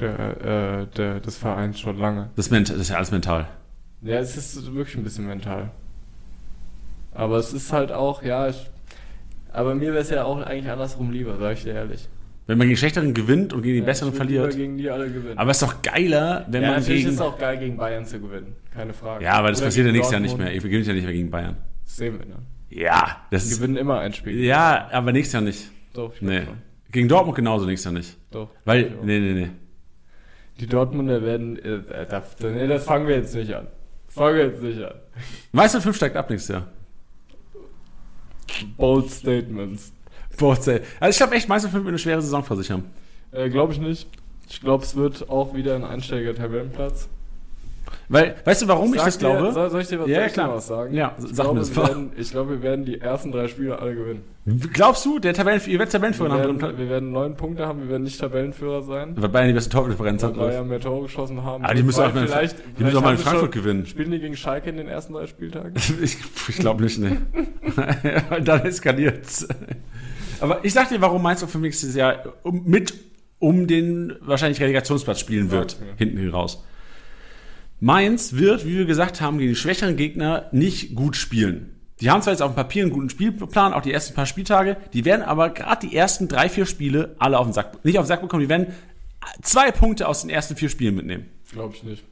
der, 0.00 0.40
äh, 0.40 0.86
der, 0.96 1.20
des 1.20 1.36
Vereins 1.36 1.80
schon 1.80 1.98
lange. 1.98 2.30
Das, 2.36 2.48
das 2.48 2.70
ist 2.70 2.88
ja 2.88 2.96
alles 2.96 3.10
mental. 3.10 3.48
Ja, 4.02 4.18
es 4.18 4.36
ist 4.36 4.74
wirklich 4.74 4.96
ein 4.96 5.04
bisschen 5.04 5.26
mental. 5.26 5.70
Aber 7.12 7.36
es 7.36 7.52
ist 7.52 7.72
halt 7.72 7.92
auch, 7.92 8.22
ja, 8.22 8.48
ich, 8.48 8.70
aber 9.52 9.74
mir 9.74 9.92
wäre 9.92 10.02
es 10.02 10.10
ja 10.10 10.24
auch 10.24 10.40
eigentlich 10.40 10.70
andersrum 10.70 11.10
lieber, 11.12 11.36
sag 11.38 11.54
ich 11.54 11.62
dir 11.62 11.74
ehrlich. 11.74 12.08
Wenn 12.46 12.58
man 12.58 12.66
gegen 12.66 12.76
Schlechteren 12.76 13.14
gewinnt 13.14 13.52
und 13.54 13.62
gegen 13.62 13.74
die 13.74 13.80
Ja, 13.80 13.86
Besseren 13.86 14.10
ich 14.12 14.16
verliert. 14.16 14.54
gegen 14.54 14.76
die 14.76 14.90
alle 14.90 15.10
gewinnen. 15.10 15.38
Aber 15.38 15.50
es 15.50 15.62
ist 15.62 15.68
doch 15.68 15.80
geiler, 15.82 16.44
wenn 16.50 16.62
ja, 16.62 16.68
man 16.72 16.80
natürlich 16.80 17.02
gegen. 17.02 17.08
ist 17.10 17.14
es 17.14 17.20
auch 17.22 17.38
geil, 17.38 17.56
gegen 17.58 17.76
Bayern 17.78 18.04
zu 18.04 18.20
gewinnen. 18.20 18.54
Keine 18.72 18.92
Frage. 18.92 19.24
Ja, 19.24 19.32
aber 19.34 19.48
das 19.48 19.60
Oder 19.60 19.68
passiert 19.68 19.86
ja 19.86 19.92
nächstes 19.92 20.12
Jahr 20.12 20.20
nicht 20.20 20.36
mehr. 20.36 20.52
Ihr 20.52 20.60
gewinnt 20.60 20.86
ja 20.86 20.92
nicht 20.92 21.04
mehr 21.04 21.12
gegen 21.14 21.30
Bayern. 21.30 21.56
Das 21.84 21.96
sehen 21.96 22.18
wir, 22.18 22.26
ne? 22.26 22.36
Ja, 22.68 23.24
das 23.30 23.48
Die 23.48 23.54
gewinnen 23.54 23.76
immer 23.76 24.00
ein 24.00 24.12
Spiel. 24.12 24.42
Ja, 24.44 24.88
aber 24.92 25.12
nächstes 25.12 25.32
Jahr 25.32 25.42
nicht. 25.42 25.70
Doch, 25.94 26.12
ich 26.14 26.20
Nee. 26.20 26.42
schon. 26.44 26.58
Gegen 26.92 27.08
Dortmund 27.08 27.36
genauso 27.36 27.64
nächstes 27.66 27.84
Jahr 27.86 27.94
nicht. 27.94 28.16
Doch. 28.30 28.50
Weil, 28.64 28.92
nee, 29.04 29.18
nee, 29.20 29.32
nee. 29.32 29.50
Die 30.60 30.66
Dortmunder 30.66 31.22
werden, 31.22 31.58
äh, 31.58 31.76
äh, 31.76 32.22
nee, 32.52 32.66
das 32.68 32.84
fangen 32.84 33.08
wir 33.08 33.16
jetzt 33.16 33.34
nicht 33.34 33.52
an. 33.54 33.68
Fangen 34.08 34.36
wir 34.36 34.44
jetzt 34.46 34.62
nicht 34.62 34.82
an. 34.82 34.94
Weißt 35.52 35.74
du, 35.76 35.80
5 35.80 35.96
steigt 35.96 36.16
ab 36.16 36.28
nächstes 36.30 36.54
Jahr. 36.54 36.66
Bold 38.76 39.10
Statements. 39.10 39.92
Zäh. 40.60 40.80
Also 41.00 41.10
ich 41.10 41.16
glaube 41.16 41.34
echt, 41.34 41.48
Meister 41.48 41.68
5 41.68 41.84
wird 41.84 41.88
eine 41.88 41.98
schwere 41.98 42.22
Saison 42.22 42.42
vor 42.44 42.56
sich 42.56 42.70
haben. 42.70 42.84
Äh, 43.32 43.48
glaube 43.50 43.72
ich 43.72 43.80
nicht. 43.80 44.08
Ich 44.48 44.60
glaube, 44.60 44.84
es 44.84 44.94
wird 44.96 45.28
auch 45.30 45.54
wieder 45.54 45.74
ein 45.74 45.84
einstelliger 45.84 46.34
Tabellenplatz. 46.34 47.08
Weil, 48.08 48.34
weißt 48.44 48.62
du, 48.62 48.68
warum 48.68 48.92
ich 48.92 48.98
Sag 49.00 49.06
das 49.06 49.18
dir- 49.18 49.30
glaube? 49.30 49.52
Soll, 49.52 49.70
soll 49.70 49.80
ich 49.80 49.88
dir 49.88 50.00
was, 50.00 50.08
Ja, 50.08 50.16
soll 50.20 50.26
ich 50.26 50.32
dir 50.34 50.48
was 50.48 50.66
sagen? 50.66 50.94
Ja, 50.94 51.14
ich 51.18 51.24
sag 51.28 51.34
glaube, 51.34 51.54
mir 51.54 51.60
das 51.60 51.74
wir 51.74 51.82
mal. 51.82 51.88
werden, 51.88 52.12
ich 52.16 52.30
glaube, 52.30 52.50
wir 52.50 52.62
werden 52.62 52.84
die 52.84 53.00
ersten 53.00 53.32
drei 53.32 53.48
Spiele 53.48 53.78
alle 53.78 53.94
gewinnen. 53.94 54.22
Glaubst 54.74 55.06
du, 55.06 55.18
der 55.18 55.32
Tabellen, 55.32 55.58
ihr 55.66 55.78
werdet 55.78 55.92
Wir 55.94 55.98
Tabellenführer 56.00 56.36
werden, 56.38 56.62
haben? 56.62 56.76
wir 56.78 56.88
werden 56.90 57.12
neun 57.12 57.34
Punkte 57.34 57.66
haben, 57.66 57.80
wir 57.80 57.88
werden 57.88 58.02
nicht 58.02 58.20
Tabellenführer 58.20 58.82
sein. 58.82 59.14
Weil 59.16 59.28
Bayern 59.30 59.48
die 59.48 59.54
beste 59.54 59.70
Tordifferenz 59.70 60.22
Weil 60.22 60.30
hat. 60.30 60.36
Bayern 60.38 60.68
mehr 60.68 60.80
Tore 60.80 61.02
geschossen 61.04 61.42
haben. 61.44 61.64
Ah, 61.64 61.72
die 61.72 61.82
müssen 61.82 61.98
Weil 62.00 62.10
auch 62.10 62.14
mal 62.14 62.20
in, 62.22 62.28
vielleicht, 62.28 62.56
die 62.78 62.84
müssen 62.84 62.96
auch 62.98 63.02
mal 63.02 63.12
in 63.12 63.18
wir 63.18 63.24
Frankfurt 63.24 63.52
gewinnen. 63.52 63.86
Spielen 63.86 64.10
die 64.10 64.18
gegen 64.20 64.36
Schalke 64.36 64.68
in 64.68 64.76
den 64.76 64.88
ersten 64.88 65.14
drei 65.14 65.26
Spieltagen? 65.26 65.72
Ich, 66.02 66.18
ich 66.48 66.56
glaube 66.58 66.82
nicht, 66.82 66.98
ne. 66.98 67.16
Dann 68.44 68.62
eskaliert's. 68.66 69.48
Aber 70.44 70.62
ich 70.62 70.74
sag 70.74 70.90
dir, 70.90 71.00
warum 71.00 71.22
Mainz 71.22 71.42
auch 71.42 71.48
für 71.48 71.56
nächstes 71.56 71.94
Jahr 71.94 72.34
mit 72.44 72.92
um 73.38 73.66
den 73.66 74.12
wahrscheinlich 74.20 74.60
Relegationsplatz 74.60 75.18
spielen 75.18 75.50
wird, 75.50 75.80
mir. 75.80 75.94
hinten 75.96 76.28
raus. 76.28 76.62
Mainz 77.80 78.34
wird, 78.34 78.66
wie 78.66 78.76
wir 78.76 78.84
gesagt 78.84 79.22
haben, 79.22 79.38
gegen 79.38 79.52
die 79.52 79.56
schwächeren 79.56 79.96
Gegner 79.96 80.50
nicht 80.52 80.94
gut 80.94 81.16
spielen. 81.16 81.80
Die 82.00 82.10
haben 82.10 82.20
zwar 82.20 82.34
jetzt 82.34 82.42
auf 82.42 82.52
dem 82.52 82.56
Papier 82.56 82.82
einen 82.82 82.92
guten 82.92 83.08
Spielplan, 83.08 83.72
auch 83.72 83.80
die 83.80 83.92
ersten 83.92 84.14
paar 84.14 84.26
Spieltage, 84.26 84.76
die 84.92 85.06
werden 85.06 85.22
aber 85.22 85.48
gerade 85.48 85.86
die 85.86 85.96
ersten 85.96 86.28
drei, 86.28 86.50
vier 86.50 86.66
Spiele 86.66 87.16
alle 87.18 87.38
auf 87.38 87.46
den 87.46 87.54
Sack, 87.54 87.82
nicht 87.82 87.98
auf 87.98 88.04
den 88.04 88.08
Sack 88.08 88.20
bekommen, 88.20 88.42
die 88.42 88.48
werden 88.50 88.74
zwei 89.40 89.70
Punkte 89.70 90.08
aus 90.08 90.20
den 90.20 90.30
ersten 90.30 90.56
vier 90.56 90.68
Spielen 90.68 90.94
mitnehmen. 90.94 91.30
Glaube 91.52 91.74
ich 91.74 91.82
nicht. 91.84 92.04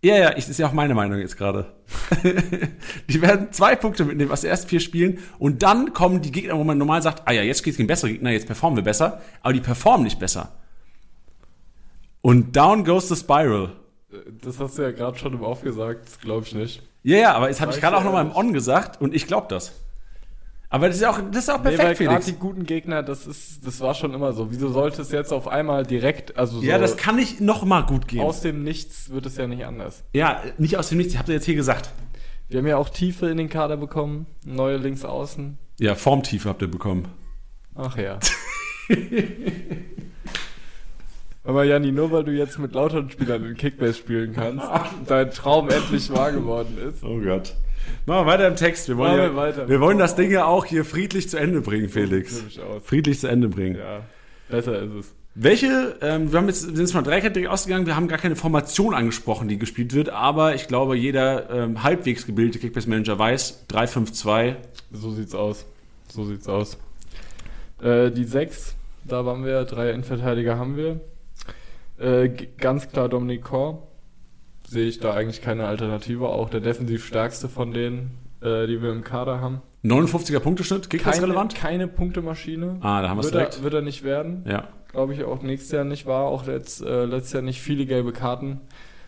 Ja, 0.00 0.16
ja, 0.16 0.30
ich, 0.30 0.44
das 0.44 0.50
ist 0.50 0.58
ja 0.58 0.68
auch 0.68 0.72
meine 0.72 0.94
Meinung 0.94 1.18
jetzt 1.18 1.36
gerade. 1.36 1.74
die 3.08 3.20
werden 3.20 3.52
zwei 3.52 3.74
Punkte 3.74 4.04
mitnehmen 4.04 4.30
aus 4.30 4.42
den 4.42 4.50
ersten 4.50 4.68
vier 4.68 4.78
Spielen 4.78 5.18
und 5.40 5.62
dann 5.64 5.92
kommen 5.92 6.22
die 6.22 6.30
Gegner, 6.30 6.56
wo 6.56 6.62
man 6.62 6.78
normal 6.78 7.02
sagt, 7.02 7.22
ah 7.26 7.32
ja, 7.32 7.42
jetzt 7.42 7.64
geht's 7.64 7.76
gegen 7.76 7.88
bessere 7.88 8.12
Gegner, 8.12 8.30
jetzt 8.30 8.46
performen 8.46 8.76
wir 8.76 8.84
besser, 8.84 9.20
aber 9.42 9.52
die 9.52 9.60
performen 9.60 10.04
nicht 10.04 10.20
besser. 10.20 10.52
Und 12.20 12.54
down 12.54 12.84
goes 12.84 13.08
the 13.08 13.16
spiral. 13.16 13.72
Das 14.42 14.58
hast 14.60 14.78
du 14.78 14.82
ja 14.82 14.92
gerade 14.92 15.18
schon 15.18 15.34
im 15.34 15.42
Auf 15.42 15.62
gesagt, 15.62 16.06
das 16.06 16.20
glaube 16.20 16.46
ich 16.46 16.54
nicht. 16.54 16.82
Ja, 17.02 17.16
ja, 17.16 17.34
aber 17.34 17.48
jetzt 17.48 17.60
habe 17.60 17.72
ich 17.72 17.80
gerade 17.80 17.96
auch 17.96 18.04
nochmal 18.04 18.24
im. 18.24 18.34
On 18.34 18.52
gesagt 18.52 19.00
und 19.00 19.14
ich 19.14 19.26
glaube 19.26 19.46
das. 19.48 19.72
Aber 20.70 20.88
das 20.88 20.98
ist 20.98 21.04
auch, 21.06 21.18
das 21.30 21.44
ist 21.44 21.50
auch 21.50 21.58
Nee, 21.60 21.64
weil 21.70 21.76
perfekt, 21.76 21.98
gerade 22.00 22.22
Felix. 22.22 22.26
die 22.26 22.32
guten 22.34 22.64
Gegner, 22.64 23.02
das 23.02 23.26
ist, 23.26 23.66
das 23.66 23.80
war 23.80 23.94
schon 23.94 24.12
immer 24.12 24.32
so. 24.34 24.50
Wieso 24.50 24.68
sollte 24.68 25.00
es 25.00 25.10
jetzt 25.10 25.32
auf 25.32 25.48
einmal 25.48 25.86
direkt, 25.86 26.36
also 26.36 26.58
so 26.60 26.62
Ja, 26.64 26.76
das 26.78 26.96
kann 26.98 27.16
nicht 27.16 27.40
nochmal 27.40 27.86
gut 27.86 28.06
gehen. 28.06 28.20
aus 28.20 28.42
dem 28.42 28.62
Nichts 28.64 29.08
wird 29.08 29.24
es 29.24 29.36
ja 29.38 29.46
nicht 29.46 29.64
anders. 29.64 30.04
ja, 30.12 30.42
nicht 30.58 30.76
aus 30.76 30.90
dem 30.90 30.98
Nichts, 30.98 31.14
ich 31.14 31.18
habe 31.18 31.32
jetzt 31.32 31.46
hier 31.46 31.54
gesagt. 31.54 31.90
Wir 32.48 32.58
haben 32.60 32.66
ja 32.66 32.76
auch 32.76 32.88
Tiefe 32.90 33.28
in 33.28 33.38
den 33.38 33.48
Kader 33.48 33.76
bekommen, 33.78 34.26
neue 34.44 34.76
Linksaußen. 34.76 35.56
Ja, 35.80 35.94
Formtiefe 35.94 36.48
habt 36.48 36.60
ihr 36.62 36.70
bekommen. 36.70 37.08
Ach 37.74 37.96
ja. 37.96 38.18
Aber 41.44 41.64
Janni, 41.64 41.92
nur 41.92 42.10
weil 42.12 42.24
du 42.24 42.32
jetzt 42.32 42.58
mit 42.58 42.74
lauteren 42.74 43.10
Spielern 43.10 43.44
in 43.44 43.56
Kickbase 43.56 43.94
spielen 43.94 44.34
kannst, 44.34 44.66
dein 45.06 45.30
Traum 45.30 45.70
endlich 45.70 46.10
wahr 46.12 46.32
geworden 46.32 46.76
ist. 46.78 47.02
Oh 47.02 47.18
Gott. 47.20 47.54
Machen 48.06 48.26
wir 48.26 48.32
weiter 48.32 48.48
im 48.48 48.56
Text. 48.56 48.88
Wir 48.88 48.96
wollen, 48.96 49.16
ja, 49.18 49.24
wir 49.24 49.36
weiter. 49.36 49.68
wir 49.68 49.80
wollen 49.80 49.98
das 49.98 50.16
Ding 50.16 50.30
ja 50.30 50.44
auch 50.44 50.64
hier 50.64 50.84
friedlich 50.84 51.28
zu 51.28 51.36
Ende 51.36 51.60
bringen, 51.60 51.88
Felix. 51.88 52.42
Friedlich 52.84 53.20
zu 53.20 53.28
Ende 53.28 53.48
bringen. 53.48 53.76
Ja, 53.76 54.00
besser 54.48 54.82
ist 54.82 54.92
es. 54.92 55.14
Welche, 55.40 55.96
ähm, 56.00 56.32
wir 56.32 56.38
haben 56.38 56.48
jetzt, 56.48 56.62
sind 56.62 56.78
jetzt 56.78 56.92
von 56.92 57.04
Dreikette 57.04 57.48
ausgegangen, 57.48 57.86
wir 57.86 57.94
haben 57.94 58.08
gar 58.08 58.18
keine 58.18 58.34
Formation 58.34 58.92
angesprochen, 58.92 59.46
die 59.46 59.56
gespielt 59.56 59.94
wird, 59.94 60.08
aber 60.08 60.56
ich 60.56 60.66
glaube, 60.66 60.96
jeder 60.96 61.48
ähm, 61.50 61.84
halbwegs 61.84 62.26
gebildete 62.26 62.58
Kickbase-Manager 62.58 63.18
weiß, 63.18 63.66
3-5-2, 63.70 64.56
So 64.90 65.12
sieht's 65.12 65.36
aus. 65.36 65.64
So 66.08 66.24
sieht's 66.24 66.48
aus. 66.48 66.76
Äh, 67.80 68.10
die 68.10 68.24
sechs, 68.24 68.74
da 69.04 69.24
waren 69.26 69.44
wir, 69.44 69.64
drei 69.64 69.90
Innenverteidiger 69.90 70.58
haben 70.58 70.76
wir. 70.76 71.00
Äh, 71.98 72.30
ganz 72.58 72.88
klar 72.90 73.08
Dominik 73.08 73.44
Kor. 73.44 73.87
Sehe 74.68 74.86
ich 74.86 75.00
da 75.00 75.14
eigentlich 75.14 75.40
keine 75.40 75.66
Alternative. 75.66 76.28
Auch 76.28 76.50
der 76.50 76.60
defensiv 76.60 77.04
stärkste 77.06 77.48
von 77.48 77.72
denen, 77.72 78.18
äh, 78.42 78.66
die 78.66 78.82
wir 78.82 78.90
im 78.92 79.02
Kader 79.02 79.40
haben. 79.40 79.62
59er 79.84 80.40
Punkteschnitt, 80.40 80.90
Kickbase 80.90 81.20
Keine, 81.20 81.28
relevant? 81.32 81.54
keine 81.54 81.88
Punktemaschine. 81.88 82.76
Ah, 82.80 83.00
da 83.00 83.08
haben 83.08 83.16
wir 83.16 83.20
es 83.22 83.26
er, 83.28 83.32
direkt. 83.38 83.62
wird 83.62 83.74
er 83.74 83.82
nicht 83.82 84.04
werden. 84.04 84.44
Ja. 84.46 84.68
Glaube 84.90 85.14
ich 85.14 85.24
auch 85.24 85.42
nächstes 85.42 85.70
Jahr 85.72 85.84
nicht 85.84 86.04
war. 86.06 86.24
Auch 86.26 86.46
letzt, 86.46 86.82
äh, 86.82 87.04
letztes 87.04 87.32
Jahr 87.32 87.42
nicht 87.42 87.60
viele 87.62 87.86
gelbe 87.86 88.12
Karten. 88.12 88.60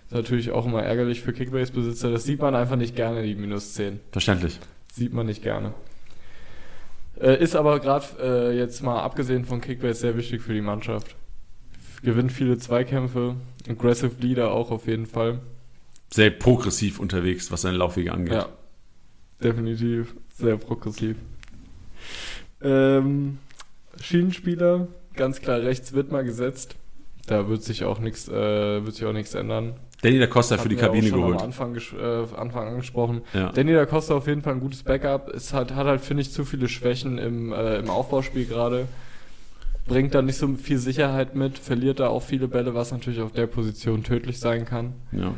Ist 0.06 0.14
natürlich 0.14 0.50
auch 0.50 0.64
immer 0.66 0.82
ärgerlich 0.82 1.20
für 1.20 1.32
Kickbase-Besitzer. 1.32 2.10
Das 2.10 2.24
sieht 2.24 2.40
man 2.40 2.54
einfach 2.54 2.76
nicht 2.76 2.96
gerne, 2.96 3.22
die 3.22 3.34
minus 3.34 3.74
10. 3.74 4.00
Verständlich. 4.12 4.58
Sieht 4.92 5.12
man 5.12 5.26
nicht 5.26 5.42
gerne. 5.42 5.74
Äh, 7.20 7.42
ist 7.42 7.54
aber 7.54 7.80
gerade 7.80 8.06
äh, 8.22 8.56
jetzt 8.56 8.82
mal 8.82 9.00
abgesehen 9.02 9.44
von 9.44 9.60
Kickbase 9.60 10.00
sehr 10.00 10.16
wichtig 10.16 10.40
für 10.40 10.54
die 10.54 10.62
Mannschaft. 10.62 11.16
Gewinnt 12.02 12.32
viele 12.32 12.58
Zweikämpfe. 12.58 13.36
Aggressive 13.68 14.12
Leader 14.20 14.52
auch 14.52 14.70
auf 14.70 14.86
jeden 14.86 15.06
Fall. 15.06 15.40
Sehr 16.12 16.30
progressiv 16.30 16.98
unterwegs, 16.98 17.52
was 17.52 17.62
seine 17.62 17.76
Laufwege 17.76 18.12
angeht. 18.12 18.34
Ja, 18.34 18.48
definitiv. 19.42 20.14
Sehr 20.34 20.56
progressiv. 20.56 21.16
Ähm, 22.62 23.38
Schienenspieler, 24.00 24.88
ganz 25.14 25.40
klar 25.40 25.60
rechts 25.60 25.92
wird 25.92 26.10
mal 26.10 26.24
gesetzt. 26.24 26.76
Da 27.26 27.48
wird 27.48 27.62
sich 27.62 27.84
auch 27.84 28.00
nichts, 28.00 28.28
äh, 28.28 28.84
wird 28.84 28.94
sich 28.94 29.04
auch 29.04 29.12
nichts 29.12 29.34
ändern. 29.34 29.74
Danny 30.02 30.18
da 30.18 30.26
Costa 30.26 30.56
für 30.56 30.62
Hatten 30.62 30.70
die 30.70 30.76
wir 30.76 30.82
auch 30.82 30.86
Kabine 30.86 31.08
schon 31.08 31.20
geholt. 31.20 31.38
Am 31.38 31.44
Anfang, 31.44 31.76
äh, 31.76 32.36
Anfang 32.36 32.68
angesprochen. 32.68 33.20
Ja. 33.34 33.52
Danny 33.52 33.72
da 33.72 33.84
Costa 33.86 34.14
auf 34.14 34.26
jeden 34.26 34.42
Fall 34.42 34.54
ein 34.54 34.60
gutes 34.60 34.82
Backup. 34.82 35.28
Es 35.28 35.52
hat, 35.52 35.74
hat 35.74 35.86
halt, 35.86 36.00
finde 36.00 36.22
ich, 36.22 36.32
zu 36.32 36.44
viele 36.44 36.68
Schwächen 36.68 37.18
im, 37.18 37.52
äh, 37.52 37.78
im 37.78 37.90
Aufbauspiel 37.90 38.46
gerade. 38.46 38.88
Bringt 39.90 40.14
da 40.14 40.22
nicht 40.22 40.36
so 40.36 40.46
viel 40.54 40.78
Sicherheit 40.78 41.34
mit, 41.34 41.58
verliert 41.58 41.98
da 42.00 42.08
auch 42.08 42.22
viele 42.22 42.46
Bälle, 42.48 42.74
was 42.74 42.92
natürlich 42.92 43.20
auf 43.20 43.32
der 43.32 43.46
Position 43.46 44.02
tödlich 44.04 44.38
sein 44.38 44.64
kann. 44.64 44.94
ja. 45.12 45.34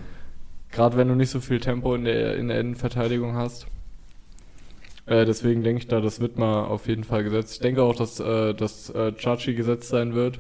Gerade 0.71 0.97
wenn 0.97 1.09
du 1.09 1.15
nicht 1.15 1.29
so 1.29 1.41
viel 1.41 1.61
Tempo 1.61 1.95
in 1.95 2.05
der, 2.05 2.37
in 2.39 2.49
der 2.49 2.59
Innenverteidigung 2.59 3.35
hast. 3.35 3.67
Äh, 5.05 5.27
deswegen 5.27 5.63
denke 5.63 5.83
ich 5.83 5.87
da, 5.89 6.01
das 6.01 6.19
wird 6.21 6.39
mal 6.39 6.65
auf 6.65 6.89
jeden 6.89 7.05
Fall 7.05 7.25
gesetzt. 7.25 7.53
Ich 7.53 7.59
denke 7.61 7.83
auch, 7.83 7.95
dass, 7.95 8.19
äh, 8.21 8.55
dass 8.55 8.89
äh, 8.89 9.13
Chachi 9.13 9.53
gesetzt 9.55 9.91
sein 9.91 10.15
wird. 10.15 10.39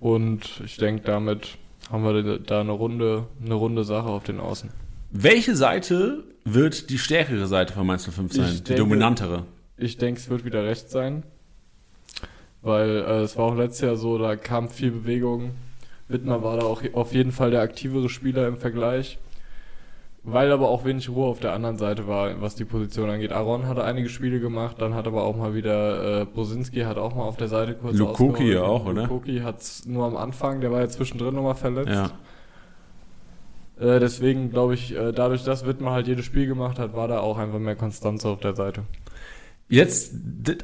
Und 0.00 0.60
ich 0.66 0.76
denke, 0.76 1.02
damit 1.02 1.56
haben 1.90 2.04
wir 2.04 2.38
da 2.40 2.60
eine 2.60 2.72
runde, 2.72 3.26
eine 3.42 3.54
runde 3.54 3.84
Sache 3.84 4.08
auf 4.08 4.24
den 4.24 4.38
Außen. 4.40 4.68
Welche 5.10 5.56
Seite 5.56 6.24
wird 6.44 6.90
die 6.90 6.98
stärkere 6.98 7.46
Seite 7.46 7.72
von 7.72 7.86
Mainz 7.86 8.04
05 8.06 8.32
sein? 8.34 8.44
Ich 8.46 8.58
die 8.58 8.64
denke- 8.64 8.80
dominantere? 8.82 9.44
Ich 9.78 9.96
denke, 9.96 10.20
es 10.20 10.28
wird 10.28 10.44
wieder 10.44 10.62
recht 10.64 10.90
sein. 10.90 11.22
Weil 12.64 12.88
äh, 12.88 13.20
es 13.20 13.36
war 13.36 13.44
auch 13.44 13.56
letztes 13.56 13.82
Jahr 13.82 13.96
so, 13.96 14.18
da 14.18 14.36
kam 14.36 14.68
viel 14.68 14.90
Bewegung. 14.90 15.50
Wittmer 16.08 16.42
war 16.42 16.56
da 16.56 16.64
auch 16.64 16.82
auf 16.94 17.12
jeden 17.12 17.30
Fall 17.30 17.50
der 17.50 17.60
aktivere 17.60 18.08
Spieler 18.08 18.48
im 18.48 18.56
Vergleich. 18.56 19.18
Weil 20.26 20.50
aber 20.50 20.70
auch 20.70 20.86
wenig 20.86 21.10
Ruhe 21.10 21.26
auf 21.26 21.38
der 21.40 21.52
anderen 21.52 21.76
Seite 21.76 22.08
war, 22.08 22.40
was 22.40 22.54
die 22.54 22.64
Position 22.64 23.10
angeht. 23.10 23.30
Aaron 23.30 23.66
hatte 23.68 23.84
einige 23.84 24.08
Spiele 24.08 24.40
gemacht, 24.40 24.76
dann 24.78 24.94
hat 24.94 25.06
aber 25.06 25.24
auch 25.24 25.36
mal 25.36 25.54
wieder, 25.54 26.22
äh, 26.22 26.24
Brosinski 26.24 26.80
hat 26.80 26.96
auch 26.96 27.14
mal 27.14 27.24
auf 27.24 27.36
der 27.36 27.48
Seite 27.48 27.74
kurz 27.74 27.98
Lukoki 27.98 28.54
ja 28.54 28.62
auch, 28.62 28.86
oder? 28.86 29.02
Lukoki 29.02 29.40
hat's 29.40 29.84
nur 29.84 30.06
am 30.06 30.16
Anfang, 30.16 30.62
der 30.62 30.72
war 30.72 30.80
ja 30.80 30.88
zwischendrin 30.88 31.34
nochmal 31.34 31.54
verletzt. 31.54 31.90
Ja. 31.90 32.10
Äh, 33.78 34.00
deswegen 34.00 34.48
glaube 34.48 34.72
ich, 34.72 34.96
äh, 34.96 35.12
dadurch, 35.12 35.44
dass 35.44 35.66
Wittmer 35.66 35.90
halt 35.90 36.06
jedes 36.06 36.24
Spiel 36.24 36.46
gemacht 36.46 36.78
hat, 36.78 36.96
war 36.96 37.08
da 37.08 37.20
auch 37.20 37.36
einfach 37.36 37.58
mehr 37.58 37.76
Konstanz 37.76 38.24
auf 38.24 38.40
der 38.40 38.54
Seite. 38.54 38.84
Jetzt 39.68 40.14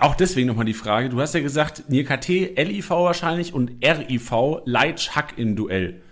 auch 0.00 0.14
deswegen 0.14 0.46
nochmal 0.46 0.66
die 0.66 0.74
Frage. 0.74 1.08
Du 1.08 1.20
hast 1.20 1.34
ja 1.34 1.40
gesagt, 1.40 1.84
NIRKT, 1.88 2.28
LIV 2.56 2.90
wahrscheinlich 2.90 3.54
und 3.54 3.84
RIV, 3.84 4.60
Leitsch, 4.64 5.10
Hack 5.10 5.34
im 5.38 5.56
Duell. 5.56 6.02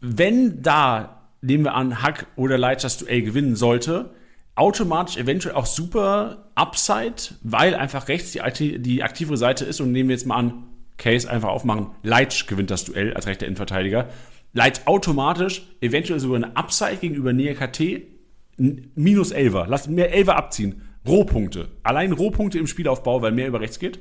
Wenn 0.00 0.62
da, 0.62 1.28
nehmen 1.40 1.64
wir 1.64 1.74
an, 1.74 2.02
Hack 2.02 2.26
oder 2.34 2.58
Leitsch 2.58 2.82
das 2.82 2.98
Duell 2.98 3.22
gewinnen 3.22 3.54
sollte, 3.54 4.10
automatisch 4.56 5.16
eventuell 5.16 5.54
auch 5.54 5.66
super 5.66 6.50
Upside, 6.56 7.36
weil 7.42 7.74
einfach 7.74 8.08
rechts 8.08 8.32
die, 8.32 8.78
die 8.80 9.02
aktivere 9.02 9.36
Seite 9.36 9.64
ist 9.64 9.80
und 9.80 9.92
nehmen 9.92 10.08
wir 10.08 10.16
jetzt 10.16 10.26
mal 10.26 10.36
an, 10.36 10.64
Case 10.98 11.28
einfach 11.28 11.48
aufmachen, 11.48 11.92
Leitsch 12.02 12.46
gewinnt 12.46 12.70
das 12.70 12.84
Duell 12.84 13.14
als 13.14 13.26
rechter 13.26 13.46
Innenverteidiger. 13.46 14.08
Leitsch 14.52 14.80
automatisch, 14.84 15.66
eventuell 15.80 16.20
sogar 16.20 16.36
eine 16.36 16.56
Upside 16.56 16.96
gegenüber 16.96 17.32
NIRKT, 17.32 18.02
minus 18.56 19.34
11er. 19.34 19.66
Lass 19.66 19.88
mehr 19.88 20.14
11er 20.14 20.32
abziehen. 20.32 20.82
Rohpunkte. 21.06 21.68
Allein 21.82 22.12
Rohpunkte 22.12 22.58
im 22.58 22.66
Spielaufbau, 22.66 23.22
weil 23.22 23.32
mehr 23.32 23.48
über 23.48 23.60
rechts 23.60 23.78
geht? 23.78 23.98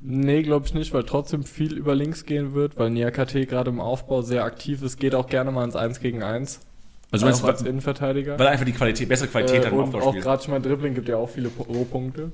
Nee, 0.00 0.42
glaube 0.42 0.66
ich 0.66 0.74
nicht, 0.74 0.92
weil 0.92 1.04
trotzdem 1.04 1.44
viel 1.44 1.74
über 1.74 1.94
links 1.94 2.24
gehen 2.24 2.54
wird, 2.54 2.78
weil 2.78 2.90
NIAKT 2.90 3.48
gerade 3.48 3.70
im 3.70 3.80
Aufbau 3.80 4.22
sehr 4.22 4.44
aktiv 4.44 4.82
ist, 4.82 4.98
geht 4.98 5.14
auch 5.14 5.26
gerne 5.26 5.50
mal 5.50 5.64
ins 5.64 5.74
1 5.74 6.00
gegen 6.00 6.22
1. 6.22 6.60
Also 7.10 7.24
meinst 7.24 7.42
du, 7.42 7.46
als 7.46 7.62
weil, 7.62 7.70
Innenverteidiger. 7.70 8.38
weil 8.38 8.48
einfach 8.48 8.64
die 8.64 8.72
Qualität, 8.72 9.08
bessere 9.08 9.28
Qualität 9.28 9.64
hat 9.64 9.72
äh, 9.72 9.74
im 9.74 9.82
und 9.82 9.94
auch 9.94 10.14
gerade, 10.14 10.42
ich 10.42 10.48
meine, 10.48 10.62
Dribbling 10.62 10.94
gibt 10.94 11.08
ja 11.08 11.16
auch 11.16 11.28
viele 11.28 11.48
Rohpunkte. 11.48 12.32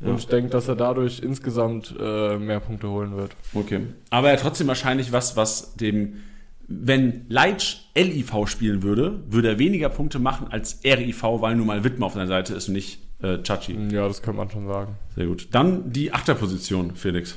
Ja. 0.00 0.08
Und 0.08 0.18
ich 0.18 0.26
denke, 0.26 0.50
dass 0.50 0.68
er 0.68 0.76
dadurch 0.76 1.20
insgesamt 1.20 1.94
äh, 1.98 2.36
mehr 2.36 2.60
Punkte 2.60 2.88
holen 2.88 3.16
wird. 3.16 3.32
Okay. 3.54 3.80
Aber 4.10 4.28
er 4.28 4.34
hat 4.34 4.40
trotzdem 4.40 4.68
wahrscheinlich 4.68 5.10
was, 5.10 5.36
was 5.36 5.74
dem, 5.74 6.22
wenn 6.68 7.26
Leitsch 7.28 7.76
LIV 7.94 8.48
spielen 8.48 8.82
würde, 8.82 9.20
würde 9.28 9.48
er 9.48 9.58
weniger 9.58 9.88
Punkte 9.88 10.18
machen 10.18 10.48
als 10.50 10.80
RIV, 10.84 11.22
weil 11.22 11.54
nun 11.56 11.66
mal 11.66 11.84
Wittmer 11.84 12.06
auf 12.06 12.14
seiner 12.14 12.26
Seite 12.26 12.54
ist 12.54 12.68
und 12.68 12.74
nicht 12.74 13.00
äh, 13.22 13.38
Chachi. 13.38 13.76
Ja, 13.90 14.08
das 14.08 14.22
könnte 14.22 14.38
man 14.38 14.50
schon 14.50 14.66
sagen. 14.66 14.96
Sehr 15.14 15.26
gut. 15.26 15.48
Dann 15.52 15.92
die 15.92 16.12
Achterposition, 16.12 16.96
Felix. 16.96 17.36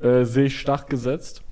Äh, 0.00 0.24
Sehe 0.24 0.46
ich 0.46 0.58
stark 0.58 0.88
gesetzt. 0.88 1.42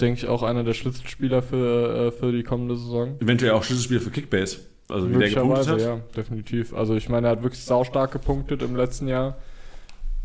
Denke 0.00 0.18
ich 0.18 0.26
auch 0.28 0.42
einer 0.42 0.64
der 0.64 0.74
Schlüsselspieler 0.74 1.42
für, 1.42 2.08
äh, 2.08 2.10
für 2.10 2.32
die 2.32 2.42
kommende 2.42 2.76
Saison. 2.76 3.16
Eventuell 3.20 3.52
auch 3.52 3.62
Schlüsselspieler 3.62 4.00
für 4.00 4.10
Kickbase. 4.10 4.58
Also 4.88 5.10
wie 5.10 5.18
der 5.18 5.30
gepunktet 5.30 5.68
hat. 5.68 5.80
ja, 5.80 6.00
definitiv. 6.16 6.74
Also 6.74 6.94
ich 6.94 7.08
meine, 7.08 7.28
er 7.28 7.30
hat 7.32 7.42
wirklich 7.42 7.64
saustark 7.64 8.12
gepunktet 8.12 8.62
im 8.62 8.76
letzten 8.76 9.08
Jahr. 9.08 9.36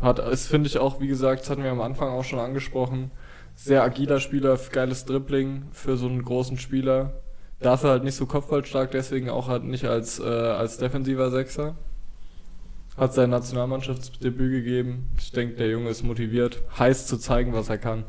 Hat, 0.00 0.18
ist, 0.18 0.48
finde 0.48 0.66
ich 0.66 0.78
auch, 0.78 1.00
wie 1.00 1.06
gesagt, 1.06 1.42
das 1.42 1.50
hatten 1.50 1.62
wir 1.62 1.70
am 1.70 1.80
Anfang 1.80 2.08
auch 2.08 2.24
schon 2.24 2.38
angesprochen, 2.38 3.10
sehr 3.62 3.82
agiler 3.82 4.20
Spieler, 4.20 4.58
geiles 4.72 5.04
Dribbling 5.04 5.64
für 5.72 5.98
so 5.98 6.08
einen 6.08 6.24
großen 6.24 6.58
Spieler. 6.58 7.20
Dafür 7.60 7.90
halt 7.90 8.04
nicht 8.04 8.14
so 8.14 8.24
kopfballstark, 8.24 8.90
deswegen 8.90 9.28
auch 9.28 9.48
halt 9.48 9.64
nicht 9.64 9.84
als, 9.84 10.18
äh, 10.18 10.24
als 10.24 10.78
defensiver 10.78 11.30
Sechser. 11.30 11.76
Hat 12.96 13.12
sein 13.12 13.28
Nationalmannschaftsdebüt 13.28 14.50
gegeben. 14.50 15.10
Ich 15.18 15.32
denke, 15.32 15.56
der 15.56 15.68
Junge 15.68 15.90
ist 15.90 16.02
motiviert, 16.02 16.62
heiß 16.78 17.06
zu 17.06 17.18
zeigen, 17.18 17.52
was 17.52 17.68
er 17.68 17.76
kann. 17.76 18.04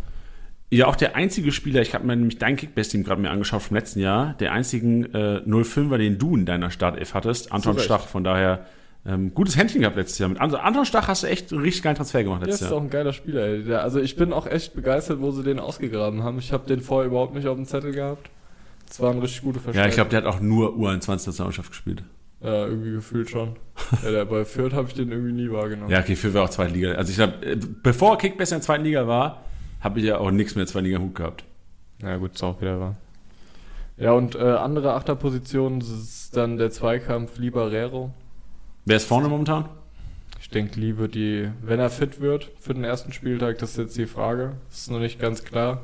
Ja, 0.70 0.88
auch 0.88 0.96
der 0.96 1.18
einzige 1.18 1.52
Spieler, 1.52 1.82
ich 1.82 1.94
habe 1.94 2.08
mir 2.08 2.16
nämlich 2.16 2.38
dein 2.38 2.56
Kickbase-Team 2.56 3.04
gerade 3.04 3.22
mir 3.22 3.30
angeschaut 3.30 3.62
vom 3.62 3.76
letzten 3.76 4.00
Jahr, 4.00 4.36
der 4.40 4.54
einzigen 4.54 5.14
äh, 5.14 5.42
05er, 5.46 5.98
den 5.98 6.18
du 6.18 6.38
in 6.38 6.46
deiner 6.46 6.72
Startelf 6.72 7.14
hattest, 7.14 7.52
Anton. 7.52 7.78
Stach. 7.78 8.08
Von 8.08 8.24
daher 8.24 8.68
ähm, 9.06 9.34
gutes 9.34 9.58
Händchen 9.58 9.82
gehabt 9.82 9.96
letztes 9.98 10.20
Jahr. 10.20 10.30
Mit 10.30 10.40
Anton, 10.40 10.60
Anton 10.60 10.86
Stach 10.86 11.08
hast 11.08 11.24
du 11.24 11.28
echt 11.28 11.52
einen 11.52 11.62
richtig 11.62 11.82
geilen 11.84 11.96
Transfer 11.96 12.24
gemacht 12.24 12.42
Der 12.42 12.48
letztes 12.48 12.68
ist 12.68 12.70
Jahr. 12.72 12.78
auch 12.80 12.84
ein 12.84 12.90
geiler 12.90 13.14
Spieler, 13.14 13.42
ey. 13.46 13.74
Also 13.76 14.00
ich 14.00 14.16
bin 14.16 14.32
auch 14.34 14.46
echt 14.46 14.76
begeistert, 14.76 15.20
wo 15.22 15.32
sie 15.32 15.44
den 15.44 15.60
ausgegraben 15.60 16.24
haben. 16.24 16.38
Ich 16.40 16.54
habe 16.54 16.68
den 16.68 16.82
vorher 16.82 17.08
überhaupt 17.08 17.34
nicht 17.34 17.48
auf 17.48 17.56
dem 17.56 17.66
Zettel 17.66 17.94
gehabt. 17.94 18.30
Das 18.88 19.00
war 19.00 19.12
eine 19.12 19.22
richtig 19.22 19.42
gute 19.42 19.58
Ja, 19.58 19.64
Verstärkung. 19.64 19.90
ich 19.90 19.96
glaube, 19.96 20.10
der 20.12 20.18
hat 20.20 20.26
auch 20.26 20.40
nur 20.40 20.74
U21-Nationalmannschaft 20.76 21.70
gespielt. 21.70 22.04
Ja, 22.44 22.66
irgendwie 22.66 22.92
gefühlt 22.92 23.30
schon. 23.30 23.56
ja, 24.04 24.12
der, 24.12 24.26
bei 24.26 24.46
Fürth 24.46 24.74
habe 24.74 24.88
ich 24.88 24.94
den 24.96 25.12
irgendwie 25.12 25.32
nie 25.34 25.52
wahrgenommen. 25.52 25.92
Ja, 25.92 26.00
okay, 26.00 26.16
für 26.16 26.34
war 26.34 26.44
auch 26.44 26.50
zweite 26.50 26.74
Liga. 26.74 26.92
Also 26.94 27.10
ich 27.12 27.16
glaube, 27.16 27.46
äh, 27.46 27.56
bevor 27.84 28.18
Kickbase 28.18 28.56
in 28.56 28.60
der 28.60 28.66
zweiten 28.66 28.84
Liga 28.84 29.08
war, 29.08 29.44
habe 29.80 30.00
ich 30.00 30.06
ja 30.06 30.18
auch 30.18 30.30
nichts 30.32 30.56
mehr 30.56 30.62
in 30.64 30.66
der 30.66 30.72
zweiten 30.72 30.86
Liga 30.86 30.98
im 30.98 31.04
Hut 31.06 31.16
gehabt. 31.16 31.44
Ja, 32.02 32.18
gut, 32.18 32.34
ist 32.36 32.44
auch 32.44 32.60
wieder 32.62 32.80
wahr. 32.80 32.96
Ja, 33.98 34.12
und 34.14 34.36
äh, 34.36 34.40
andere 34.40 34.94
Achterpositionen 34.94 35.80
das 35.80 35.90
ist 35.90 36.36
dann 36.36 36.58
der 36.58 36.72
Zweikampf 36.72 37.38
Liberero. 37.38 38.12
Wer 38.86 38.98
ist 38.98 39.06
vorne 39.06 39.28
momentan? 39.30 39.66
Ich 40.40 40.50
denke, 40.50 40.80
Lee 40.80 40.98
wird 40.98 41.16
die, 41.16 41.50
wenn 41.62 41.80
er 41.80 41.90
fit 41.90 42.20
wird 42.20 42.52
für 42.60 42.74
den 42.74 42.84
ersten 42.84 43.14
Spieltag, 43.14 43.60
das 43.60 43.72
ist 43.72 43.78
jetzt 43.78 43.98
die 43.98 44.08
Frage. 44.08 44.54
Das 44.70 44.80
ist 44.80 44.92
noch 44.92 45.00
nicht 45.00 45.20
ganz 45.20 45.44
klar. 45.44 45.82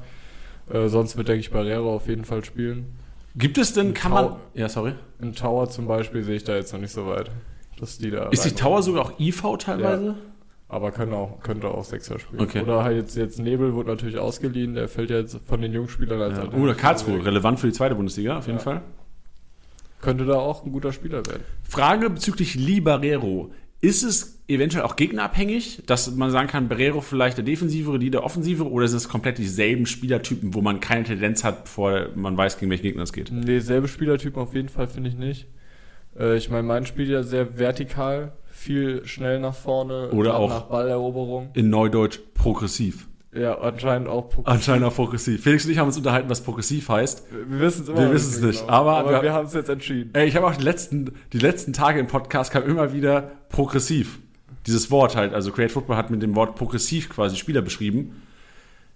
Äh, 0.71 0.87
sonst 0.87 1.15
wird, 1.15 1.27
denke 1.27 1.41
ich, 1.41 1.51
Barrero 1.51 1.95
auf 1.95 2.07
jeden 2.07 2.25
Fall 2.25 2.43
spielen. 2.43 2.87
Gibt 3.35 3.57
es 3.59 3.73
denn, 3.73 3.93
kann 3.93 4.11
man... 4.11 4.25
Tau- 4.29 4.39
Ja, 4.55 4.67
sorry. 4.67 4.93
Im 5.21 5.35
Tower 5.35 5.69
zum 5.69 5.87
Beispiel 5.87 6.23
sehe 6.23 6.35
ich 6.37 6.43
da 6.43 6.55
jetzt 6.55 6.73
noch 6.73 6.79
nicht 6.79 6.91
so 6.91 7.05
weit. 7.07 7.29
Dass 7.79 7.99
die 7.99 8.09
da 8.09 8.29
Ist 8.29 8.45
die 8.45 8.51
Tower 8.51 8.81
sogar 8.81 9.03
auch 9.05 9.19
IV 9.19 9.43
teilweise? 9.59 10.15
Aber 10.69 10.91
kann 10.91 11.13
auch, 11.13 11.39
könnte 11.41 11.67
auch 11.69 11.83
Sechser 11.85 12.19
spielen. 12.19 12.41
Okay. 12.41 12.61
Oder 12.63 12.83
halt 12.83 12.97
jetzt, 12.97 13.15
jetzt 13.15 13.39
Nebel 13.39 13.73
wurde 13.75 13.89
natürlich 13.89 14.17
ausgeliehen, 14.17 14.73
der 14.73 14.89
fällt 14.89 15.11
ja 15.11 15.17
jetzt 15.19 15.39
von 15.45 15.61
den 15.61 15.71
Jungspielern 15.71 16.19
als 16.21 16.37
Ja. 16.39 16.51
Oder 16.59 16.73
Karlsruhe, 16.73 17.19
weg. 17.19 17.25
relevant 17.25 17.59
für 17.59 17.67
die 17.67 17.73
zweite 17.73 17.95
Bundesliga, 17.95 18.39
auf 18.39 18.47
jeden 18.47 18.57
Ja. 18.57 18.63
Fall. 18.63 18.81
Könnte 20.01 20.25
da 20.25 20.35
auch 20.35 20.65
ein 20.65 20.71
guter 20.71 20.93
Spieler 20.93 21.25
werden. 21.25 21.43
Frage 21.63 22.09
bezüglich 22.09 22.55
Lee 22.55 22.79
Barrero. 22.79 23.51
Ist 23.79 24.03
es 24.03 24.41
eventuell 24.47 24.83
auch 24.85 24.95
gegnerabhängig, 24.95 25.83
dass 25.85 26.09
man 26.15 26.31
sagen 26.31 26.47
kann, 26.47 26.67
Barrero 26.67 27.01
vielleicht 27.01 27.37
der 27.37 27.45
defensivere, 27.45 27.99
die 27.99 28.09
der 28.09 28.23
offensivere, 28.23 28.69
oder 28.71 28.87
sind 28.87 28.97
es 28.97 29.09
komplett 29.09 29.37
dieselben 29.37 29.85
Spielertypen, 29.85 30.53
wo 30.55 30.61
man 30.61 30.79
keine 30.79 31.03
Tendenz 31.03 31.43
hat, 31.43 31.65
bevor 31.65 32.09
man 32.15 32.35
weiß, 32.37 32.57
gegen 32.57 32.71
welche 32.71 32.83
Gegner 32.83 33.03
es 33.03 33.13
geht? 33.13 33.31
Nee, 33.31 33.59
selbe 33.59 33.87
Spielertyp 33.87 34.37
auf 34.37 34.53
jeden 34.55 34.69
Fall 34.69 34.87
finde 34.87 35.09
ich 35.09 35.15
nicht. 35.15 35.47
Äh, 36.17 36.37
ich 36.37 36.49
meine, 36.49 36.63
mein 36.63 36.85
spielt 36.87 37.09
ja 37.09 37.21
sehr 37.23 37.59
vertikal, 37.59 38.33
viel 38.45 39.05
schnell 39.05 39.39
nach 39.39 39.53
vorne, 39.53 40.09
Oder 40.09 40.37
auch- 40.37 40.49
nach 40.49 40.63
Balleroberung. 40.63 41.49
In 41.53 41.69
Neudeutsch 41.69 42.19
progressiv. 42.33 43.07
Ja, 43.37 43.57
anscheinend 43.59 44.07
auch 44.07 44.29
progressiv. 44.29 44.47
Anscheinend 44.47 44.85
auch 44.85 44.95
progressiv. 44.95 45.43
Felix 45.43 45.65
und 45.65 45.71
ich 45.71 45.77
haben 45.77 45.87
uns 45.87 45.97
unterhalten, 45.97 46.29
was 46.29 46.41
progressiv 46.41 46.89
heißt. 46.89 47.23
Wir 47.49 47.59
wissen 47.59 47.83
es 47.83 47.89
immer 47.89 47.99
Wir 47.99 48.11
wissen 48.11 48.33
es 48.33 48.41
nicht. 48.41 48.61
Genau. 48.61 48.73
Aber, 48.73 48.97
aber 48.97 49.11
wir, 49.11 49.23
wir 49.23 49.33
haben 49.33 49.47
es 49.47 49.53
jetzt 49.53 49.69
entschieden. 49.69 50.09
Ey, 50.13 50.27
ich 50.27 50.35
habe 50.35 50.47
auch 50.47 50.55
die 50.55 50.63
letzten, 50.63 51.11
die 51.33 51.39
letzten 51.39 51.73
Tage 51.73 51.99
im 51.99 52.07
Podcast 52.07 52.51
kam 52.51 52.63
immer 52.63 52.93
wieder 52.93 53.31
progressiv. 53.49 54.19
Dieses 54.65 54.89
Wort 54.91 55.15
halt. 55.15 55.33
Also 55.33 55.51
Create 55.51 55.71
Football 55.71 55.97
hat 55.97 56.09
mit 56.09 56.21
dem 56.21 56.35
Wort 56.35 56.55
progressiv 56.55 57.09
quasi 57.09 57.35
Spieler 57.35 57.61
beschrieben. 57.61 58.21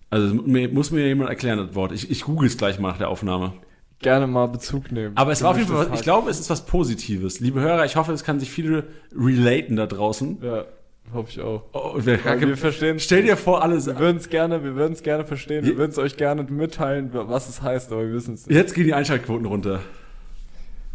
Also 0.10 0.34
muss 0.36 0.92
mir 0.92 1.08
jemand 1.08 1.30
erklären, 1.30 1.58
das 1.58 1.76
Wort. 1.76 1.94
Ich, 1.94 2.12
ich 2.12 2.24
google 2.24 2.48
es 2.48 2.58
gleich 2.58 2.80
mal 2.80 2.90
nach 2.90 2.98
der 2.98 3.10
Aufnahme. 3.10 3.54
Gerne 4.00 4.26
mal 4.28 4.48
Bezug 4.48 4.92
nehmen. 4.92 5.16
Aber 5.16 5.32
es 5.32 5.44
war 5.44 5.52
auf 5.52 5.58
jeden 5.58 5.70
Fall, 5.70 5.92
ich 5.94 6.02
glaube, 6.02 6.30
es 6.30 6.40
ist 6.40 6.50
was 6.50 6.66
Positives. 6.66 7.40
Liebe 7.40 7.62
Hörer, 7.62 7.86
ich 7.86 7.96
hoffe, 7.96 8.12
es 8.12 8.24
kann 8.24 8.40
sich 8.40 8.50
viele 8.50 8.88
relaten 9.16 9.76
da 9.76 9.86
draußen. 9.86 10.40
Ja. 10.42 10.66
Hoffe 11.14 11.30
ich 11.30 11.42
auch. 11.42 11.64
Oh, 11.74 11.96
wir, 11.98 12.24
wir 12.24 12.58
verstehen. 12.58 13.00
Stell 13.00 13.24
dir 13.24 13.36
vor, 13.36 13.62
alles. 13.62 13.86
Wir 13.86 14.00
würden 14.00 14.18
es 14.18 14.30
gerne, 14.30 14.64
wir 14.64 14.76
würden 14.76 14.94
es 14.94 15.04
gerne 15.04 15.26
verstehen. 15.26 15.66
Wir 15.66 15.78
würden 15.78 15.92
es 15.92 15.98
euch 15.98 16.16
gerne 16.16 16.44
mitteilen, 16.44 17.10
was 17.12 17.50
es 17.50 17.62
heißt, 17.62 17.92
aber 17.92 18.06
wir 18.08 18.14
wissen 18.14 18.36
es 18.36 18.48
nicht. 18.48 18.56
Jetzt 18.56 18.74
gehen 18.74 18.86
die 18.86 18.94
Einschaltquoten 18.94 19.46
runter. 19.46 19.82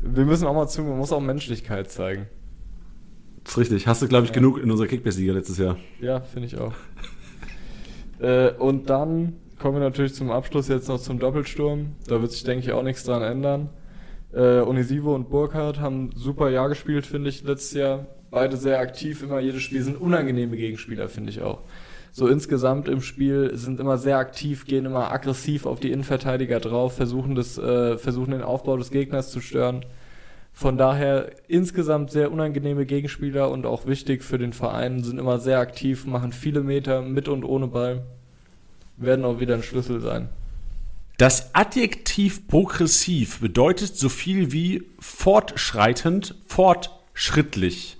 Wir 0.00 0.24
müssen 0.24 0.46
auch 0.46 0.54
mal 0.54 0.68
zu, 0.68 0.82
man 0.82 0.96
muss 0.96 1.12
auch 1.12 1.20
Menschlichkeit 1.20 1.90
zeigen. 1.90 2.28
Das 3.44 3.52
ist 3.52 3.58
richtig. 3.58 3.86
Hast 3.86 4.02
du, 4.02 4.08
glaube 4.08 4.24
ich, 4.24 4.30
ja. 4.30 4.34
genug 4.34 4.58
in 4.58 4.70
unserer 4.70 4.88
Kickbase-Liga 4.88 5.34
letztes 5.34 5.58
Jahr. 5.58 5.76
Ja, 6.00 6.20
finde 6.20 6.46
ich 6.46 6.58
auch. 6.58 6.72
äh, 8.20 8.50
und 8.52 8.88
dann 8.88 9.34
kommen 9.58 9.76
wir 9.76 9.82
natürlich 9.82 10.14
zum 10.14 10.30
Abschluss 10.30 10.68
jetzt 10.68 10.88
noch 10.88 11.00
zum 11.00 11.18
Doppelsturm. 11.18 11.92
Da 12.06 12.20
wird 12.22 12.32
sich, 12.32 12.42
denke 12.44 12.64
ich, 12.64 12.72
auch 12.72 12.82
nichts 12.82 13.04
dran 13.04 13.22
ändern. 13.22 13.68
Äh, 14.32 14.60
Onisivo 14.60 15.14
und 15.14 15.28
Burkhardt 15.28 15.80
haben 15.80 16.10
super 16.14 16.50
Jahr 16.50 16.68
gespielt, 16.68 17.06
finde 17.06 17.28
ich, 17.28 17.42
letztes 17.44 17.74
Jahr 17.74 18.06
beide 18.30 18.56
sehr 18.56 18.80
aktiv, 18.80 19.22
immer 19.22 19.40
jedes 19.40 19.62
Spiel 19.62 19.82
sind 19.82 20.00
unangenehme 20.00 20.56
Gegenspieler, 20.56 21.08
finde 21.08 21.30
ich 21.30 21.42
auch. 21.42 21.60
So 22.12 22.28
insgesamt 22.28 22.88
im 22.88 23.02
Spiel 23.02 23.50
sind 23.54 23.78
immer 23.78 23.98
sehr 23.98 24.16
aktiv, 24.16 24.64
gehen 24.64 24.86
immer 24.86 25.12
aggressiv 25.12 25.66
auf 25.66 25.80
die 25.80 25.90
Innenverteidiger 25.90 26.60
drauf, 26.60 26.96
versuchen 26.96 27.34
das, 27.34 27.58
äh, 27.58 27.98
versuchen 27.98 28.30
den 28.30 28.42
Aufbau 28.42 28.78
des 28.78 28.90
Gegners 28.90 29.30
zu 29.30 29.40
stören. 29.40 29.84
Von 30.54 30.78
daher 30.78 31.32
insgesamt 31.48 32.10
sehr 32.10 32.32
unangenehme 32.32 32.86
Gegenspieler 32.86 33.50
und 33.50 33.66
auch 33.66 33.86
wichtig 33.86 34.24
für 34.24 34.38
den 34.38 34.54
Verein, 34.54 35.04
sind 35.04 35.18
immer 35.18 35.38
sehr 35.38 35.58
aktiv, 35.58 36.06
machen 36.06 36.32
viele 36.32 36.62
Meter 36.62 37.02
mit 37.02 37.28
und 37.28 37.44
ohne 37.44 37.66
Ball, 37.66 38.06
werden 38.96 39.26
auch 39.26 39.38
wieder 39.38 39.54
ein 39.54 39.62
Schlüssel 39.62 40.00
sein. 40.00 40.30
Das 41.18 41.54
Adjektiv 41.54 42.48
progressiv 42.48 43.40
bedeutet 43.40 43.96
so 43.96 44.08
viel 44.08 44.52
wie 44.52 44.84
fortschreitend, 44.98 46.34
fortschrittlich. 46.46 47.95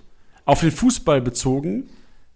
Auf 0.46 0.60
den 0.60 0.70
Fußball 0.70 1.20
bezogen 1.20 1.90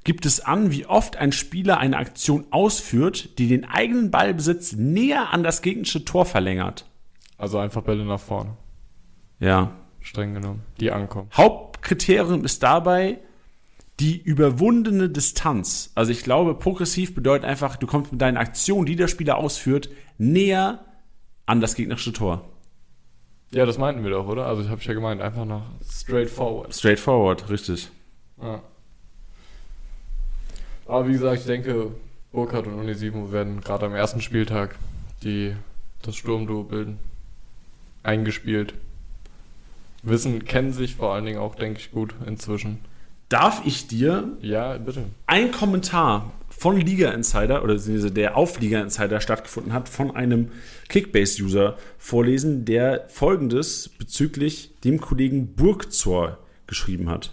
gibt 0.04 0.26
es 0.26 0.40
an, 0.40 0.72
wie 0.72 0.84
oft 0.84 1.16
ein 1.16 1.32
Spieler 1.32 1.78
eine 1.78 1.96
Aktion 1.96 2.44
ausführt, 2.50 3.38
die 3.38 3.48
den 3.48 3.64
eigenen 3.64 4.10
Ballbesitz 4.10 4.72
näher 4.72 5.32
an 5.32 5.42
das 5.42 5.62
gegnerische 5.62 6.04
Tor 6.04 6.26
verlängert. 6.26 6.86
Also 7.38 7.58
einfach 7.58 7.82
Bälle 7.82 8.04
nach 8.04 8.20
vorne. 8.20 8.56
Ja. 9.38 9.72
Streng 10.00 10.34
genommen. 10.34 10.62
Die 10.80 10.90
ankommen. 10.90 11.28
Hauptkriterium 11.34 12.44
ist 12.44 12.62
dabei 12.62 13.18
die 14.00 14.20
überwundene 14.20 15.08
Distanz. 15.08 15.92
Also 15.94 16.10
ich 16.10 16.24
glaube, 16.24 16.54
progressiv 16.54 17.14
bedeutet 17.14 17.44
einfach, 17.44 17.76
du 17.76 17.86
kommst 17.86 18.12
mit 18.12 18.20
deinen 18.20 18.38
Aktionen, 18.38 18.86
die 18.86 18.96
der 18.96 19.08
Spieler 19.08 19.36
ausführt, 19.36 19.90
näher 20.18 20.84
an 21.46 21.60
das 21.60 21.74
gegnerische 21.74 22.12
Tor. 22.12 22.48
Ja, 23.52 23.66
das 23.66 23.78
meinten 23.78 24.02
wir 24.02 24.10
doch, 24.10 24.26
oder? 24.26 24.46
Also 24.46 24.62
ich 24.62 24.68
habe 24.68 24.80
ja 24.80 24.94
gemeint, 24.94 25.20
einfach 25.20 25.44
nach 25.44 25.64
straightforward. 25.84 26.74
Straightforward, 26.74 27.50
richtig. 27.50 27.90
Ja. 28.42 28.62
Aber 30.86 31.08
wie 31.08 31.12
gesagt, 31.12 31.40
ich 31.40 31.46
denke, 31.46 31.92
Burkhardt 32.32 32.66
und 32.66 32.74
Unisimo 32.74 33.32
werden 33.32 33.60
gerade 33.60 33.86
am 33.86 33.94
ersten 33.94 34.20
Spieltag 34.20 34.76
die 35.22 35.54
das 36.02 36.16
Sturmduo 36.16 36.64
bilden. 36.64 36.98
Eingespielt. 38.02 38.74
Wissen, 40.02 40.44
kennen 40.44 40.72
sich 40.72 40.96
vor 40.96 41.12
allen 41.12 41.26
Dingen 41.26 41.38
auch, 41.38 41.54
denke 41.54 41.80
ich, 41.80 41.90
gut 41.90 42.14
inzwischen. 42.26 42.78
Darf 43.28 43.62
ich 43.66 43.86
dir 43.86 44.36
ja, 44.40 44.78
bitte. 44.78 45.04
ein 45.26 45.52
Kommentar 45.52 46.32
von 46.48 46.80
Liga 46.80 47.10
Insider 47.10 47.62
oder 47.62 47.76
der 47.76 48.36
auf 48.36 48.58
Liga 48.60 48.80
Insider 48.80 49.20
stattgefunden 49.20 49.72
hat, 49.72 49.88
von 49.88 50.16
einem 50.16 50.50
Kickbase-User 50.88 51.76
vorlesen, 51.98 52.64
der 52.64 53.06
folgendes 53.08 53.88
bezüglich 53.88 54.72
dem 54.82 55.00
Kollegen 55.00 55.54
Burgzor 55.54 56.38
geschrieben 56.66 57.08
hat. 57.08 57.32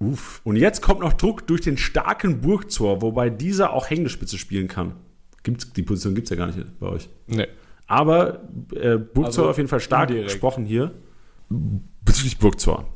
Uff. 0.00 0.40
Und 0.44 0.56
jetzt 0.56 0.80
kommt 0.80 1.00
noch 1.00 1.12
Druck 1.12 1.46
durch 1.46 1.60
den 1.60 1.76
starken 1.76 2.40
Burgzor, 2.40 3.02
wobei 3.02 3.30
dieser 3.30 3.72
auch 3.72 3.90
Hängespitze 3.90 4.38
spielen 4.38 4.68
kann. 4.68 4.94
Gibt's, 5.42 5.72
die 5.72 5.82
Position 5.82 6.14
gibt 6.14 6.26
es 6.26 6.30
ja 6.30 6.36
gar 6.36 6.46
nicht 6.46 6.78
bei 6.78 6.86
euch. 6.86 7.08
Nee. 7.26 7.48
Aber 7.86 8.42
äh, 8.74 8.96
Burgzor 8.96 9.24
also, 9.24 9.50
auf 9.50 9.56
jeden 9.56 9.68
Fall 9.68 9.80
stark 9.80 10.10
indirekt. 10.10 10.32
gesprochen 10.32 10.66
hier. 10.66 10.92
Bezüglich 11.48 12.38
Burgzor. 12.38 12.86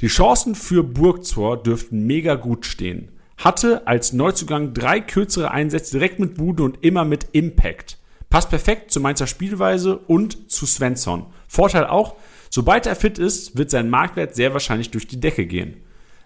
Die 0.00 0.06
Chancen 0.06 0.54
für 0.54 0.84
Burgzor 0.84 1.60
dürften 1.62 2.06
mega 2.06 2.36
gut 2.36 2.64
stehen. 2.64 3.10
Hatte 3.36 3.86
als 3.86 4.12
Neuzugang 4.12 4.72
drei 4.74 5.00
kürzere 5.00 5.50
Einsätze 5.50 5.98
direkt 5.98 6.18
mit 6.18 6.36
Bude 6.36 6.62
und 6.62 6.84
immer 6.84 7.04
mit 7.04 7.26
Impact. 7.32 7.98
Passt 8.30 8.50
perfekt 8.50 8.90
zu 8.90 9.00
Mainzer 9.00 9.26
Spielweise 9.26 9.98
und 9.98 10.50
zu 10.50 10.66
Svensson. 10.66 11.26
Vorteil 11.48 11.86
auch, 11.86 12.14
sobald 12.50 12.86
er 12.86 12.94
fit 12.94 13.18
ist, 13.18 13.56
wird 13.56 13.70
sein 13.70 13.90
Marktwert 13.90 14.34
sehr 14.34 14.52
wahrscheinlich 14.52 14.90
durch 14.90 15.06
die 15.06 15.20
Decke 15.20 15.46
gehen. 15.46 15.78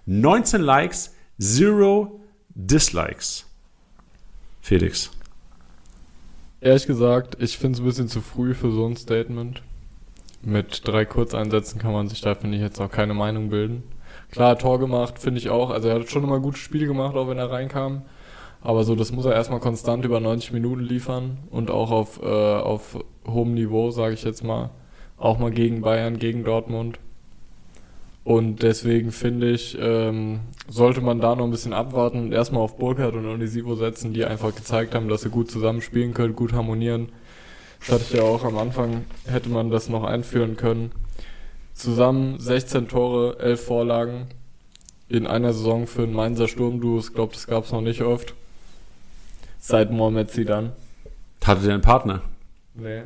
19 0.06 0.60
Likes, 0.60 1.14
0 1.38 2.10
Dislikes. 2.54 3.46
Felix. 4.60 5.10
Ehrlich 6.60 6.86
gesagt, 6.86 7.36
ich 7.40 7.58
finde 7.58 7.76
es 7.76 7.80
ein 7.80 7.86
bisschen 7.86 8.08
zu 8.08 8.20
früh 8.20 8.54
für 8.54 8.70
so 8.70 8.86
ein 8.86 8.96
Statement. 8.96 9.62
Mit 10.42 10.86
drei 10.86 11.04
Kurzeinsätzen 11.04 11.80
kann 11.80 11.92
man 11.92 12.08
sich 12.08 12.20
da, 12.20 12.34
finde 12.34 12.56
ich, 12.56 12.62
jetzt 12.62 12.80
auch 12.80 12.90
keine 12.90 13.14
Meinung 13.14 13.48
bilden. 13.48 13.84
Klar, 14.30 14.58
Tor 14.58 14.78
gemacht, 14.78 15.18
finde 15.18 15.38
ich 15.38 15.50
auch. 15.50 15.70
Also 15.70 15.88
er 15.88 16.00
hat 16.00 16.10
schon 16.10 16.24
immer 16.24 16.40
gute 16.40 16.58
Spiele 16.58 16.86
gemacht, 16.86 17.14
auch 17.16 17.28
wenn 17.28 17.38
er 17.38 17.50
reinkam. 17.50 18.02
Aber 18.60 18.84
so, 18.84 18.94
das 18.94 19.12
muss 19.12 19.24
er 19.24 19.34
erstmal 19.34 19.60
konstant 19.60 20.04
über 20.04 20.20
90 20.20 20.52
Minuten 20.52 20.82
liefern 20.82 21.38
und 21.50 21.70
auch 21.70 21.90
auf, 21.90 22.20
äh, 22.22 22.26
auf 22.26 22.98
hohem 23.26 23.54
Niveau, 23.54 23.90
sage 23.90 24.14
ich 24.14 24.22
jetzt 24.24 24.42
mal. 24.42 24.70
Auch 25.16 25.38
mal 25.38 25.50
gegen 25.50 25.80
Bayern, 25.80 26.18
gegen 26.18 26.44
Dortmund. 26.44 26.98
Und 28.24 28.62
deswegen 28.62 29.10
finde 29.10 29.50
ich, 29.50 29.76
ähm, 29.80 30.40
sollte 30.68 31.00
man 31.00 31.20
da 31.20 31.34
noch 31.34 31.44
ein 31.44 31.50
bisschen 31.50 31.72
abwarten 31.72 32.20
und 32.20 32.32
erstmal 32.32 32.62
auf 32.62 32.78
Burkhardt 32.78 33.14
und 33.14 33.26
Onisivo 33.26 33.74
setzen, 33.74 34.12
die 34.12 34.24
einfach 34.24 34.54
gezeigt 34.54 34.94
haben, 34.94 35.08
dass 35.08 35.22
sie 35.22 35.30
gut 35.30 35.50
zusammenspielen 35.50 36.14
können, 36.14 36.36
gut 36.36 36.52
harmonieren. 36.52 37.08
Das 37.80 37.96
hatte 37.96 38.04
ich 38.04 38.12
ja 38.12 38.22
auch 38.22 38.44
am 38.44 38.58
Anfang, 38.58 39.04
hätte 39.26 39.48
man 39.48 39.70
das 39.70 39.88
noch 39.88 40.04
einführen 40.04 40.56
können. 40.56 40.92
Zusammen 41.74 42.38
16 42.38 42.86
Tore, 42.86 43.40
11 43.40 43.64
Vorlagen 43.64 44.26
in 45.08 45.26
einer 45.26 45.52
Saison 45.52 45.88
für 45.88 46.04
einen 46.04 46.12
Mainzer 46.14 46.46
Sturmduo. 46.46 46.98
Ich 47.00 47.12
glaube, 47.12 47.32
das 47.32 47.48
gab 47.48 47.64
es 47.64 47.72
noch 47.72 47.80
nicht 47.80 48.02
oft. 48.02 48.34
Seit 49.58 49.90
Mohamed 49.90 50.30
Zidane. 50.30 50.72
Hatte 51.44 51.62
der 51.62 51.74
einen 51.74 51.82
Partner? 51.82 52.22
Nee. 52.74 53.02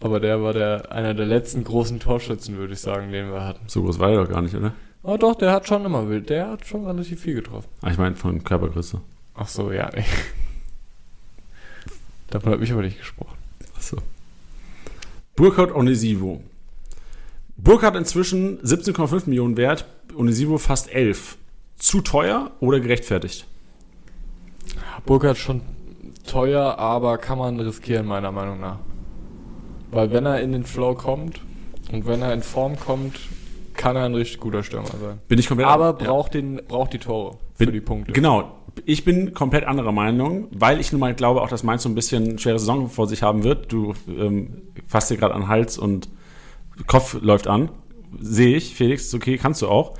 Aber 0.00 0.20
der 0.20 0.42
war 0.42 0.52
der 0.52 0.92
einer 0.92 1.14
der 1.14 1.26
letzten 1.26 1.64
großen 1.64 1.98
Torschützen, 1.98 2.56
würde 2.56 2.74
ich 2.74 2.80
sagen, 2.80 3.10
den 3.10 3.32
wir 3.32 3.44
hatten. 3.44 3.64
So 3.66 3.82
groß 3.82 3.98
war 3.98 4.10
er 4.10 4.24
doch 4.24 4.30
gar 4.30 4.42
nicht, 4.42 4.54
oder? 4.54 4.72
Oh 5.02 5.16
doch, 5.16 5.34
der 5.34 5.52
hat 5.52 5.66
schon 5.66 5.84
immer 5.84 6.08
wild. 6.08 6.30
Der 6.30 6.50
hat 6.50 6.66
schon 6.66 6.86
relativ 6.86 7.20
viel 7.20 7.34
getroffen. 7.34 7.68
Ah, 7.82 7.90
ich 7.90 7.98
meine 7.98 8.14
von 8.14 8.44
Körpergröße. 8.44 9.00
Ach 9.34 9.48
so, 9.48 9.72
ja. 9.72 9.90
Nee. 9.94 10.04
Davon 12.30 12.52
habe 12.52 12.62
ich 12.62 12.72
aber 12.72 12.82
nicht 12.82 12.98
gesprochen. 12.98 13.36
Ach 13.76 13.82
so. 13.82 13.96
Burkhardt 15.34 15.74
Onesivo. 15.74 16.42
Burkhardt 17.56 17.96
inzwischen 17.96 18.60
17,5 18.60 19.28
Millionen 19.28 19.56
wert, 19.56 19.86
Onesivo 20.16 20.58
fast 20.58 20.92
11. 20.92 21.38
Zu 21.76 22.00
teuer 22.00 22.52
oder 22.60 22.80
gerechtfertigt? 22.80 23.46
Burkhardt 25.06 25.38
schon 25.38 25.62
teuer, 26.26 26.78
aber 26.78 27.18
kann 27.18 27.38
man 27.38 27.58
riskieren, 27.60 28.06
meiner 28.06 28.32
Meinung 28.32 28.60
nach. 28.60 28.78
Weil 29.90 30.12
wenn 30.12 30.26
er 30.26 30.40
in 30.40 30.52
den 30.52 30.64
Flow 30.64 30.94
kommt 30.94 31.40
und 31.92 32.06
wenn 32.06 32.22
er 32.22 32.32
in 32.32 32.42
Form 32.42 32.78
kommt, 32.78 33.18
kann 33.74 33.96
er 33.96 34.04
ein 34.04 34.14
richtig 34.14 34.40
guter 34.40 34.62
Stürmer 34.62 34.88
sein. 34.88 35.18
Bin 35.28 35.38
ich 35.38 35.48
komplett 35.48 35.68
Aber 35.68 35.92
braucht, 35.94 36.34
ja. 36.34 36.40
den, 36.40 36.60
braucht 36.66 36.92
die 36.92 36.98
Tore 36.98 37.38
für 37.54 37.66
bin, 37.66 37.72
die 37.72 37.80
Punkte. 37.80 38.12
Genau. 38.12 38.54
Ich 38.84 39.04
bin 39.04 39.34
komplett 39.34 39.64
anderer 39.64 39.92
Meinung, 39.92 40.48
weil 40.50 40.80
ich 40.80 40.92
nun 40.92 41.00
mal 41.00 41.14
glaube, 41.14 41.42
auch 41.42 41.48
dass 41.48 41.62
Mainz 41.62 41.82
so 41.82 41.88
ein 41.88 41.94
bisschen 41.94 42.28
eine 42.28 42.38
schwere 42.38 42.58
Saison 42.58 42.88
vor 42.88 43.06
sich 43.06 43.22
haben 43.22 43.44
wird. 43.44 43.72
Du 43.72 43.94
ähm, 44.08 44.62
fasst 44.86 45.10
dir 45.10 45.16
gerade 45.16 45.34
an 45.34 45.42
den 45.42 45.48
Hals 45.48 45.78
und 45.78 46.08
Kopf 46.86 47.16
läuft 47.20 47.46
an. 47.46 47.70
Sehe 48.20 48.56
ich. 48.56 48.74
Felix, 48.74 49.12
okay, 49.14 49.38
kannst 49.38 49.62
du 49.62 49.68
auch. 49.68 49.94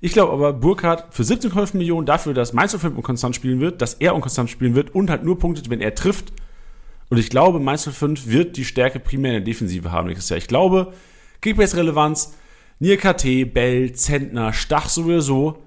Ich 0.00 0.12
glaube 0.12 0.32
aber, 0.32 0.52
Burkhardt 0.52 1.14
für 1.14 1.22
17,5 1.22 1.76
Millionen 1.76 2.06
dafür, 2.06 2.34
dass 2.34 2.52
Mainz 2.52 2.76
05 2.76 2.96
unkonstant 2.96 3.36
spielen 3.36 3.60
wird, 3.60 3.80
dass 3.80 3.94
er 3.94 4.14
unkonstant 4.14 4.50
spielen 4.50 4.74
wird 4.74 4.94
und 4.94 5.10
halt 5.10 5.24
nur 5.24 5.38
punktet, 5.38 5.70
wenn 5.70 5.80
er 5.80 5.94
trifft 5.94 6.32
und 7.14 7.20
ich 7.20 7.30
glaube, 7.30 7.60
Mainz 7.60 7.88
05 7.88 8.26
wird 8.26 8.56
die 8.56 8.64
Stärke 8.64 8.98
primär 8.98 9.36
in 9.36 9.36
der 9.36 9.44
Defensive 9.44 9.92
haben 9.92 10.08
nächstes 10.08 10.30
Jahr. 10.30 10.38
Ich 10.38 10.48
glaube, 10.48 10.92
Kickbase-Relevanz, 11.42 12.34
Nier 12.80 12.96
KT, 12.96 13.54
Bell, 13.54 13.92
Zentner, 13.92 14.52
Stach 14.52 14.88
sowieso. 14.88 15.62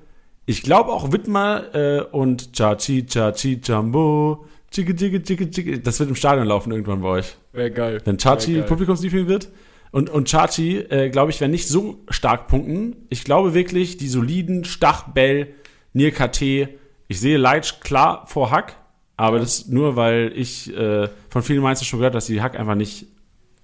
Ich 0.46 0.62
glaube 0.62 0.92
auch 0.92 1.14
Wittmer 1.14 1.74
äh, 1.74 2.02
und 2.02 2.52
Chachi, 2.52 3.06
Chachi, 3.06 3.62
Jumbo, 3.64 4.46
Chicke, 4.72 4.94
chicke, 4.94 5.24
chicke, 5.24 5.50
chicke. 5.50 5.80
Das 5.80 6.02
wird 6.02 6.10
im 6.10 6.18
Stadion 6.18 6.48
laufen 6.48 6.74
irgendwann 6.74 7.02
bei 7.02 7.08
euch. 7.08 7.38
Wäre 7.54 7.72
geil. 7.72 8.02
Wenn 8.04 8.18
Chachi. 8.18 8.62
Publikumsliebling 8.64 9.30
wird. 9.30 9.48
Und, 9.92 10.10
und 10.10 10.28
Chachi, 10.28 10.80
äh, 10.80 11.10
glaube 11.10 11.32
ich, 11.32 11.40
werden 11.40 11.52
nicht 11.52 11.70
so 11.70 12.04
stark 12.10 12.50
punkten. 12.50 13.08
Ich 13.08 13.24
glaube 13.24 13.54
wirklich, 13.54 13.96
die 13.96 14.10
soliden 14.10 14.66
Stach, 14.66 15.14
Bell, 15.14 15.54
Nir 15.94 16.12
KT, 16.12 16.42
ich 16.42 17.22
sehe 17.22 17.38
Leitsch 17.38 17.80
klar 17.80 18.28
vor 18.28 18.52
Hack, 18.52 18.76
aber 19.18 19.40
das 19.40 19.68
nur, 19.68 19.96
weil 19.96 20.32
ich 20.36 20.76
äh, 20.76 21.10
von 21.30 21.42
vielen 21.42 21.62
Mainzer 21.62 21.86
schon 21.86 22.00
gehört, 22.00 22.16
dass 22.16 22.28
die 22.28 22.42
Hack 22.42 22.58
einfach 22.58 22.76
nicht 22.76 23.08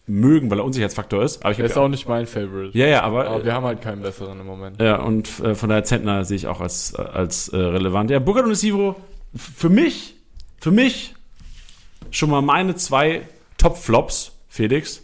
mögen, 0.05 0.51
weil 0.51 0.59
er 0.59 0.65
Unsicherheitsfaktor 0.65 1.23
ist. 1.23 1.43
Aber 1.45 1.51
ich 1.51 1.59
ist 1.59 1.77
auch 1.77 1.87
nicht 1.87 2.09
mein 2.09 2.25
Favorite. 2.25 2.77
ja, 2.77 2.87
ja, 2.87 3.03
aber, 3.03 3.27
Aber 3.27 3.45
wir 3.45 3.53
haben 3.53 3.65
halt 3.65 3.81
keinen 3.81 4.01
besseren 4.01 4.39
im 4.39 4.45
Moment. 4.45 4.81
ja, 4.81 4.97
und 4.97 5.39
äh, 5.39 5.55
von 5.55 5.69
daher 5.69 5.83
Zentner 5.85 6.25
sehe 6.25 6.35
ich 6.35 6.47
auch 6.47 6.59
als, 6.59 6.93
als 6.95 7.49
äh, 7.49 7.57
relevant. 7.57 8.09
Ja, 8.09 8.19
Burkhardt 8.19 8.47
und 8.47 8.55
Sivro, 8.55 8.95
für 9.35 9.69
mich, 9.69 10.15
für 10.59 10.71
mich 10.71 11.13
schon 12.11 12.29
mal 12.29 12.41
meine 12.41 12.75
zwei 12.75 13.21
Top-Flops, 13.57 14.33
Felix. 14.49 15.01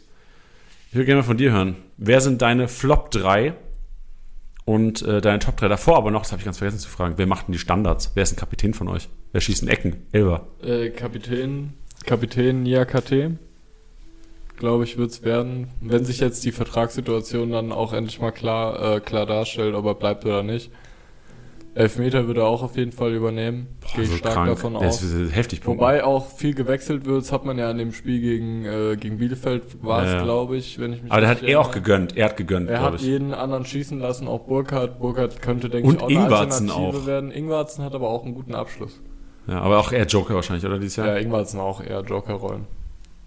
Ich 0.89 0.95
würde 0.95 1.05
gerne 1.05 1.21
mal 1.21 1.27
von 1.27 1.37
dir 1.37 1.51
hören. 1.51 1.77
Wer 1.97 2.19
sind 2.21 2.41
deine 2.41 2.67
Flop 2.67 3.11
3 3.11 3.53
und 4.69 5.01
äh, 5.01 5.19
deine 5.19 5.39
Top 5.39 5.57
3 5.57 5.67
davor? 5.67 5.97
Aber 5.97 6.11
noch, 6.11 6.21
das 6.21 6.31
habe 6.31 6.41
ich 6.41 6.45
ganz 6.45 6.59
vergessen 6.59 6.77
zu 6.77 6.89
fragen. 6.89 7.15
Wer 7.17 7.25
macht 7.25 7.47
denn 7.47 7.53
die 7.53 7.59
Standards? 7.59 8.11
Wer 8.13 8.21
ist 8.21 8.33
ein 8.33 8.35
Kapitän 8.35 8.75
von 8.75 8.87
euch? 8.87 9.09
Wer 9.31 9.41
schießt 9.41 9.63
in 9.63 9.67
Ecken? 9.67 10.05
Elber. 10.11 10.45
Äh, 10.61 10.91
Kapitän, 10.91 11.73
Kapitän 12.05 12.61
Nia 12.61 12.85
KT, 12.85 13.31
glaube 14.57 14.83
ich, 14.83 14.99
wird's 14.99 15.23
werden. 15.23 15.69
Wenn 15.81 16.05
sich 16.05 16.19
jetzt 16.19 16.45
die 16.45 16.51
Vertragssituation 16.51 17.51
dann 17.51 17.71
auch 17.71 17.93
endlich 17.93 18.21
mal 18.21 18.29
klar, 18.29 18.97
äh, 18.97 18.99
klar 18.99 19.25
darstellt, 19.25 19.73
ob 19.73 19.85
er 19.85 19.95
bleibt 19.95 20.23
oder 20.25 20.43
nicht. 20.43 20.69
Elfmeter 21.79 22.27
würde 22.27 22.41
er 22.41 22.47
auch 22.47 22.61
auf 22.61 22.75
jeden 22.75 22.91
Fall 22.91 23.13
übernehmen. 23.13 23.67
Gehe 23.95 24.03
ich 24.03 24.09
so 24.09 24.17
stark 24.17 24.33
krank. 24.33 24.49
davon 24.49 24.75
aus. 24.75 25.01
ist 25.01 25.33
heftig 25.35 25.61
punkten. 25.61 25.81
Wobei 25.81 26.03
auch 26.03 26.27
viel 26.35 26.53
gewechselt 26.53 27.05
wird, 27.05 27.21
das 27.21 27.31
hat 27.31 27.45
man 27.45 27.57
ja 27.57 27.69
an 27.69 27.77
dem 27.77 27.93
Spiel 27.93 28.19
gegen, 28.19 28.65
äh, 28.65 28.97
gegen 28.97 29.17
Bielefeld, 29.17 29.81
war 29.83 30.03
es, 30.03 30.11
Ja, 30.11 30.17
ja. 30.17 30.23
glaube 30.23 30.57
ich, 30.57 30.77
wenn 30.79 30.91
ich 30.93 31.01
mich 31.03 31.11
Aber 31.11 31.21
der 31.21 31.29
hat 31.29 31.41
er 31.41 31.59
auch 31.59 31.69
erinnere. 31.69 31.81
gegönnt. 31.81 32.17
Er 32.17 32.25
hat 32.25 32.37
gegönnt, 32.37 32.69
Er 32.69 32.81
hat 32.81 32.95
ich. 32.95 33.01
jeden 33.03 33.33
anderen 33.33 33.65
schießen 33.65 33.97
lassen, 33.99 34.27
auch 34.27 34.41
Burkhardt. 34.41 34.99
Burkhardt 34.99 35.41
könnte, 35.41 35.69
denke 35.69 35.87
Und 35.87 35.95
ich, 35.95 36.01
auch 36.01 36.07
eine 36.09 36.19
Ingwarzen 36.19 36.69
Alternative 36.69 37.03
auch. 37.03 37.07
werden. 37.07 37.31
Ingwarzen 37.31 37.83
hat 37.85 37.95
aber 37.95 38.09
auch 38.09 38.25
einen 38.25 38.35
guten 38.35 38.55
Abschluss. 38.55 38.99
Ja, 39.47 39.61
aber 39.61 39.79
auch 39.79 39.91
eher 39.91 40.05
Joker 40.05 40.35
wahrscheinlich, 40.35 40.65
oder 40.65 40.79
dieses 40.79 40.97
Jahr? 40.97 41.07
Ja, 41.07 41.15
Ingwarzen 41.17 41.59
auch 41.59 41.81
eher 41.81 42.01
Joker-Rollen. 42.01 42.65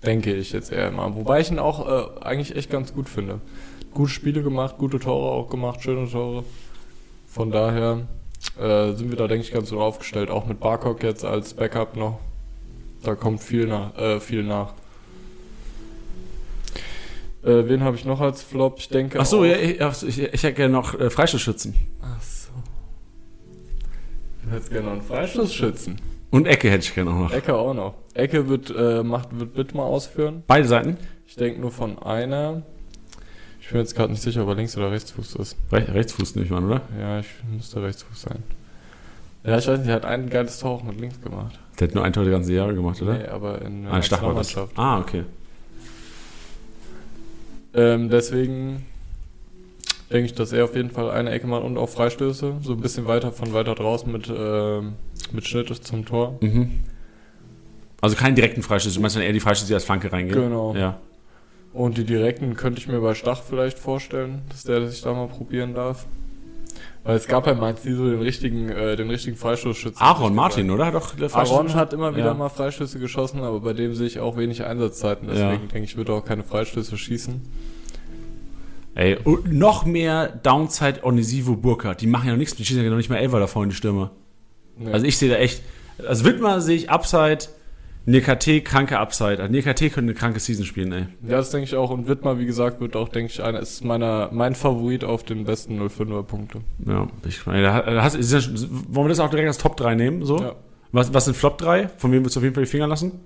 Denke 0.04 0.34
ich 0.34 0.52
jetzt 0.52 0.70
eher 0.70 0.88
immer. 0.88 1.14
Wobei 1.16 1.40
ich 1.40 1.50
ihn 1.50 1.58
auch 1.58 1.88
äh, 1.88 2.20
eigentlich 2.24 2.54
echt 2.54 2.70
ganz 2.70 2.92
gut 2.92 3.08
finde. 3.08 3.40
Gute 3.94 4.10
Spiele 4.10 4.42
gemacht, 4.42 4.76
gute 4.78 4.98
Tore 4.98 5.30
auch 5.32 5.48
gemacht, 5.48 5.82
schöne 5.82 6.08
Tore. 6.10 6.44
Von 7.26 7.50
daher 7.50 8.00
äh, 8.60 8.92
sind 8.92 9.10
wir 9.10 9.16
da, 9.16 9.28
denke 9.28 9.44
ich, 9.46 9.52
ganz 9.52 9.70
gut 9.70 9.78
aufgestellt. 9.78 10.30
Auch 10.30 10.46
mit 10.46 10.60
Barcock 10.60 11.02
jetzt 11.02 11.24
als 11.24 11.54
Backup 11.54 11.96
noch. 11.96 12.18
Da 13.02 13.14
kommt 13.14 13.42
viel 13.42 13.66
nach. 13.66 13.96
Äh, 13.96 14.20
viel 14.20 14.42
nach. 14.42 14.74
Äh, 17.42 17.68
wen 17.68 17.82
habe 17.82 17.96
ich 17.96 18.04
noch 18.04 18.20
als 18.20 18.42
Flop? 18.42 18.76
Ich 18.78 18.88
denke. 18.88 19.18
Ach 19.18 19.26
so, 19.26 19.40
auch- 19.40 19.44
ja, 19.44 19.56
ich, 19.56 19.82
ach 19.82 19.94
so, 19.94 20.06
ich, 20.06 20.20
ich 20.22 20.42
hätte 20.42 20.54
gerne 20.54 20.72
noch 20.72 20.98
äh, 20.98 21.10
Freistoßschützen. 21.10 21.74
Ach 22.00 22.22
so. 22.22 22.50
Du 24.44 24.50
hättest 24.52 24.70
gerne 24.70 24.86
noch 24.86 24.92
einen 24.92 25.02
Freistoßschützen. 25.02 26.00
Und 26.30 26.46
Ecke 26.46 26.70
hätte 26.70 26.84
ich 26.84 26.94
gerne 26.94 27.10
auch 27.10 27.18
noch. 27.18 27.32
Ecke 27.32 27.54
auch 27.54 27.74
noch. 27.74 27.94
Ecke 28.14 28.48
wird, 28.48 28.72
äh, 28.76 29.02
macht, 29.02 29.38
wird 29.38 29.54
Bittmer 29.54 29.82
ausführen. 29.84 30.44
Beide 30.46 30.66
Seiten? 30.66 30.96
Ich 31.26 31.34
denke 31.36 31.60
nur 31.60 31.70
von 31.72 31.98
einer. 31.98 32.62
Ich 33.72 33.74
bin 33.74 33.80
jetzt 33.80 33.94
gerade 33.94 34.12
nicht 34.12 34.20
sicher, 34.20 34.42
ob 34.42 34.50
er 34.50 34.54
Links- 34.54 34.76
oder 34.76 34.90
Rechtsfuß 34.90 35.36
ist. 35.36 35.56
Re 35.72 35.94
Rechtsfuß 35.94 36.36
ich 36.36 36.50
mal, 36.50 36.62
oder? 36.62 36.82
Ja, 37.00 37.20
ich 37.20 37.26
müsste 37.50 37.82
Rechtsfuß 37.82 38.20
sein. 38.20 38.42
Ja, 39.44 39.56
ich 39.56 39.66
weiß 39.66 39.78
nicht, 39.78 39.88
er 39.88 39.94
hat 39.94 40.04
ein 40.04 40.28
geiles 40.28 40.58
Tor 40.58 40.72
auch 40.72 40.82
mit 40.82 41.00
links 41.00 41.18
gemacht. 41.22 41.58
Der 41.80 41.88
hat 41.88 41.94
nur 41.94 42.04
ein 42.04 42.12
Tor 42.12 42.22
die 42.26 42.30
ganze 42.30 42.52
Jahre 42.52 42.74
gemacht, 42.74 43.00
oder? 43.00 43.14
Nee, 43.14 43.24
aber 43.24 43.62
in 43.62 43.84
der 43.84 43.92
ah. 43.92 43.94
Nationalmannschaft. 43.94 44.78
Ah, 44.78 44.98
okay. 45.00 45.24
Ähm, 47.72 48.10
deswegen 48.10 48.84
denke 50.10 50.26
ich, 50.26 50.34
dass 50.34 50.52
er 50.52 50.64
auf 50.66 50.76
jeden 50.76 50.90
Fall 50.90 51.10
eine 51.10 51.30
Ecke 51.30 51.46
macht 51.46 51.64
und 51.64 51.78
auch 51.78 51.88
Freistöße. 51.88 52.56
So 52.60 52.72
ein 52.74 52.80
bisschen 52.80 53.06
weiter 53.06 53.32
von 53.32 53.54
weiter 53.54 53.74
draußen 53.74 54.12
mit, 54.12 54.28
ähm, 54.28 54.96
mit 55.32 55.48
Schnitt 55.48 55.74
zum 55.82 56.04
Tor. 56.04 56.36
Mhm. 56.42 56.84
Also 58.02 58.16
keinen 58.16 58.34
direkten 58.34 58.62
Freistoß. 58.62 58.92
Du 58.92 59.00
meinst 59.00 59.16
dann 59.16 59.22
eher 59.22 59.32
die 59.32 59.40
Freistöße, 59.40 59.68
die 59.68 59.74
als 59.74 59.84
Flanke 59.84 60.12
reingehen? 60.12 60.38
Genau. 60.38 60.76
Ja. 60.76 61.00
Und 61.72 61.96
die 61.96 62.04
direkten 62.04 62.54
könnte 62.54 62.80
ich 62.80 62.88
mir 62.88 63.00
bei 63.00 63.14
Stach 63.14 63.42
vielleicht 63.42 63.78
vorstellen, 63.78 64.42
dass 64.50 64.64
der 64.64 64.86
sich 64.88 65.00
da 65.02 65.12
mal 65.14 65.28
probieren 65.28 65.74
darf. 65.74 66.06
Weil 67.04 67.16
es 67.16 67.26
gab 67.26 67.44
bei 67.44 67.54
Mainz 67.54 67.84
nie 67.84 67.94
so 67.94 68.08
den 68.08 68.20
richtigen, 68.20 68.68
äh, 68.68 68.94
den 68.94 69.10
richtigen 69.10 69.36
Freistoßschützen. 69.36 70.00
Aaron 70.00 70.34
Martin, 70.34 70.70
oder? 70.70 70.86
Hat 70.86 70.94
doch 70.94 71.34
Aaron 71.34 71.74
hat 71.74 71.92
immer 71.92 72.14
wieder 72.14 72.26
Ja. 72.26 72.34
mal 72.34 72.48
Freistöße 72.48 72.98
geschossen, 73.00 73.40
aber 73.40 73.60
bei 73.60 73.72
dem 73.72 73.94
sehe 73.94 74.06
ich 74.06 74.20
auch 74.20 74.36
wenig 74.36 74.64
Einsatzzeiten. 74.64 75.26
Ja. 75.28 75.34
Deswegen 75.34 75.68
denke 75.68 75.84
ich, 75.84 75.96
wird 75.96 76.08
er 76.10 76.16
auch 76.16 76.24
keine 76.24 76.44
Freistöße 76.44 76.96
schießen. 76.96 77.40
Ey, 78.94 79.16
und 79.24 79.50
noch 79.52 79.84
mehr 79.86 80.28
Downside 80.28 81.00
Onisivo 81.02 81.56
Burkhardt. 81.56 82.02
Die 82.02 82.06
machen 82.06 82.26
ja 82.26 82.32
noch 82.32 82.38
nichts, 82.38 82.54
die 82.56 82.64
schießen 82.64 82.84
ja 82.84 82.90
noch 82.90 82.98
nicht 82.98 83.08
mal 83.08 83.16
Elfer 83.16 83.40
davor 83.40 83.64
in 83.64 83.70
die 83.70 83.74
Stürmer. 83.76 84.10
Nee. 84.76 84.92
Also 84.92 85.06
ich 85.06 85.16
sehe 85.18 85.30
da 85.30 85.36
echt. 85.36 85.62
Also 86.06 86.24
Wittmer 86.24 86.60
sehe 86.60 86.76
ich 86.76 86.90
Upside, 86.90 87.38
NKT 88.06 88.64
kranke 88.64 88.98
Upside. 88.98 89.42
NKT 89.48 89.92
könnte 89.92 90.00
eine 90.00 90.14
kranke 90.14 90.40
Season 90.40 90.64
spielen, 90.64 90.92
ey. 90.92 91.06
ja, 91.22 91.36
das 91.36 91.50
denke 91.50 91.64
ich 91.64 91.76
auch. 91.76 91.90
Und 91.90 92.08
Wittmer, 92.08 92.38
wie 92.38 92.46
gesagt, 92.46 92.80
wird 92.80 92.96
auch, 92.96 93.08
denke 93.08 93.32
ich, 93.32 93.42
einer 93.42 93.60
ist 93.60 93.84
meiner, 93.84 94.30
mein 94.32 94.54
Favorit 94.54 95.04
auf 95.04 95.22
den 95.22 95.44
besten 95.44 95.80
05er 95.80 96.22
Punkte. 96.22 96.62
Ja, 96.86 97.06
ich 97.26 97.46
meine, 97.46 97.62
da 97.62 98.02
hast, 98.02 98.16
ist 98.16 98.32
ja, 98.32 98.40
wollen 98.88 99.06
wir 99.06 99.10
das 99.10 99.20
auch 99.20 99.30
direkt 99.30 99.48
als 99.48 99.58
Top 99.58 99.76
3 99.76 99.94
nehmen? 99.94 100.24
So? 100.24 100.38
Ja. 100.38 100.54
Was, 100.92 101.14
was 101.14 101.24
sind 101.24 101.36
Flop 101.36 101.58
3? 101.58 101.88
Von 101.96 102.12
wem 102.12 102.20
würdest 102.20 102.36
du 102.36 102.40
auf 102.40 102.44
jeden 102.44 102.54
Fall 102.54 102.64
die 102.64 102.70
Finger 102.70 102.86
lassen? 102.86 103.20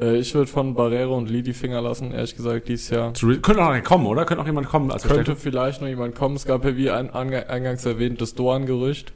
Äh, 0.00 0.16
ich 0.16 0.34
würde 0.34 0.50
von 0.50 0.74
Barrero 0.74 1.16
und 1.16 1.30
Lee 1.30 1.42
die 1.42 1.52
Finger 1.52 1.80
lassen, 1.80 2.12
ehrlich 2.12 2.36
gesagt, 2.36 2.68
dieses 2.68 2.90
Jahr. 2.90 3.12
Könnte 3.12 3.64
auch 3.64 3.74
noch 3.74 3.82
kommen, 3.84 4.06
oder? 4.06 4.24
Könnte 4.24 4.42
auch 4.42 4.46
jemand 4.46 4.68
kommen 4.68 4.90
als 4.90 5.02
Könnte 5.02 5.16
Verstärkung? 5.16 5.42
vielleicht 5.42 5.80
noch 5.80 5.88
jemand 5.88 6.14
kommen. 6.14 6.34
Es 6.36 6.44
gab 6.44 6.64
ja, 6.64 6.76
wie 6.76 6.90
ein, 6.90 7.10
eingangs 7.10 7.86
erwähnt, 7.86 8.20
das 8.20 8.34
Doan-Gerücht. 8.34 9.12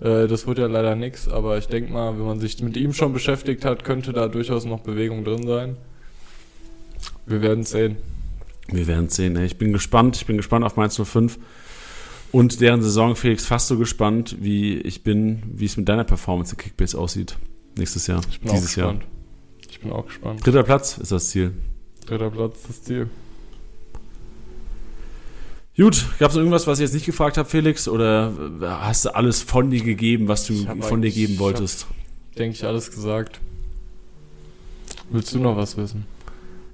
Äh, 0.00 0.26
das 0.26 0.46
wurde 0.46 0.62
ja 0.62 0.68
leider 0.68 0.94
nix, 0.96 1.28
aber 1.28 1.58
ich 1.58 1.66
denke 1.66 1.92
mal, 1.92 2.18
wenn 2.18 2.26
man 2.26 2.40
sich 2.40 2.62
mit 2.62 2.76
ihm 2.76 2.92
schon 2.92 3.12
beschäftigt 3.12 3.64
hat, 3.64 3.84
könnte 3.84 4.12
da 4.12 4.28
durchaus 4.28 4.64
noch 4.64 4.80
Bewegung 4.80 5.24
drin 5.24 5.46
sein. 5.46 5.76
Wir 7.26 7.42
werden 7.42 7.64
sehen. 7.64 7.96
Wir 8.68 8.86
werden 8.86 9.08
sehen, 9.08 9.36
ey. 9.36 9.46
Ich 9.46 9.58
bin 9.58 9.72
gespannt. 9.72 10.16
Ich 10.16 10.26
bin 10.26 10.36
gespannt 10.36 10.64
auf 10.64 10.76
Mainz 10.76 11.00
05 11.00 11.38
und 12.32 12.60
deren 12.60 12.82
Saison. 12.82 13.16
Felix, 13.16 13.46
fast 13.46 13.68
so 13.68 13.78
gespannt, 13.78 14.36
wie 14.40 14.78
ich 14.78 15.02
bin, 15.02 15.42
wie 15.46 15.64
es 15.66 15.76
mit 15.76 15.88
deiner 15.88 16.04
Performance 16.04 16.54
in 16.54 16.58
Kickbase 16.58 16.98
aussieht. 16.98 17.36
Nächstes 17.76 18.06
Jahr. 18.06 18.20
Ich 18.30 18.40
bin 18.40 18.50
dieses 18.52 18.72
auch 18.74 18.76
Jahr. 18.78 18.94
gespannt. 18.94 19.12
Ich 19.68 19.80
bin 19.80 19.92
auch 19.92 20.06
gespannt. 20.06 20.46
Dritter 20.46 20.62
Platz 20.62 20.98
ist 20.98 21.12
das 21.12 21.28
Ziel. 21.28 21.52
Dritter 22.06 22.30
Platz, 22.30 22.62
das 22.66 22.82
Ziel. 22.82 23.08
Gut, 25.76 26.04
gab 26.18 26.30
es 26.30 26.36
irgendwas, 26.36 26.66
was 26.66 26.78
ich 26.78 26.84
jetzt 26.84 26.94
nicht 26.94 27.06
gefragt 27.06 27.38
habe, 27.38 27.48
Felix? 27.48 27.88
Oder 27.88 28.32
äh, 28.60 28.66
hast 28.66 29.04
du 29.04 29.14
alles 29.14 29.42
von 29.42 29.70
dir 29.70 29.82
gegeben, 29.82 30.28
was 30.28 30.46
du 30.46 30.54
von 30.80 31.00
dir 31.00 31.10
geben 31.10 31.34
ich 31.34 31.38
wolltest? 31.38 31.86
Denke 32.36 32.56
ich 32.56 32.64
alles 32.64 32.90
gesagt. 32.90 33.40
Willst 35.10 35.34
du 35.34 35.38
noch 35.38 35.56
was 35.56 35.76
wissen? 35.76 36.06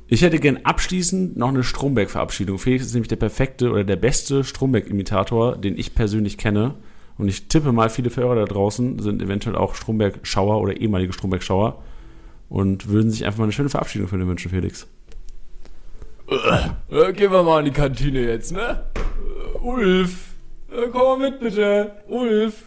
Ich 0.08 0.22
hätte 0.22 0.38
gern 0.38 0.58
abschließend 0.62 1.36
noch 1.36 1.48
eine 1.48 1.64
Stromberg-Verabschiedung. 1.64 2.58
Felix 2.58 2.86
ist 2.86 2.94
nämlich 2.94 3.08
der 3.08 3.16
perfekte 3.16 3.70
oder 3.70 3.82
der 3.82 3.96
beste 3.96 4.44
Stromberg-Imitator, 4.44 5.56
den 5.56 5.76
ich 5.76 5.94
persönlich 5.94 6.38
kenne. 6.38 6.74
Und 7.18 7.28
ich 7.28 7.48
tippe 7.48 7.72
mal, 7.72 7.90
viele 7.90 8.14
Hörer 8.14 8.36
da 8.36 8.44
draußen 8.44 9.00
sind 9.00 9.22
eventuell 9.22 9.56
auch 9.56 9.74
Stromberg-Schauer 9.74 10.60
oder 10.60 10.76
ehemalige 10.80 11.12
Stromberg-Schauer 11.12 11.82
und 12.48 12.88
würden 12.88 13.10
sich 13.10 13.24
einfach 13.24 13.38
mal 13.38 13.44
eine 13.44 13.52
schöne 13.52 13.68
Verabschiedung 13.68 14.06
für 14.06 14.18
den 14.18 14.28
wünschen, 14.28 14.50
Felix. 14.50 14.86
Äh, 16.28 17.12
gehen 17.12 17.30
wir 17.30 17.42
mal 17.42 17.60
in 17.60 17.66
die 17.66 17.70
Kantine 17.70 18.20
jetzt, 18.20 18.52
ne? 18.52 18.84
Äh, 18.96 19.58
Ulf, 19.58 20.34
äh, 20.70 20.88
komm 20.90 21.20
mal 21.20 21.30
mit 21.30 21.40
bitte. 21.40 21.92
Ulf. 22.08 22.64